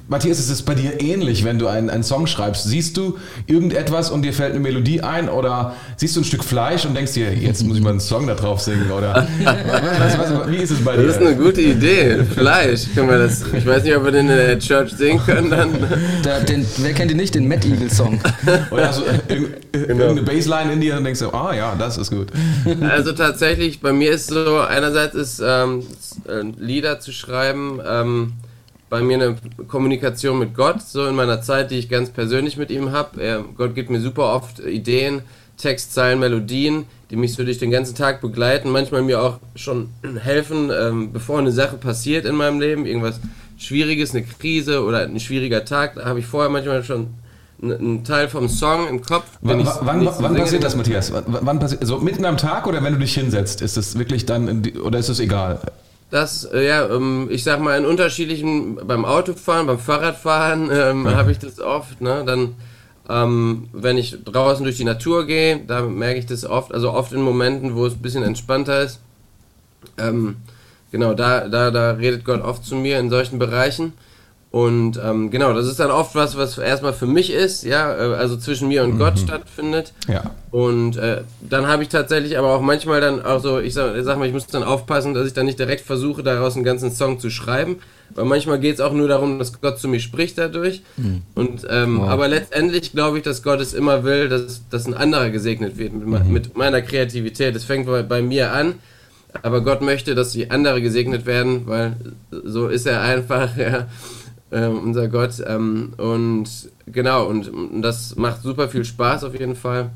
Matthias, 0.09 0.39
ist 0.39 0.51
es 0.51 0.63
bei 0.63 0.75
dir 0.75 1.01
ähnlich, 1.01 1.45
wenn 1.45 1.59
du 1.59 1.67
einen, 1.67 1.91
einen 1.91 2.03
Song 2.03 2.27
schreibst? 2.27 2.65
Siehst 2.65 2.97
du 2.97 3.19
irgendetwas 3.47 4.11
und 4.11 4.23
dir 4.23 4.33
fällt 4.33 4.53
eine 4.53 4.61
Melodie 4.61 5.03
ein 5.03 5.29
oder 5.29 5.75
siehst 5.97 6.17
du 6.17 6.23
ein 6.23 6.25
Stück 6.25 6.43
Fleisch 6.43 6.87
und 6.87 6.95
denkst 6.95 7.13
dir, 7.13 7.35
jetzt 7.35 7.63
muss 7.63 7.77
ich 7.77 7.83
mal 7.83 7.91
einen 7.91 8.01
Song 8.01 8.27
da 8.27 8.35
drauf 8.35 8.61
singen? 8.61 8.91
Oder 8.91 9.29
was, 9.45 10.19
was, 10.19 10.51
wie 10.51 10.57
ist 10.57 10.71
es 10.71 10.83
bei 10.83 10.97
dir? 10.97 11.07
Das 11.07 11.17
ist 11.17 11.23
eine 11.23 11.37
gute 11.37 11.61
Idee. 11.61 12.25
Fleisch. 12.25 12.87
Können 12.95 13.11
wir 13.11 13.19
das, 13.19 13.43
ich 13.53 13.67
weiß 13.67 13.85
nicht, 13.85 13.95
ob 13.97 14.05
wir 14.05 14.13
den 14.13 14.31
in 14.31 14.37
der 14.37 14.59
Church 14.59 14.93
singen 14.93 15.21
können. 15.25 15.51
Dann. 15.51 15.71
Da, 16.23 16.41
den, 16.41 16.67
wer 16.79 16.95
kennt 16.95 17.11
den 17.11 17.19
nicht? 17.19 17.35
Den 17.35 17.49
Matt 17.49 17.67
Eagle 17.67 17.91
Song. 17.91 18.19
Oder 18.71 18.93
so, 18.93 19.03
äh, 19.05 19.37
genau. 19.73 20.05
irgendeine 20.05 20.23
Bassline 20.23 20.54
Bassline 20.55 20.73
in 20.73 20.81
dir 20.81 20.97
und 20.97 21.05
denkst 21.05 21.21
so, 21.21 21.33
ah 21.33 21.55
ja, 21.55 21.75
das 21.75 21.99
ist 21.99 22.11
gut. 22.11 22.29
Also 22.81 23.13
tatsächlich, 23.13 23.81
bei 23.81 23.93
mir 23.93 24.13
ist 24.13 24.29
so, 24.29 24.59
einerseits 24.59 25.15
ist 25.15 25.43
ähm, 25.45 25.83
äh, 26.29 26.43
Lieder 26.59 27.01
zu 27.01 27.13
schreiben, 27.13 27.81
ähm, 27.87 28.33
bei 28.89 29.03
mir 29.03 29.15
eine 29.15 29.37
Kommunikation 29.67 30.39
mit 30.39 30.55
Gott, 30.55 30.83
so 30.83 31.07
in 31.07 31.17
meiner 31.17 31.43
Zeit, 31.43 31.71
die 31.71 31.79
ich 31.79 31.89
ganz 31.89 32.11
persönlich 32.11 32.57
mit 32.57 32.71
ihm 32.71 32.93
habe. 32.93 33.45
Gott 33.57 33.75
gibt 33.75 33.91
mir 33.91 34.01
super 34.01 34.35
oft 34.35 34.61
Ideen, 34.61 35.23
Textzeilen, 35.57 36.21
Melodien, 36.21 36.85
die 37.11 37.17
mich 37.17 37.35
so 37.35 37.43
durch 37.43 37.59
den 37.59 37.73
ganzen 37.73 37.97
Tag 37.97 38.21
begleiten, 38.21 38.71
manchmal 38.71 39.03
mir 39.03 39.21
auch 39.21 39.41
schon 39.57 39.89
helfen, 40.21 40.71
ähm, 40.71 41.13
bevor 41.13 41.39
eine 41.39 41.51
Sache 41.51 41.77
passiert 41.77 42.25
in 42.25 42.37
meinem 42.37 42.61
Leben, 42.61 42.87
irgendwas 42.87 43.21
Schwieriges, 43.59 44.15
eine 44.15 44.25
Krise 44.25 44.85
oder 44.85 45.01
ein 45.01 45.19
schwieriger 45.19 45.65
Tag, 45.65 45.97
da 45.97 46.05
habe 46.05 46.21
ich 46.21 46.27
vorher 46.27 46.51
manchmal 46.51 46.85
schon 46.85 47.09
einen 47.73 48.05
Teil 48.05 48.29
vom 48.29 48.49
Song 48.49 48.89
im 48.89 49.03
Kopf. 49.03 49.25
Wann, 49.41 49.67
wann, 49.83 50.09
wann 50.19 50.35
passiert 50.37 50.65
das, 50.65 50.77
Matthias? 50.77 51.13
Wann 51.13 51.59
passiert, 51.59 51.87
so 51.87 51.99
mitten 51.99 52.25
am 52.25 52.37
Tag 52.37 52.67
oder 52.67 52.83
wenn 52.83 52.95
du 52.95 52.99
dich 52.99 53.15
hinsetzt? 53.15 53.63
Ist 53.63 53.77
das 53.77 53.99
wirklich 53.99 54.27
dann, 54.27 54.63
oder 54.83 54.99
ist 54.99 55.09
es 55.09 55.21
egal? 55.21 55.61
Das, 56.11 56.45
äh, 56.45 56.67
ja, 56.67 56.89
ähm, 56.89 57.29
ich 57.31 57.43
sag 57.43 57.61
mal, 57.61 57.77
in 57.77 57.85
unterschiedlichen, 57.85 58.77
beim 58.87 59.05
Autofahren, 59.05 59.67
beim 59.67 59.81
Fahrradfahren 59.81 60.71
ähm, 60.73 61.03
mhm. 61.03 61.15
habe 61.17 61.33
ich 61.33 61.41
das 61.41 61.61
oft, 61.61 62.01
ne? 62.01 62.23
Dann, 62.25 62.55
ähm, 63.09 63.69
wenn 63.73 63.99
ich 63.99 64.17
draußen 64.25 64.63
durch 64.65 64.77
die 64.77 64.85
Natur 64.85 65.27
gehe, 65.27 65.61
da 65.67 65.83
merke 65.83 66.21
ich 66.21 66.27
das 66.27 66.45
oft, 66.45 66.73
also 66.73 66.93
oft 66.93 67.13
in 67.13 67.21
Momenten, 67.21 67.75
wo 67.75 67.85
es 67.87 67.95
ein 67.95 68.03
bisschen 68.03 68.23
entspannter 68.23 68.83
ist. 68.83 69.01
Ähm, 69.99 70.37
genau, 70.93 71.15
da, 71.15 71.49
da, 71.49 71.71
da 71.71 71.91
redet 71.93 72.25
Gott 72.25 72.43
oft 72.43 72.65
zu 72.65 72.77
mir 72.77 72.99
in 73.01 73.11
solchen 73.11 73.39
Bereichen. 73.39 73.93
Und 74.55 75.01
ähm, 75.05 75.33
genau, 75.33 75.53
das 75.53 75.67
ist 75.67 75.81
dann 75.81 75.91
oft 75.91 76.15
was, 76.15 76.37
was 76.37 76.59
erstmal 76.59 76.93
für 76.93 77.09
mich 77.09 77.33
ist, 77.33 77.65
ja, 77.65 77.93
äh, 77.93 78.15
also 78.15 78.37
zwischen 78.37 78.69
mir 78.69 78.85
und 78.85 78.95
mhm. 78.95 78.99
Gott 78.99 79.19
stattfindet. 79.19 79.93
Ja. 80.07 80.31
Und 80.53 80.97
äh, 80.97 81.23
dann 81.41 81.67
habe 81.67 81.83
ich 81.83 81.89
tatsächlich 81.89 82.39
aber 82.39 82.55
auch 82.55 82.61
manchmal 82.61 83.01
dann 83.01 83.21
auch 83.25 83.43
so, 83.43 83.59
ich 83.59 83.75
sag, 83.75 83.97
ich 83.97 84.05
sag 84.05 84.17
mal, 84.17 84.29
ich 84.29 84.33
muss 84.33 84.47
dann 84.47 84.63
aufpassen, 84.63 85.13
dass 85.13 85.27
ich 85.27 85.33
dann 85.33 85.47
nicht 85.47 85.59
direkt 85.59 85.81
versuche, 85.81 86.23
daraus 86.23 86.55
einen 86.55 86.65
ganzen 86.65 86.93
Song 86.93 87.19
zu 87.19 87.31
schreiben. 87.31 87.81
Weil 88.15 88.27
manchmal 88.27 88.61
geht 88.61 88.77
es 88.77 88.81
auch 88.81 88.93
nur 88.93 89.09
darum, 89.09 89.41
dass 89.41 89.61
Gott 89.61 89.81
zu 89.81 89.89
mir 89.89 89.99
spricht 89.99 90.39
dadurch. 90.39 90.83
Mhm. 90.99 91.23
Und 91.35 91.67
ähm, 91.69 91.99
wow. 91.99 92.11
aber 92.11 92.29
letztendlich 92.29 92.93
glaube 92.93 93.17
ich, 93.17 93.25
dass 93.25 93.43
Gott 93.43 93.61
es 93.61 93.75
immer 93.75 94.05
will, 94.05 94.29
dass, 94.29 94.63
dass 94.69 94.87
ein 94.87 94.95
anderer 94.95 95.31
gesegnet 95.31 95.79
wird 95.79 95.95
mit, 95.95 96.27
mhm. 96.27 96.33
mit 96.33 96.57
meiner 96.57 96.81
Kreativität. 96.81 97.57
Es 97.57 97.65
fängt 97.65 97.87
bei, 97.87 98.05
bei 98.05 98.23
mir 98.23 98.53
an. 98.53 98.75
Aber 99.43 99.63
Gott 99.63 99.83
möchte, 99.83 100.15
dass 100.15 100.31
die 100.31 100.53
andere 100.53 100.81
gesegnet 100.81 101.27
werden, 101.27 101.63
weil 101.67 101.97
so 102.31 102.69
ist 102.69 102.87
er 102.87 103.03
einfach. 103.03 103.49
Ja 103.57 103.89
äh, 104.55 104.69
unser 104.69 105.09
Gott. 105.09 105.43
Ähm, 105.47 105.93
und 105.97 106.49
genau, 106.87 107.27
und, 107.27 107.49
und 107.49 107.83
das 107.83 108.17
macht 108.17 108.43
super 108.43 108.69
viel 108.69 108.85
Spaß 108.85 109.25
auf 109.25 109.39
jeden 109.39 109.57
Fall, 109.57 109.91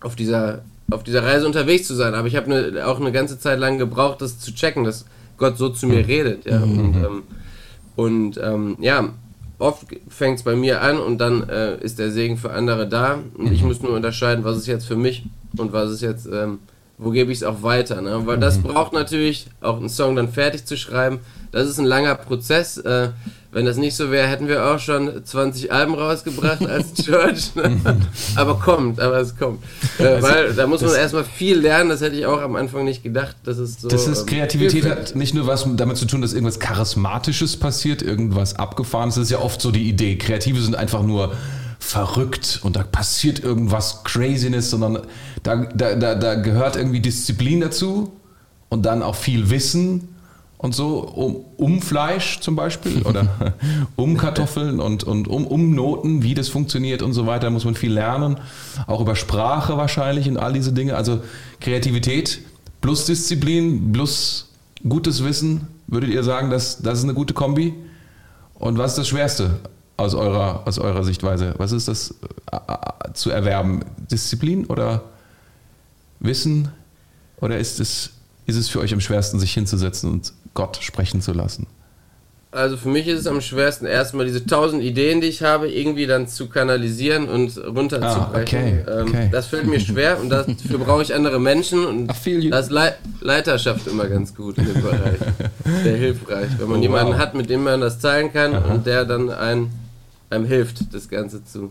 auf 0.00 0.14
dieser, 0.14 0.62
auf 0.90 1.02
dieser 1.02 1.24
Reise 1.24 1.46
unterwegs 1.46 1.86
zu 1.86 1.94
sein. 1.94 2.14
Aber 2.14 2.28
ich 2.28 2.36
habe 2.36 2.50
ne, 2.50 2.86
auch 2.86 3.00
eine 3.00 3.12
ganze 3.12 3.38
Zeit 3.38 3.58
lang 3.58 3.78
gebraucht, 3.78 4.20
das 4.20 4.38
zu 4.38 4.54
checken, 4.54 4.84
dass 4.84 5.06
Gott 5.38 5.56
so 5.56 5.70
zu 5.70 5.86
mir 5.86 6.06
redet. 6.06 6.44
Ja? 6.44 6.58
Mhm. 6.58 6.78
Und, 6.78 6.96
ähm, 6.96 7.22
und 7.96 8.40
ähm, 8.42 8.76
ja, 8.80 9.08
oft 9.58 9.86
fängt 10.08 10.38
es 10.38 10.44
bei 10.44 10.54
mir 10.54 10.82
an 10.82 10.98
und 10.98 11.18
dann 11.18 11.48
äh, 11.48 11.78
ist 11.78 11.98
der 11.98 12.10
Segen 12.10 12.36
für 12.36 12.50
andere 12.50 12.86
da. 12.86 13.18
Und 13.36 13.52
ich 13.52 13.62
mhm. 13.62 13.68
muss 13.68 13.82
nur 13.82 13.92
unterscheiden, 13.92 14.44
was 14.44 14.58
ist 14.58 14.66
jetzt 14.66 14.86
für 14.86 14.96
mich 14.96 15.24
und 15.56 15.72
was 15.72 15.90
ist 15.90 16.02
jetzt, 16.02 16.26
ähm, 16.26 16.58
wo 16.98 17.10
gebe 17.10 17.32
ich 17.32 17.38
es 17.38 17.44
auch 17.44 17.62
weiter. 17.62 18.02
Ne? 18.02 18.22
Weil 18.26 18.38
das 18.38 18.58
mhm. 18.58 18.64
braucht 18.64 18.92
natürlich 18.92 19.46
auch 19.60 19.78
einen 19.78 19.88
Song 19.88 20.14
dann 20.14 20.28
fertig 20.28 20.66
zu 20.66 20.76
schreiben. 20.76 21.20
Das 21.50 21.68
ist 21.68 21.78
ein 21.78 21.84
langer 21.84 22.14
Prozess. 22.14 22.78
Äh, 22.78 23.10
wenn 23.50 23.64
das 23.64 23.78
nicht 23.78 23.96
so 23.96 24.10
wäre, 24.10 24.28
hätten 24.28 24.46
wir 24.46 24.66
auch 24.66 24.78
schon 24.78 25.24
20 25.24 25.72
Alben 25.72 25.94
rausgebracht 25.94 26.66
als 26.66 26.92
Church. 27.04 27.50
aber 28.36 28.58
kommt, 28.58 29.00
aber 29.00 29.16
es 29.20 29.36
kommt. 29.36 29.62
Äh, 29.98 30.04
also, 30.04 30.28
weil 30.28 30.52
da 30.52 30.66
muss 30.66 30.82
man 30.82 30.94
erstmal 30.94 31.24
viel 31.24 31.58
lernen, 31.58 31.88
das 31.88 32.02
hätte 32.02 32.16
ich 32.16 32.26
auch 32.26 32.42
am 32.42 32.56
Anfang 32.56 32.84
nicht 32.84 33.02
gedacht. 33.02 33.36
Das 33.44 33.56
ist 33.56 33.80
so. 33.80 33.88
Das 33.88 34.06
ist 34.06 34.20
ähm, 34.20 34.26
Kreativität 34.26 34.84
hat 34.84 35.16
nicht 35.16 35.34
nur 35.34 35.46
was 35.46 35.66
damit 35.76 35.96
zu 35.96 36.04
tun, 36.04 36.20
dass 36.20 36.34
irgendwas 36.34 36.58
Charismatisches 36.58 37.56
passiert, 37.56 38.02
irgendwas 38.02 38.56
Abgefahrenes. 38.56 39.14
Das 39.14 39.24
ist 39.24 39.30
ja 39.30 39.38
oft 39.38 39.62
so 39.62 39.70
die 39.70 39.88
Idee. 39.88 40.16
Kreative 40.16 40.60
sind 40.60 40.76
einfach 40.76 41.02
nur 41.02 41.32
verrückt 41.78 42.60
und 42.62 42.76
da 42.76 42.82
passiert 42.82 43.42
irgendwas 43.42 44.04
Craziness, 44.04 44.70
sondern 44.70 45.00
da, 45.42 45.56
da, 45.74 45.94
da, 45.94 46.14
da 46.16 46.34
gehört 46.34 46.76
irgendwie 46.76 47.00
Disziplin 47.00 47.60
dazu 47.60 48.12
und 48.68 48.84
dann 48.84 49.02
auch 49.02 49.14
viel 49.14 49.48
Wissen 49.48 50.16
und 50.58 50.74
so 50.74 50.98
um, 50.98 51.44
um 51.56 51.80
Fleisch 51.80 52.40
zum 52.40 52.56
Beispiel 52.56 53.02
oder 53.04 53.54
um 53.96 54.16
Kartoffeln 54.16 54.80
und, 54.80 55.04
und 55.04 55.28
um, 55.28 55.46
um 55.46 55.74
Noten, 55.74 56.22
wie 56.22 56.34
das 56.34 56.48
funktioniert 56.48 57.02
und 57.02 57.12
so 57.12 57.26
weiter, 57.26 57.50
muss 57.50 57.64
man 57.64 57.74
viel 57.74 57.92
lernen. 57.92 58.38
Auch 58.86 59.00
über 59.00 59.16
Sprache 59.16 59.76
wahrscheinlich 59.76 60.28
und 60.28 60.36
all 60.36 60.52
diese 60.52 60.72
Dinge. 60.72 60.96
Also 60.96 61.22
Kreativität 61.60 62.40
plus 62.80 63.06
Disziplin 63.06 63.92
plus 63.92 64.48
gutes 64.86 65.24
Wissen, 65.24 65.66
würdet 65.86 66.10
ihr 66.10 66.22
sagen, 66.22 66.50
dass 66.50 66.82
das 66.82 66.98
ist 66.98 67.04
eine 67.04 67.14
gute 67.14 67.34
Kombi? 67.34 67.74
Und 68.54 68.78
was 68.78 68.92
ist 68.92 68.98
das 68.98 69.08
Schwerste 69.08 69.60
aus 69.96 70.14
eurer, 70.14 70.66
aus 70.66 70.78
eurer 70.78 71.04
Sichtweise? 71.04 71.54
Was 71.58 71.72
ist 71.72 71.88
das 71.88 72.14
äh, 72.50 72.56
äh, 72.56 73.12
zu 73.14 73.30
erwerben? 73.30 73.84
Disziplin 74.10 74.66
oder 74.66 75.02
Wissen? 76.20 76.68
Oder 77.40 77.58
ist 77.58 77.78
es, 77.78 78.10
ist 78.46 78.56
es 78.56 78.68
für 78.68 78.80
euch 78.80 78.92
am 78.92 79.00
schwersten, 79.00 79.38
sich 79.38 79.52
hinzusetzen 79.52 80.10
und 80.10 80.32
Gott 80.54 80.78
sprechen 80.80 81.20
zu 81.20 81.32
lassen? 81.32 81.66
Also 82.50 82.78
für 82.78 82.88
mich 82.88 83.06
ist 83.06 83.20
es 83.20 83.26
am 83.26 83.42
schwersten, 83.42 83.84
erstmal 83.84 84.24
diese 84.24 84.46
tausend 84.46 84.82
Ideen, 84.82 85.20
die 85.20 85.26
ich 85.26 85.42
habe, 85.42 85.70
irgendwie 85.70 86.06
dann 86.06 86.28
zu 86.28 86.48
kanalisieren 86.48 87.28
und 87.28 87.58
runterzubrechen. 87.58 88.84
Ah, 88.86 88.90
okay, 88.90 89.00
ähm, 89.00 89.08
okay. 89.08 89.28
Das 89.30 89.48
fällt 89.48 89.66
mir 89.66 89.78
schwer 89.80 90.18
und 90.18 90.30
dafür 90.30 90.78
brauche 90.78 91.02
ich 91.02 91.14
andere 91.14 91.38
Menschen 91.40 91.84
und 91.84 92.08
das 92.50 92.70
Le 92.70 92.94
Leiterschaft 93.20 93.86
immer 93.86 94.06
ganz 94.06 94.34
gut 94.34 94.56
in 94.56 94.64
dem 94.64 94.82
Bereich. 94.82 95.18
Sehr 95.82 95.96
hilfreich, 95.96 96.48
wenn 96.58 96.68
man 96.68 96.78
oh, 96.78 96.82
jemanden 96.82 97.12
wow. 97.12 97.18
hat, 97.18 97.34
mit 97.34 97.50
dem 97.50 97.64
man 97.64 97.82
das 97.82 97.98
teilen 97.98 98.32
kann 98.32 98.54
Aha. 98.54 98.72
und 98.72 98.86
der 98.86 99.04
dann 99.04 99.28
ein, 99.28 99.70
einem 100.30 100.46
hilft, 100.46 100.94
das 100.94 101.10
Ganze 101.10 101.44
zu. 101.44 101.70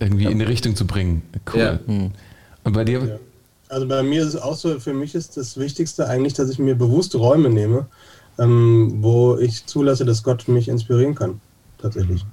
Irgendwie 0.00 0.26
in 0.26 0.38
die 0.38 0.44
Richtung 0.44 0.76
zu 0.76 0.86
bringen. 0.86 1.22
Cool. 1.50 1.60
Ja. 1.60 1.78
Hm. 1.86 2.10
Und 2.64 2.72
bei 2.74 2.84
dir? 2.84 3.20
Also 3.70 3.86
bei 3.86 4.02
mir 4.02 4.22
ist 4.22 4.34
es 4.34 4.36
auch 4.36 4.56
so, 4.56 4.80
für 4.80 4.92
mich 4.92 5.14
ist 5.14 5.36
das 5.36 5.56
Wichtigste 5.56 6.08
eigentlich, 6.08 6.34
dass 6.34 6.50
ich 6.50 6.58
mir 6.58 6.74
bewusst 6.74 7.14
Räume 7.14 7.50
nehme, 7.50 7.86
ähm, 8.36 8.96
wo 8.98 9.38
ich 9.38 9.64
zulasse, 9.64 10.04
dass 10.04 10.24
Gott 10.24 10.48
mich 10.48 10.66
inspirieren 10.66 11.14
kann. 11.14 11.40
Tatsächlich. 11.78 12.26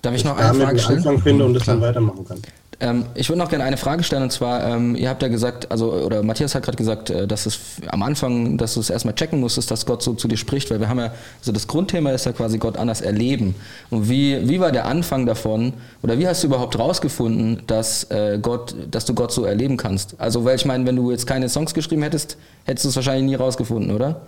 Darf 0.00 0.14
ich 0.14 0.24
noch 0.24 0.36
eine 0.36 0.58
Frage 0.58 0.78
stellen? 0.78 0.98
Anfang 0.98 1.20
finde 1.20 1.44
und 1.44 1.52
das 1.52 1.64
dann 1.64 1.82
weitermachen 1.82 2.26
kann. 2.26 2.40
Ähm, 2.80 3.06
ich 3.14 3.28
würde 3.28 3.38
noch 3.38 3.48
gerne 3.48 3.64
eine 3.64 3.76
Frage 3.76 4.02
stellen 4.02 4.24
und 4.24 4.30
zwar, 4.30 4.64
ähm, 4.64 4.96
ihr 4.96 5.08
habt 5.08 5.22
ja 5.22 5.28
gesagt, 5.28 5.70
also 5.70 5.92
oder 5.92 6.22
Matthias 6.22 6.54
hat 6.54 6.62
gerade 6.62 6.76
gesagt, 6.76 7.10
äh, 7.10 7.26
dass 7.26 7.46
es 7.46 7.58
am 7.88 8.02
Anfang, 8.02 8.58
dass 8.58 8.74
du 8.74 8.80
es 8.80 8.90
erstmal 8.90 9.14
checken 9.14 9.40
musstest, 9.40 9.70
dass 9.70 9.86
Gott 9.86 10.02
so 10.02 10.14
zu 10.14 10.28
dir 10.28 10.36
spricht, 10.36 10.70
weil 10.70 10.80
wir 10.80 10.88
haben 10.88 10.98
ja, 10.98 11.12
also 11.40 11.52
das 11.52 11.66
Grundthema 11.66 12.10
ist 12.10 12.26
ja 12.26 12.32
quasi 12.32 12.58
Gott 12.58 12.76
anders 12.76 13.00
erleben. 13.00 13.54
Und 13.90 14.08
wie, 14.08 14.48
wie 14.48 14.60
war 14.60 14.72
der 14.72 14.86
Anfang 14.86 15.26
davon 15.26 15.72
oder 16.02 16.18
wie 16.18 16.26
hast 16.26 16.42
du 16.42 16.48
überhaupt 16.48 16.78
rausgefunden, 16.78 17.62
dass 17.66 18.04
äh, 18.10 18.38
Gott, 18.40 18.74
dass 18.90 19.04
du 19.04 19.14
Gott 19.14 19.32
so 19.32 19.44
erleben 19.44 19.76
kannst? 19.76 20.16
Also, 20.18 20.44
weil 20.44 20.56
ich 20.56 20.64
meine, 20.64 20.86
wenn 20.86 20.96
du 20.96 21.10
jetzt 21.10 21.26
keine 21.26 21.48
Songs 21.48 21.74
geschrieben 21.74 22.02
hättest, 22.02 22.36
hättest 22.64 22.84
du 22.84 22.88
es 22.90 22.96
wahrscheinlich 22.96 23.24
nie 23.24 23.34
rausgefunden, 23.34 23.94
oder? 23.94 24.20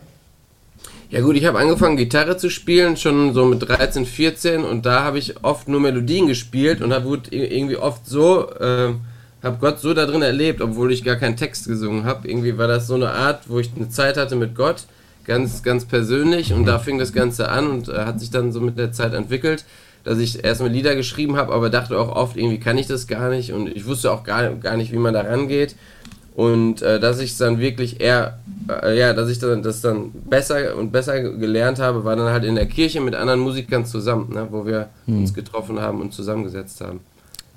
Ja 1.08 1.20
gut, 1.20 1.36
ich 1.36 1.44
habe 1.44 1.58
angefangen 1.58 1.96
Gitarre 1.96 2.36
zu 2.36 2.50
spielen, 2.50 2.96
schon 2.96 3.32
so 3.32 3.44
mit 3.44 3.66
13, 3.66 4.04
14 4.06 4.64
und 4.64 4.86
da 4.86 5.04
habe 5.04 5.18
ich 5.18 5.44
oft 5.44 5.68
nur 5.68 5.80
Melodien 5.80 6.26
gespielt 6.26 6.82
und 6.82 6.92
habe 6.92 7.20
irgendwie 7.30 7.76
oft 7.76 8.06
so, 8.06 8.50
äh, 8.58 8.94
habe 9.42 9.58
Gott 9.60 9.78
so 9.78 9.94
da 9.94 10.04
drin 10.04 10.22
erlebt, 10.22 10.60
obwohl 10.60 10.92
ich 10.92 11.04
gar 11.04 11.14
keinen 11.14 11.36
Text 11.36 11.68
gesungen 11.68 12.04
habe. 12.04 12.28
Irgendwie 12.28 12.58
war 12.58 12.66
das 12.66 12.88
so 12.88 12.94
eine 12.94 13.10
Art, 13.10 13.48
wo 13.48 13.60
ich 13.60 13.70
eine 13.76 13.88
Zeit 13.88 14.16
hatte 14.16 14.34
mit 14.34 14.56
Gott, 14.56 14.84
ganz, 15.24 15.62
ganz 15.62 15.84
persönlich. 15.84 16.52
Und 16.52 16.66
da 16.66 16.80
fing 16.80 16.98
das 16.98 17.12
Ganze 17.12 17.50
an 17.50 17.68
und 17.68 17.88
äh, 17.88 18.04
hat 18.04 18.18
sich 18.18 18.32
dann 18.32 18.50
so 18.50 18.60
mit 18.60 18.76
der 18.76 18.90
Zeit 18.90 19.14
entwickelt, 19.14 19.64
dass 20.02 20.18
ich 20.18 20.44
erstmal 20.44 20.70
Lieder 20.70 20.96
geschrieben 20.96 21.36
habe, 21.36 21.52
aber 21.52 21.70
dachte 21.70 21.98
auch 21.98 22.14
oft, 22.16 22.36
irgendwie 22.36 22.58
kann 22.58 22.78
ich 22.78 22.88
das 22.88 23.06
gar 23.06 23.30
nicht. 23.30 23.52
Und 23.52 23.68
ich 23.68 23.86
wusste 23.86 24.10
auch 24.10 24.24
gar, 24.24 24.50
gar 24.56 24.76
nicht, 24.76 24.90
wie 24.90 24.98
man 24.98 25.14
da 25.14 25.20
rangeht 25.20 25.76
und 26.36 26.82
äh, 26.82 27.00
dass 27.00 27.18
ich 27.18 27.30
es 27.30 27.38
dann 27.38 27.58
wirklich 27.58 27.98
eher, 27.98 28.38
äh, 28.82 28.98
ja, 28.98 29.14
dass 29.14 29.30
ich 29.30 29.38
dann, 29.38 29.62
das 29.62 29.80
dann 29.80 30.10
besser 30.12 30.76
und 30.76 30.92
besser 30.92 31.18
gelernt 31.18 31.78
habe, 31.78 32.04
war 32.04 32.14
dann 32.14 32.28
halt 32.28 32.44
in 32.44 32.56
der 32.56 32.66
Kirche 32.66 33.00
mit 33.00 33.14
anderen 33.14 33.40
Musikern 33.40 33.86
zusammen, 33.86 34.34
ne, 34.34 34.46
wo 34.50 34.66
wir 34.66 34.90
hm. 35.06 35.20
uns 35.20 35.32
getroffen 35.32 35.80
haben 35.80 36.02
und 36.02 36.12
zusammengesetzt 36.12 36.82
haben. 36.82 37.00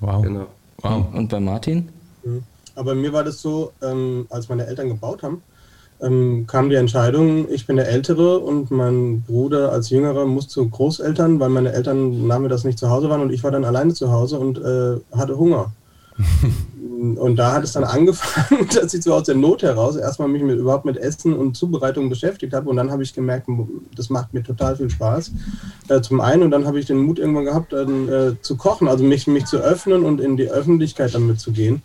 Wow. 0.00 0.22
Genau. 0.22 0.46
Wow. 0.78 1.04
Und 1.12 1.28
bei 1.28 1.40
Martin? 1.40 1.90
Mhm. 2.24 2.42
Aber 2.74 2.94
mir 2.94 3.12
war 3.12 3.22
das 3.22 3.42
so, 3.42 3.72
ähm, 3.82 4.26
als 4.30 4.48
meine 4.48 4.66
Eltern 4.66 4.88
gebaut 4.88 5.22
haben, 5.22 5.42
ähm, 6.00 6.46
kam 6.46 6.70
die 6.70 6.76
Entscheidung, 6.76 7.52
ich 7.52 7.66
bin 7.66 7.76
der 7.76 7.88
Ältere 7.88 8.38
und 8.38 8.70
mein 8.70 9.20
Bruder 9.20 9.72
als 9.72 9.90
Jüngerer 9.90 10.24
muss 10.24 10.48
zu 10.48 10.66
Großeltern, 10.66 11.38
weil 11.38 11.50
meine 11.50 11.74
Eltern 11.74 12.48
das 12.48 12.64
nicht 12.64 12.78
zu 12.78 12.88
Hause 12.88 13.10
waren 13.10 13.20
und 13.20 13.30
ich 13.30 13.44
war 13.44 13.50
dann 13.50 13.66
alleine 13.66 13.92
zu 13.92 14.10
Hause 14.10 14.38
und 14.38 14.56
äh, 14.56 15.00
hatte 15.14 15.36
Hunger. 15.36 15.70
Und 17.16 17.36
da 17.36 17.52
hat 17.54 17.64
es 17.64 17.72
dann 17.72 17.84
angefangen, 17.84 18.68
dass 18.74 18.92
ich 18.92 19.02
so 19.02 19.14
aus 19.14 19.24
der 19.24 19.34
Not 19.34 19.62
heraus 19.62 19.96
erstmal 19.96 20.28
mich 20.28 20.42
mit, 20.42 20.58
überhaupt 20.58 20.84
mit 20.84 20.96
Essen 20.98 21.34
und 21.34 21.56
Zubereitung 21.56 22.10
beschäftigt 22.10 22.52
habe. 22.52 22.68
Und 22.68 22.76
dann 22.76 22.90
habe 22.90 23.02
ich 23.02 23.14
gemerkt, 23.14 23.48
das 23.96 24.10
macht 24.10 24.34
mir 24.34 24.42
total 24.42 24.76
viel 24.76 24.90
Spaß. 24.90 25.32
Äh, 25.88 26.00
zum 26.02 26.20
einen, 26.20 26.42
und 26.42 26.50
dann 26.50 26.66
habe 26.66 26.78
ich 26.78 26.86
den 26.86 26.98
Mut 26.98 27.18
irgendwann 27.18 27.46
gehabt, 27.46 27.72
dann, 27.72 28.08
äh, 28.08 28.32
zu 28.42 28.56
kochen, 28.56 28.88
also 28.88 29.02
mich, 29.04 29.26
mich 29.26 29.46
zu 29.46 29.58
öffnen 29.58 30.04
und 30.04 30.20
in 30.20 30.36
die 30.36 30.50
Öffentlichkeit 30.50 31.14
damit 31.14 31.40
zu 31.40 31.52
gehen, 31.52 31.82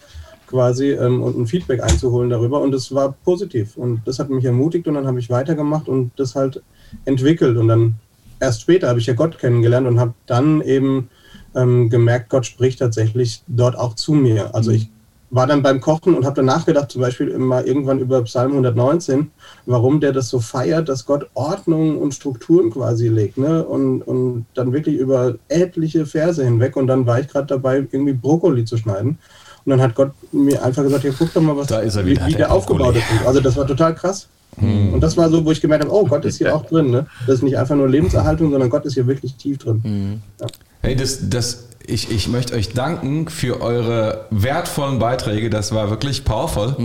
quasi, 0.47 0.91
ähm, 0.91 1.23
und 1.23 1.37
ein 1.37 1.47
Feedback 1.47 1.81
einzuholen 1.81 2.29
darüber. 2.29 2.61
Und 2.61 2.71
das 2.71 2.93
war 2.93 3.13
positiv. 3.23 3.77
Und 3.77 4.01
das 4.05 4.19
hat 4.19 4.29
mich 4.29 4.43
ermutigt 4.43 4.87
und 4.87 4.95
dann 4.95 5.07
habe 5.07 5.19
ich 5.19 5.29
weitergemacht 5.29 5.87
und 5.87 6.11
das 6.17 6.35
halt 6.35 6.61
entwickelt. 7.05 7.57
Und 7.57 7.69
dann 7.69 7.95
erst 8.39 8.61
später 8.61 8.89
habe 8.89 8.99
ich 8.99 9.05
ja 9.05 9.13
Gott 9.13 9.39
kennengelernt 9.39 9.87
und 9.87 9.99
habe 9.99 10.13
dann 10.25 10.61
eben 10.61 11.09
ähm, 11.55 11.89
gemerkt, 11.89 12.29
Gott 12.29 12.45
spricht 12.45 12.79
tatsächlich 12.79 13.43
dort 13.47 13.77
auch 13.77 13.95
zu 13.95 14.13
mir. 14.13 14.53
Also 14.53 14.71
ich 14.71 14.89
war 15.31 15.47
dann 15.47 15.63
beim 15.63 15.81
Kochen 15.81 16.15
und 16.15 16.25
habe 16.25 16.37
dann 16.37 16.45
nachgedacht, 16.45 16.91
zum 16.91 17.01
Beispiel 17.01 17.37
mal 17.37 17.65
irgendwann 17.65 17.99
über 17.99 18.21
Psalm 18.23 18.51
119, 18.51 19.31
warum 19.65 19.99
der 19.99 20.13
das 20.13 20.29
so 20.29 20.39
feiert, 20.39 20.87
dass 20.87 21.05
Gott 21.05 21.27
Ordnung 21.33 21.97
und 21.97 22.13
Strukturen 22.13 22.69
quasi 22.69 23.07
legt, 23.07 23.37
ne? 23.37 23.65
Und, 23.65 24.01
und 24.03 24.45
dann 24.53 24.71
wirklich 24.71 24.95
über 24.95 25.35
etliche 25.49 26.05
Verse 26.05 26.43
hinweg. 26.43 26.77
Und 26.77 26.87
dann 26.87 27.05
war 27.05 27.19
ich 27.19 27.27
gerade 27.27 27.47
dabei, 27.47 27.77
irgendwie 27.77 28.13
Brokkoli 28.13 28.65
zu 28.65 28.77
schneiden. 28.77 29.17
Und 29.65 29.71
dann 29.71 29.81
hat 29.81 29.95
Gott 29.95 30.11
mir 30.31 30.63
einfach 30.63 30.83
gesagt, 30.83 31.03
ja, 31.03 31.11
guck 31.17 31.33
doch 31.33 31.41
mal, 31.41 31.57
was 31.57 31.67
Da 31.67 31.79
ist 31.79 31.95
er 31.95 32.05
wie, 32.05 32.11
wieder, 32.11 32.27
wie 32.27 32.31
der 32.31 32.37
der 32.39 32.51
aufgebaut 32.51 32.95
ist. 32.95 33.05
Also 33.25 33.41
das 33.41 33.57
war 33.57 33.65
total 33.65 33.95
krass. 33.95 34.27
Hm. 34.57 34.93
Und 34.93 35.01
das 35.01 35.17
war 35.17 35.29
so, 35.29 35.43
wo 35.43 35.51
ich 35.51 35.59
gemerkt 35.59 35.83
habe, 35.83 35.93
oh, 35.93 36.05
Gott 36.05 36.23
ist 36.23 36.37
hier 36.37 36.55
auch 36.55 36.65
drin. 36.65 36.91
Ne? 36.91 37.07
Das 37.25 37.37
ist 37.37 37.43
nicht 37.43 37.57
einfach 37.57 37.75
nur 37.75 37.89
Lebenserhaltung, 37.89 38.51
sondern 38.51 38.69
Gott 38.69 38.85
ist 38.85 38.93
hier 38.93 39.07
wirklich 39.07 39.35
tief 39.35 39.57
drin. 39.57 40.21
Ja. 40.39 40.47
Hey, 40.85 40.95
das, 40.95 41.29
das, 41.29 41.69
ich, 41.87 42.11
ich 42.11 42.27
möchte 42.27 42.53
euch 42.53 42.73
danken 42.73 43.27
für 43.27 43.59
eure 43.59 44.27
wertvollen 44.29 44.99
Beiträge. 44.99 45.49
Das 45.49 45.73
war 45.73 45.89
wirklich 45.89 46.25
powerful. 46.25 46.75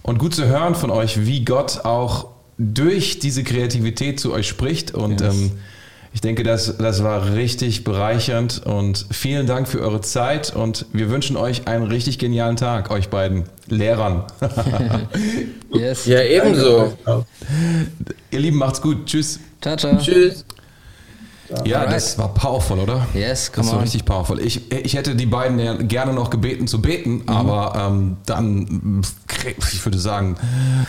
Und 0.00 0.18
gut 0.18 0.34
zu 0.34 0.46
hören 0.46 0.74
von 0.74 0.90
euch, 0.90 1.26
wie 1.26 1.44
Gott 1.44 1.84
auch 1.84 2.28
durch 2.56 3.18
diese 3.18 3.44
Kreativität 3.44 4.18
zu 4.18 4.32
euch 4.32 4.48
spricht. 4.48 4.94
Und 4.94 5.20
ähm, 5.20 5.52
ich 6.14 6.22
denke, 6.22 6.42
das, 6.42 6.78
das 6.78 7.04
war 7.04 7.34
richtig 7.34 7.84
bereichernd. 7.84 8.62
Und 8.64 9.04
vielen 9.10 9.46
Dank 9.46 9.68
für 9.68 9.80
eure 9.80 10.00
Zeit. 10.00 10.56
Und 10.56 10.86
wir 10.94 11.10
wünschen 11.10 11.36
euch 11.36 11.68
einen 11.68 11.86
richtig 11.86 12.18
genialen 12.18 12.56
Tag, 12.56 12.90
euch 12.90 13.10
beiden 13.10 13.44
Lehrern. 13.66 14.24
Yes. 15.70 16.06
Ja, 16.06 16.22
ebenso. 16.22 16.96
Ihr 18.30 18.40
Lieben, 18.40 18.56
macht's 18.56 18.80
gut. 18.80 19.04
Tschüss. 19.04 19.38
Ciao, 19.60 19.76
ciao. 19.76 19.98
Tschüss. 19.98 20.46
Ja, 21.64 21.78
Alright. 21.78 21.94
das 21.96 22.18
war 22.18 22.34
powerful, 22.34 22.78
oder? 22.78 23.06
Yes, 23.14 23.46
Das 23.46 23.52
come 23.54 23.68
war 23.68 23.74
on. 23.76 23.80
richtig 23.82 24.04
powerful. 24.04 24.38
Ich, 24.40 24.70
ich 24.70 24.94
hätte 24.94 25.16
die 25.16 25.24
beiden 25.26 25.58
ja 25.58 25.74
gerne 25.74 26.12
noch 26.12 26.28
gebeten 26.30 26.66
zu 26.66 26.82
beten, 26.82 27.22
Mhm. 27.22 27.28
aber 27.28 27.72
ähm, 27.88 28.16
dann, 28.26 29.02
ich 29.72 29.84
würde 29.84 29.98
sagen, 29.98 30.36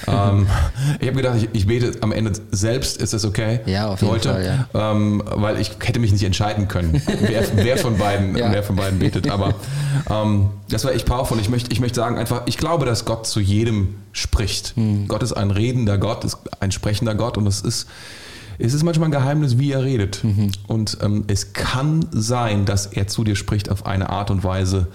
ähm, 0.07 0.47
ich 0.99 1.07
habe 1.07 1.17
gedacht, 1.17 1.37
ich, 1.37 1.49
ich 1.53 1.65
bete 1.67 1.91
am 2.01 2.11
Ende 2.11 2.33
selbst. 2.51 3.01
Ist 3.01 3.13
das 3.13 3.23
okay? 3.23 3.61
Ja, 3.67 3.87
auf 3.87 4.01
jeden 4.01 4.13
heute? 4.13 4.29
Fall, 4.29 4.67
Ähm, 4.73 5.23
weil 5.25 5.59
ich 5.61 5.71
hätte 5.81 5.99
mich 5.99 6.11
nicht 6.11 6.23
entscheiden 6.23 6.67
können, 6.67 7.01
wer, 7.21 7.43
wer 7.55 7.77
von 7.77 7.97
beiden, 7.97 8.35
Ja. 8.37 8.51
wer 8.51 8.63
von 8.63 8.75
beiden 8.75 8.99
betet. 8.99 9.29
Aber 9.29 9.53
ähm, 10.09 10.49
das 10.69 10.83
war 10.83 10.91
echt 10.93 11.05
powerful. 11.05 11.39
Ich 11.39 11.49
möchte, 11.49 11.71
ich 11.71 11.79
möchte 11.79 11.95
sagen 12.01 12.17
einfach, 12.17 12.41
ich 12.47 12.57
glaube, 12.57 12.85
dass 12.85 13.05
Gott 13.05 13.27
zu 13.27 13.39
jedem 13.39 13.95
spricht. 14.11 14.75
Mhm. 14.75 15.07
Gott 15.07 15.23
ist 15.23 15.33
ein 15.33 15.51
redender 15.51 15.97
Gott, 15.97 16.23
ist 16.25 16.37
ein 16.59 16.71
sprechender 16.71 17.15
Gott 17.15 17.37
und 17.37 17.47
es 17.47 17.61
ist 17.61 17.87
es 18.59 18.73
ist 18.73 18.83
manchmal 18.83 19.07
ein 19.09 19.11
Geheimnis, 19.11 19.57
wie 19.57 19.71
er 19.71 19.83
redet. 19.83 20.23
Mhm. 20.23 20.51
Und 20.67 20.97
ähm, 21.01 21.23
es 21.27 21.53
kann 21.53 22.05
sein, 22.11 22.65
dass 22.65 22.85
er 22.87 23.07
zu 23.07 23.23
dir 23.23 23.35
spricht 23.35 23.69
auf 23.69 23.85
eine 23.85 24.09
Art 24.09 24.29
und 24.31 24.43
Weise, 24.43 24.87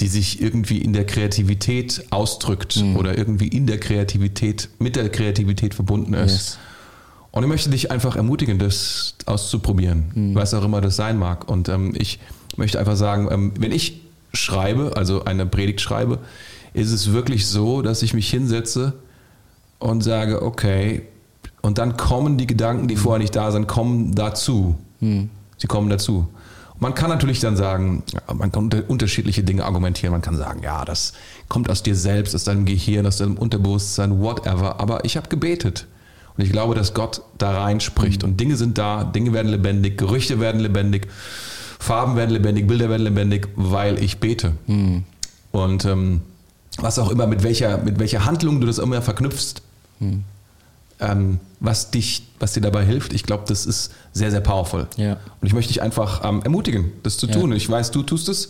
die 0.00 0.06
sich 0.06 0.40
irgendwie 0.40 0.78
in 0.78 0.92
der 0.92 1.04
Kreativität 1.06 2.04
ausdrückt 2.10 2.76
Mhm. 2.76 2.96
oder 2.96 3.16
irgendwie 3.18 3.48
in 3.48 3.66
der 3.66 3.78
Kreativität, 3.78 4.68
mit 4.78 4.96
der 4.96 5.08
Kreativität 5.10 5.74
verbunden 5.74 6.14
ist. 6.14 6.32
Yes. 6.32 6.58
Und 7.32 7.42
ich 7.44 7.48
möchte 7.48 7.70
dich 7.70 7.90
einfach 7.90 8.16
ermutigen, 8.16 8.58
das 8.58 9.14
auszuprobieren, 9.26 10.10
Mhm. 10.14 10.34
was 10.34 10.52
auch 10.54 10.64
immer 10.64 10.80
das 10.80 10.96
sein 10.96 11.18
mag. 11.18 11.48
Und 11.48 11.68
ähm, 11.68 11.94
ich 11.96 12.18
möchte 12.56 12.78
einfach 12.78 12.96
sagen, 12.96 13.28
ähm, 13.30 13.52
wenn 13.58 13.72
ich 13.72 14.00
schreibe, 14.32 14.96
also 14.96 15.24
eine 15.24 15.46
Predigt 15.46 15.80
schreibe, 15.80 16.18
ist 16.74 16.92
es 16.92 17.12
wirklich 17.12 17.46
so, 17.46 17.82
dass 17.82 18.02
ich 18.02 18.14
mich 18.14 18.30
hinsetze 18.30 18.94
und 19.78 20.02
sage, 20.02 20.42
okay, 20.42 21.02
und 21.62 21.78
dann 21.78 21.96
kommen 21.96 22.36
die 22.38 22.46
Gedanken, 22.46 22.88
die 22.88 22.96
vorher 22.96 23.18
nicht 23.20 23.34
da 23.36 23.50
sind, 23.52 23.66
kommen 23.68 24.14
dazu. 24.14 24.76
Sie 25.58 25.66
kommen 25.66 25.88
dazu. 25.90 26.26
Man 26.78 26.94
kann 26.94 27.10
natürlich 27.10 27.40
dann 27.40 27.56
sagen, 27.56 28.02
man 28.34 28.50
kann 28.50 28.64
unter- 28.64 28.88
unterschiedliche 28.88 29.42
Dinge 29.42 29.64
argumentieren. 29.66 30.12
Man 30.12 30.22
kann 30.22 30.36
sagen, 30.36 30.62
ja, 30.62 30.84
das 30.86 31.12
kommt 31.48 31.68
aus 31.68 31.82
dir 31.82 31.94
selbst, 31.94 32.34
aus 32.34 32.44
deinem 32.44 32.64
Gehirn, 32.64 33.06
aus 33.06 33.18
deinem 33.18 33.36
Unterbewusstsein, 33.36 34.20
whatever. 34.22 34.80
Aber 34.80 35.04
ich 35.04 35.18
habe 35.18 35.28
gebetet. 35.28 35.86
Und 36.38 36.44
ich 36.44 36.52
glaube, 36.52 36.74
dass 36.74 36.94
Gott 36.94 37.20
da 37.36 37.62
rein 37.62 37.80
spricht. 37.80 38.24
Und 38.24 38.40
Dinge 38.40 38.56
sind 38.56 38.78
da, 38.78 39.04
Dinge 39.04 39.34
werden 39.34 39.48
lebendig, 39.48 39.98
Gerüchte 39.98 40.40
werden 40.40 40.60
lebendig, 40.62 41.08
Farben 41.78 42.16
werden 42.16 42.30
lebendig, 42.30 42.66
Bilder 42.66 42.88
werden 42.88 43.02
lebendig, 43.02 43.48
weil 43.56 44.02
ich 44.02 44.18
bete. 44.18 44.52
Und 45.52 45.84
ähm, 45.84 46.22
was 46.78 46.98
auch 46.98 47.10
immer, 47.10 47.26
mit 47.26 47.42
welcher, 47.42 47.76
mit 47.78 47.98
welcher 47.98 48.24
Handlung 48.24 48.60
du 48.60 48.66
das 48.66 48.78
immer 48.78 49.02
verknüpfst, 49.02 49.60
ähm, 51.00 51.38
was, 51.60 51.90
dich, 51.90 52.22
was 52.38 52.52
dir 52.52 52.60
dabei 52.62 52.84
hilft, 52.84 53.12
ich 53.12 53.24
glaube, 53.24 53.44
das 53.46 53.66
ist 53.66 53.92
sehr, 54.12 54.30
sehr 54.30 54.40
powerful. 54.40 54.86
Ja. 54.96 55.12
Und 55.40 55.46
ich 55.46 55.52
möchte 55.52 55.72
dich 55.72 55.82
einfach 55.82 56.24
ähm, 56.24 56.42
ermutigen, 56.42 56.92
das 57.02 57.16
zu 57.18 57.26
Ja. 57.26 57.34
tun. 57.34 57.52
Ich 57.52 57.68
weiß, 57.68 57.90
du 57.90 58.02
tust 58.02 58.28
es, 58.28 58.48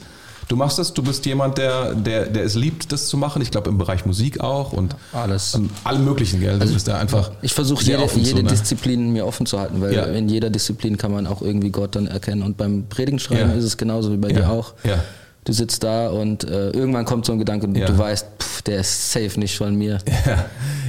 du 0.49 0.57
machst 0.57 0.79
das, 0.79 0.93
du 0.95 1.03
bist 1.03 1.27
jemand, 1.27 1.59
der, 1.59 1.95
der, 1.95 2.27
der 2.27 2.45
es 2.45 2.55
liebt, 2.55 2.91
das 2.93 3.07
zu 3.09 3.17
machen. 3.17 3.41
Ich 3.43 3.51
glaube, 3.51 3.69
im 3.71 3.79
Bereich 3.79 4.05
Musik 4.07 4.41
auch 4.41 4.73
und 4.73 4.95
Alles. 5.13 5.55
ähm, 5.55 5.71
alle 5.85 5.99
möglichen, 6.01 6.41
gell? 6.41 6.59
Du 6.59 6.73
bist 6.73 6.87
da 6.89 6.99
einfach. 6.99 7.31
Ich 7.43 7.53
versuche 7.55 7.85
jede, 7.85 8.05
jede 8.15 8.25
zu, 8.25 8.37
ne? 8.37 8.43
Disziplin 8.45 9.13
mir 9.13 9.27
offen 9.27 9.47
zu 9.47 9.59
halten, 9.59 9.81
weil 9.81 9.95
Ja. 9.95 10.05
in 10.05 10.29
jeder 10.29 10.51
Disziplin 10.51 10.97
kann 10.97 11.13
man 11.13 11.27
auch 11.27 11.43
irgendwie 11.43 11.71
Gott 11.71 11.95
dann 11.97 12.07
erkennen. 12.07 12.43
Und 12.43 12.57
beim 12.57 12.85
Predigenschreiben 12.89 13.51
Ja. 13.51 13.57
ist 13.57 13.65
es 13.65 13.77
genauso 13.77 14.13
wie 14.13 14.17
bei 14.17 14.29
dir 14.33 14.51
auch. 14.51 14.75
Ja. 14.85 15.03
Du 15.51 15.55
sitzt 15.55 15.83
da 15.83 16.11
und 16.11 16.45
äh, 16.45 16.71
irgendwann 16.71 17.05
kommt 17.05 17.27
so 17.27 17.33
ein 17.33 17.41
Gedanke 17.41 17.67
und 17.67 17.77
Ja. 17.77 17.85
du 17.85 17.99
weißt, 17.99 18.25
pff, 18.41 18.63
der 18.63 18.79
ist 18.83 19.11
safe 19.11 19.41
nicht 19.41 19.59
von 19.59 19.75
mir. 19.75 19.99
Ja, 20.25 20.45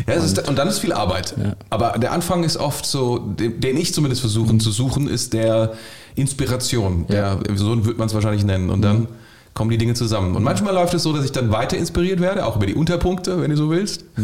ja 0.05 0.13
es 0.13 0.23
ist, 0.23 0.47
und 0.47 0.55
dann 0.55 0.67
ist 0.67 0.77
viel 0.77 0.93
Arbeit. 0.93 1.33
Aber 1.71 1.97
der 1.97 2.11
Anfang 2.11 2.43
ist 2.43 2.57
oft 2.57 2.85
so, 2.85 3.17
den, 3.17 3.75
ich 3.75 3.91
zumindest 3.91 4.21
versuche 4.21 4.55
zu 4.59 4.69
suchen, 4.69 5.07
ist 5.09 5.33
der 5.33 5.73
Inspiration. 6.13 7.07
Der, 7.07 7.39
so 7.55 7.85
wird 7.85 7.97
man 7.97 8.05
es 8.05 8.13
wahrscheinlich 8.13 8.45
nennen. 8.45 8.69
Und 8.69 8.83
dann 8.83 9.07
kommen 9.55 9.71
die 9.71 9.79
Dinge 9.79 9.95
zusammen. 9.95 10.35
Und 10.35 10.43
manchmal 10.43 10.75
läuft 10.75 10.93
es 10.93 11.01
so, 11.01 11.11
dass 11.11 11.25
ich 11.25 11.31
dann 11.31 11.51
weiter 11.51 11.75
inspiriert 11.75 12.19
werde, 12.19 12.45
auch 12.45 12.55
über 12.55 12.67
die 12.67 12.75
Unterpunkte, 12.75 13.41
wenn 13.41 13.49
du 13.49 13.57
so 13.57 13.71
willst. 13.71 14.05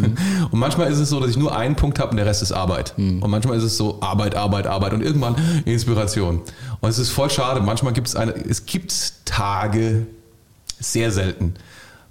Und 0.51 0.59
manchmal 0.59 0.91
ist 0.91 0.99
es 0.99 1.09
so, 1.09 1.19
dass 1.19 1.31
ich 1.31 1.37
nur 1.37 1.57
einen 1.57 1.75
Punkt 1.75 1.97
habe 1.97 2.11
und 2.11 2.17
der 2.17 2.27
Rest 2.27 2.43
ist 2.43 2.51
Arbeit. 2.51 2.93
Und 2.97 3.27
manchmal 3.27 3.57
ist 3.57 3.63
es 3.63 3.75
so 3.75 3.97
Arbeit, 4.01 4.35
Arbeit, 4.35 4.67
Arbeit 4.67 4.93
und 4.93 5.01
irgendwann 5.01 5.35
Inspiration. 5.65 6.41
Und 6.79 6.89
es 6.89 6.99
ist 6.99 7.09
voll 7.09 7.31
schade. 7.31 7.59
Manchmal 7.59 7.93
gibt 7.93 8.07
es 8.07 8.15
eine, 8.15 8.33
es 8.33 8.67
gibt 8.67 9.13
Tage, 9.25 10.05
sehr 10.79 11.11
selten, 11.11 11.55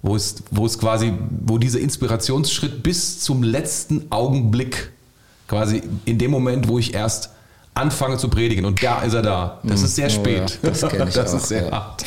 wo 0.01 0.15
es, 0.15 0.35
wo 0.51 0.65
es 0.65 0.77
quasi, 0.77 1.13
wo 1.45 1.57
dieser 1.57 1.79
Inspirationsschritt 1.79 2.83
bis 2.83 3.19
zum 3.19 3.43
letzten 3.43 4.11
Augenblick, 4.11 4.91
quasi 5.47 5.81
in 6.05 6.17
dem 6.17 6.31
Moment, 6.31 6.67
wo 6.67 6.79
ich 6.79 6.93
erst 6.93 7.29
anfange 7.77 8.17
zu 8.17 8.29
predigen 8.29 8.65
und 8.65 8.81
da 8.83 9.01
ist 9.01 9.13
er 9.13 9.21
da. 9.21 9.59
Das 9.63 9.83
ist 9.83 9.95
sehr 9.95 10.07
Oh 10.07 10.09
spät. 10.09 10.59
ja, 10.63 10.69
das 10.69 10.83
ich 10.83 10.89
das 11.13 11.33
auch, 11.33 11.37
ist 11.37 11.47
sehr 11.47 11.65
ja. 11.67 11.71
hart. 11.71 12.03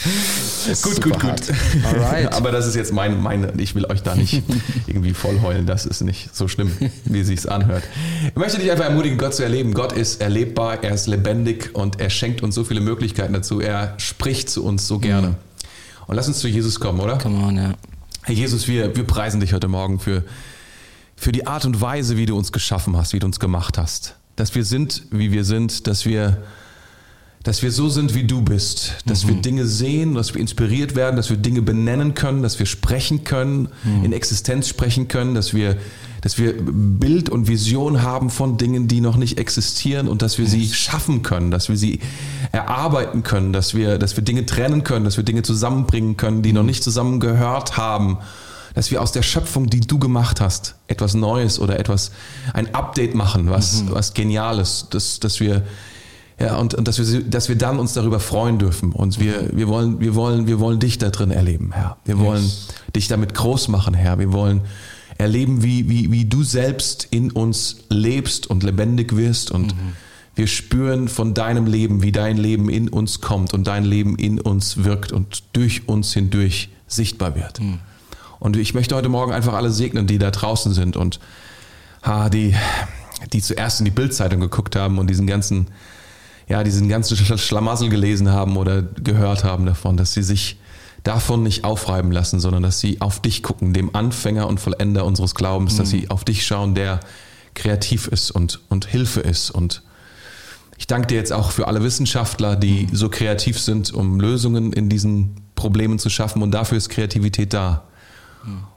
ist 0.68 0.82
gut, 0.82 1.00
gut, 1.00 1.20
gut. 1.20 1.40
Alright. 1.84 2.32
Aber 2.34 2.50
das 2.50 2.66
ist 2.66 2.74
jetzt 2.74 2.92
mein, 2.92 3.20
meine, 3.20 3.52
ich 3.58 3.74
will 3.74 3.86
euch 3.86 4.02
da 4.02 4.14
nicht 4.14 4.42
irgendwie 4.86 5.14
voll 5.14 5.40
heulen. 5.42 5.66
Das 5.66 5.86
ist 5.86 6.00
nicht 6.02 6.34
so 6.34 6.48
schlimm, 6.48 6.72
wie 7.04 7.20
es 7.20 7.28
sich 7.28 7.50
anhört. 7.50 7.84
Ich 8.28 8.36
möchte 8.36 8.58
dich 8.58 8.70
einfach 8.70 8.86
ermutigen, 8.86 9.16
Gott 9.16 9.34
zu 9.34 9.42
erleben. 9.42 9.72
Gott 9.74 9.92
ist 9.92 10.20
erlebbar, 10.20 10.82
er 10.82 10.92
ist 10.94 11.06
lebendig 11.06 11.70
und 11.74 12.00
er 12.00 12.10
schenkt 12.10 12.42
uns 12.42 12.54
so 12.54 12.64
viele 12.64 12.80
Möglichkeiten 12.80 13.32
dazu. 13.32 13.60
Er 13.60 13.94
spricht 13.98 14.50
zu 14.50 14.64
uns 14.64 14.86
so 14.86 14.98
gerne. 14.98 15.36
Und 16.10 16.16
lass 16.16 16.26
uns 16.26 16.40
zu 16.40 16.48
Jesus 16.48 16.80
kommen, 16.80 16.98
oder? 16.98 17.18
Come 17.18 17.40
on, 17.40 17.56
ja. 17.56 17.74
Herr 18.22 18.34
Jesus, 18.34 18.66
wir, 18.66 18.96
wir 18.96 19.04
preisen 19.04 19.38
dich 19.38 19.52
heute 19.52 19.68
Morgen 19.68 20.00
für, 20.00 20.24
für 21.14 21.30
die 21.30 21.46
Art 21.46 21.64
und 21.64 21.80
Weise, 21.80 22.16
wie 22.16 22.26
du 22.26 22.36
uns 22.36 22.50
geschaffen 22.50 22.96
hast, 22.96 23.12
wie 23.12 23.20
du 23.20 23.26
uns 23.26 23.38
gemacht 23.38 23.78
hast. 23.78 24.16
Dass 24.34 24.56
wir 24.56 24.64
sind, 24.64 25.04
wie 25.12 25.30
wir 25.30 25.44
sind, 25.44 25.86
dass 25.86 26.06
wir, 26.06 26.42
dass 27.42 27.62
wir 27.62 27.72
so 27.72 27.88
sind, 27.88 28.14
wie 28.14 28.24
du 28.24 28.42
bist. 28.42 28.96
Dass 29.06 29.26
wir 29.26 29.34
Dinge 29.34 29.64
sehen, 29.64 30.14
dass 30.14 30.34
wir 30.34 30.40
inspiriert 30.42 30.94
werden, 30.94 31.16
dass 31.16 31.30
wir 31.30 31.38
Dinge 31.38 31.62
benennen 31.62 32.14
können, 32.14 32.42
dass 32.42 32.58
wir 32.58 32.66
sprechen 32.66 33.24
können, 33.24 33.68
in 34.04 34.12
Existenz 34.12 34.68
sprechen 34.68 35.08
können, 35.08 35.34
dass 35.34 35.54
wir, 35.54 35.78
dass 36.20 36.36
wir 36.36 36.54
Bild 36.60 37.30
und 37.30 37.48
Vision 37.48 38.02
haben 38.02 38.28
von 38.28 38.58
Dingen, 38.58 38.88
die 38.88 39.00
noch 39.00 39.16
nicht 39.16 39.38
existieren 39.38 40.06
und 40.06 40.20
dass 40.20 40.36
wir 40.36 40.46
sie 40.46 40.68
schaffen 40.68 41.22
können, 41.22 41.50
dass 41.50 41.70
wir 41.70 41.78
sie 41.78 42.00
erarbeiten 42.52 43.22
können, 43.22 43.54
dass 43.54 43.74
wir, 43.74 43.96
dass 43.96 44.16
wir 44.16 44.24
Dinge 44.24 44.44
trennen 44.44 44.84
können, 44.84 45.06
dass 45.06 45.16
wir 45.16 45.24
Dinge 45.24 45.42
zusammenbringen 45.42 46.18
können, 46.18 46.42
die 46.42 46.52
noch 46.52 46.64
nicht 46.64 46.84
zusammengehört 46.84 47.78
haben 47.78 48.18
dass 48.72 48.92
wir 48.92 49.02
aus 49.02 49.10
der 49.10 49.22
Schöpfung, 49.22 49.68
die 49.68 49.80
du 49.80 49.98
gemacht 49.98 50.40
hast, 50.40 50.76
etwas 50.86 51.14
Neues 51.14 51.58
oder 51.58 51.80
etwas, 51.80 52.12
ein 52.52 52.72
Update 52.72 53.16
machen, 53.16 53.50
was, 53.50 53.82
was 53.90 54.14
Geniales, 54.14 54.86
dass, 54.90 55.18
dass 55.18 55.40
wir, 55.40 55.64
ja, 56.40 56.56
und, 56.56 56.74
und 56.74 56.88
dass 56.88 56.98
wir, 56.98 57.22
dass 57.22 57.48
wir 57.48 57.56
dann 57.56 57.78
uns 57.78 57.92
darüber 57.92 58.18
freuen 58.18 58.58
dürfen. 58.58 58.92
Und 58.92 59.20
wir, 59.20 59.54
wir 59.54 59.68
wollen, 59.68 60.00
wir 60.00 60.14
wollen, 60.14 60.46
wir 60.46 60.58
wollen 60.58 60.80
dich 60.80 60.96
da 60.98 61.10
drin 61.10 61.30
erleben, 61.30 61.72
Herr. 61.72 61.98
Wir 62.04 62.18
wollen 62.18 62.50
dich 62.96 63.08
damit 63.08 63.34
groß 63.34 63.68
machen, 63.68 63.92
Herr. 63.94 64.18
Wir 64.18 64.32
wollen 64.32 64.62
erleben, 65.18 65.62
wie, 65.62 65.90
wie, 65.90 66.10
wie 66.10 66.24
du 66.24 66.42
selbst 66.42 67.08
in 67.10 67.30
uns 67.30 67.84
lebst 67.90 68.46
und 68.48 68.62
lebendig 68.62 69.16
wirst 69.16 69.50
und 69.50 69.74
wir 70.34 70.46
spüren 70.46 71.08
von 71.08 71.34
deinem 71.34 71.66
Leben, 71.66 72.02
wie 72.02 72.12
dein 72.12 72.38
Leben 72.38 72.70
in 72.70 72.88
uns 72.88 73.20
kommt 73.20 73.52
und 73.52 73.66
dein 73.66 73.84
Leben 73.84 74.16
in 74.16 74.40
uns 74.40 74.84
wirkt 74.84 75.12
und 75.12 75.42
durch 75.52 75.86
uns 75.86 76.14
hindurch 76.14 76.70
sichtbar 76.86 77.34
wird. 77.34 77.60
Und 78.38 78.56
ich 78.56 78.72
möchte 78.72 78.96
heute 78.96 79.10
Morgen 79.10 79.32
einfach 79.32 79.52
alle 79.52 79.70
segnen, 79.70 80.06
die 80.06 80.16
da 80.16 80.30
draußen 80.30 80.72
sind 80.72 80.96
und 80.96 81.20
ha, 82.02 82.30
die, 82.30 82.54
die 83.34 83.42
zuerst 83.42 83.80
in 83.80 83.84
die 83.84 83.90
Bildzeitung 83.90 84.40
geguckt 84.40 84.76
haben 84.76 84.98
und 84.98 85.10
diesen 85.10 85.26
ganzen, 85.26 85.66
ja, 86.50 86.62
diesen 86.64 86.88
ganzen 86.88 87.16
Sch- 87.16 87.38
Schlamassel 87.38 87.88
gelesen 87.88 88.30
haben 88.30 88.56
oder 88.58 88.82
gehört 88.82 89.44
haben 89.44 89.64
davon, 89.64 89.96
dass 89.96 90.12
sie 90.12 90.22
sich 90.22 90.58
davon 91.04 91.42
nicht 91.42 91.64
aufreiben 91.64 92.12
lassen, 92.12 92.40
sondern 92.40 92.62
dass 92.62 92.80
sie 92.80 93.00
auf 93.00 93.20
dich 93.22 93.42
gucken, 93.42 93.72
dem 93.72 93.94
Anfänger 93.96 94.46
und 94.46 94.60
Vollender 94.60 95.06
unseres 95.06 95.34
Glaubens, 95.34 95.76
dass 95.76 95.88
sie 95.88 96.10
auf 96.10 96.24
dich 96.24 96.44
schauen, 96.44 96.74
der 96.74 97.00
kreativ 97.54 98.06
ist 98.08 98.30
und, 98.30 98.60
und 98.68 98.84
Hilfe 98.84 99.20
ist. 99.20 99.50
Und 99.50 99.82
ich 100.76 100.86
danke 100.86 101.06
dir 101.06 101.14
jetzt 101.16 101.32
auch 101.32 101.52
für 101.52 101.68
alle 101.68 101.82
Wissenschaftler, 101.82 102.56
die 102.56 102.88
so 102.92 103.08
kreativ 103.08 103.58
sind, 103.58 103.94
um 103.94 104.20
Lösungen 104.20 104.72
in 104.72 104.88
diesen 104.88 105.36
Problemen 105.54 105.98
zu 105.98 106.10
schaffen. 106.10 106.42
Und 106.42 106.50
dafür 106.50 106.76
ist 106.76 106.88
Kreativität 106.90 107.54
da, 107.54 107.84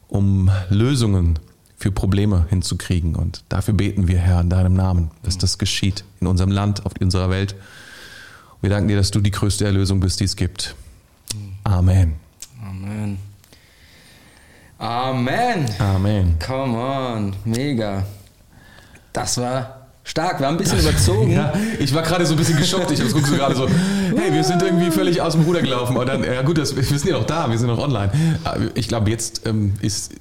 um 0.07 0.49
Lösungen 0.69 1.39
für 1.83 1.91
Probleme 1.91 2.45
hinzukriegen. 2.49 3.13
Und 3.13 3.43
dafür 3.49 3.73
beten 3.73 4.07
wir, 4.07 4.17
Herr, 4.17 4.39
in 4.39 4.49
deinem 4.49 4.73
Namen, 4.73 5.11
dass 5.23 5.37
das 5.37 5.57
geschieht 5.57 6.05
in 6.21 6.27
unserem 6.27 6.49
Land, 6.49 6.85
auf 6.85 6.93
unserer 7.01 7.29
Welt. 7.29 7.55
Wir 8.61 8.69
danken 8.69 8.87
dir, 8.87 8.95
dass 8.95 9.11
du 9.11 9.19
die 9.19 9.31
größte 9.31 9.65
Erlösung 9.65 9.99
bist, 9.99 10.21
die 10.21 10.23
es 10.23 10.37
gibt. 10.37 10.75
Amen. 11.65 12.13
Amen. 12.65 13.19
Amen. 14.79 15.65
Amen. 15.77 16.39
Come 16.39 16.77
on. 16.77 17.35
Mega. 17.43 18.05
Das 19.11 19.37
war 19.37 19.87
stark. 20.05 20.39
Wir 20.39 20.47
haben 20.47 20.55
ein 20.55 20.59
bisschen 20.59 20.79
überzogen. 20.79 21.31
Ja, 21.33 21.51
ich 21.79 21.93
war 21.93 22.03
gerade 22.03 22.25
so 22.25 22.33
ein 22.33 22.37
bisschen 22.37 22.57
geschockt. 22.57 22.91
Ich 22.91 23.11
gucke 23.11 23.27
so 23.27 23.35
gerade 23.35 23.55
so, 23.55 23.67
hey, 23.67 24.31
wir 24.31 24.43
sind 24.45 24.61
irgendwie 24.61 24.89
völlig 24.89 25.19
aus 25.19 25.33
dem 25.33 25.41
Ruder 25.41 25.61
gelaufen. 25.61 25.97
Und 25.97 26.07
dann, 26.07 26.23
ja 26.23 26.43
gut, 26.43 26.57
das, 26.57 26.73
wir 26.77 26.83
sind 26.83 27.05
ja 27.05 27.17
noch 27.17 27.25
da, 27.25 27.49
wir 27.49 27.57
sind 27.57 27.67
noch 27.67 27.79
online. 27.79 28.09
Ich 28.75 28.87
glaube, 28.87 29.09
jetzt 29.09 29.45
ähm, 29.45 29.73
ist 29.81 30.13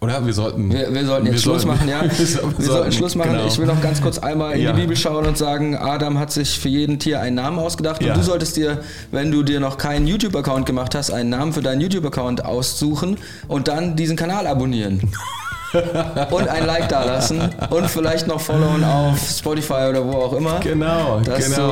oder? 0.00 0.24
Wir 0.24 0.32
sollten. 0.32 0.72
Wir, 0.72 0.92
wir 0.92 1.04
sollten 1.04 1.26
jetzt 1.26 1.34
wir 1.34 1.40
Schluss 1.40 1.62
sollten, 1.62 1.68
machen, 1.68 1.88
ja. 1.88 2.02
Wir, 2.18 2.26
sollten, 2.26 2.62
sollten 2.62 2.92
Schluss 2.92 3.14
machen. 3.14 3.32
Genau. 3.32 3.46
Ich 3.46 3.58
will 3.58 3.66
noch 3.66 3.80
ganz 3.82 4.00
kurz 4.00 4.18
einmal 4.18 4.54
in 4.56 4.62
ja. 4.62 4.72
die 4.72 4.80
Bibel 4.80 4.96
schauen 4.96 5.26
und 5.26 5.36
sagen, 5.36 5.76
Adam 5.76 6.18
hat 6.18 6.32
sich 6.32 6.58
für 6.58 6.68
jeden 6.68 6.98
Tier 6.98 7.20
einen 7.20 7.36
Namen 7.36 7.58
ausgedacht. 7.58 8.02
Ja. 8.02 8.12
Und 8.12 8.18
du 8.18 8.24
solltest 8.24 8.56
dir, 8.56 8.82
wenn 9.10 9.30
du 9.30 9.42
dir 9.42 9.60
noch 9.60 9.76
keinen 9.76 10.06
YouTube-Account 10.06 10.64
gemacht 10.64 10.94
hast, 10.94 11.10
einen 11.10 11.28
Namen 11.28 11.52
für 11.52 11.62
deinen 11.62 11.80
YouTube-Account 11.80 12.44
aussuchen 12.44 13.18
und 13.46 13.68
dann 13.68 13.96
diesen 13.96 14.16
Kanal 14.16 14.46
abonnieren. 14.46 15.00
und 16.30 16.48
ein 16.48 16.66
Like 16.66 16.88
da 16.88 17.04
lassen 17.04 17.40
und 17.70 17.88
vielleicht 17.88 18.26
noch 18.26 18.40
followen 18.40 18.82
auf 18.84 19.18
Spotify 19.28 19.86
oder 19.88 20.04
wo 20.06 20.16
auch 20.16 20.32
immer. 20.32 20.60
Genau, 20.60 21.20
dass 21.20 21.44
genau. 21.44 21.68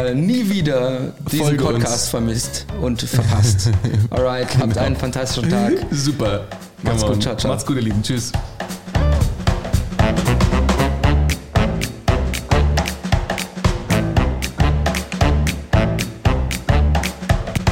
du 0.00 0.06
äh, 0.08 0.14
nie 0.14 0.48
wieder 0.48 1.00
diesen 1.30 1.46
Folge 1.46 1.64
Podcast 1.64 1.92
uns. 1.92 2.08
vermisst 2.08 2.66
und 2.80 3.00
verpasst. 3.02 3.70
Alright, 4.10 4.48
habt 4.58 4.72
Genau. 4.74 4.80
einen 4.86 4.96
fantastischen 4.96 5.50
Tag. 5.50 5.72
Super. 5.90 6.42
Macht's 6.82 7.00
Come 7.02 7.14
gut, 7.14 7.16
on. 7.16 7.20
ciao, 7.22 7.36
ciao. 7.36 7.50
Macht's 7.52 7.66
gut, 7.66 7.76
ihr 7.76 7.82
Lieben. 7.82 8.02
Tschüss. 8.02 8.32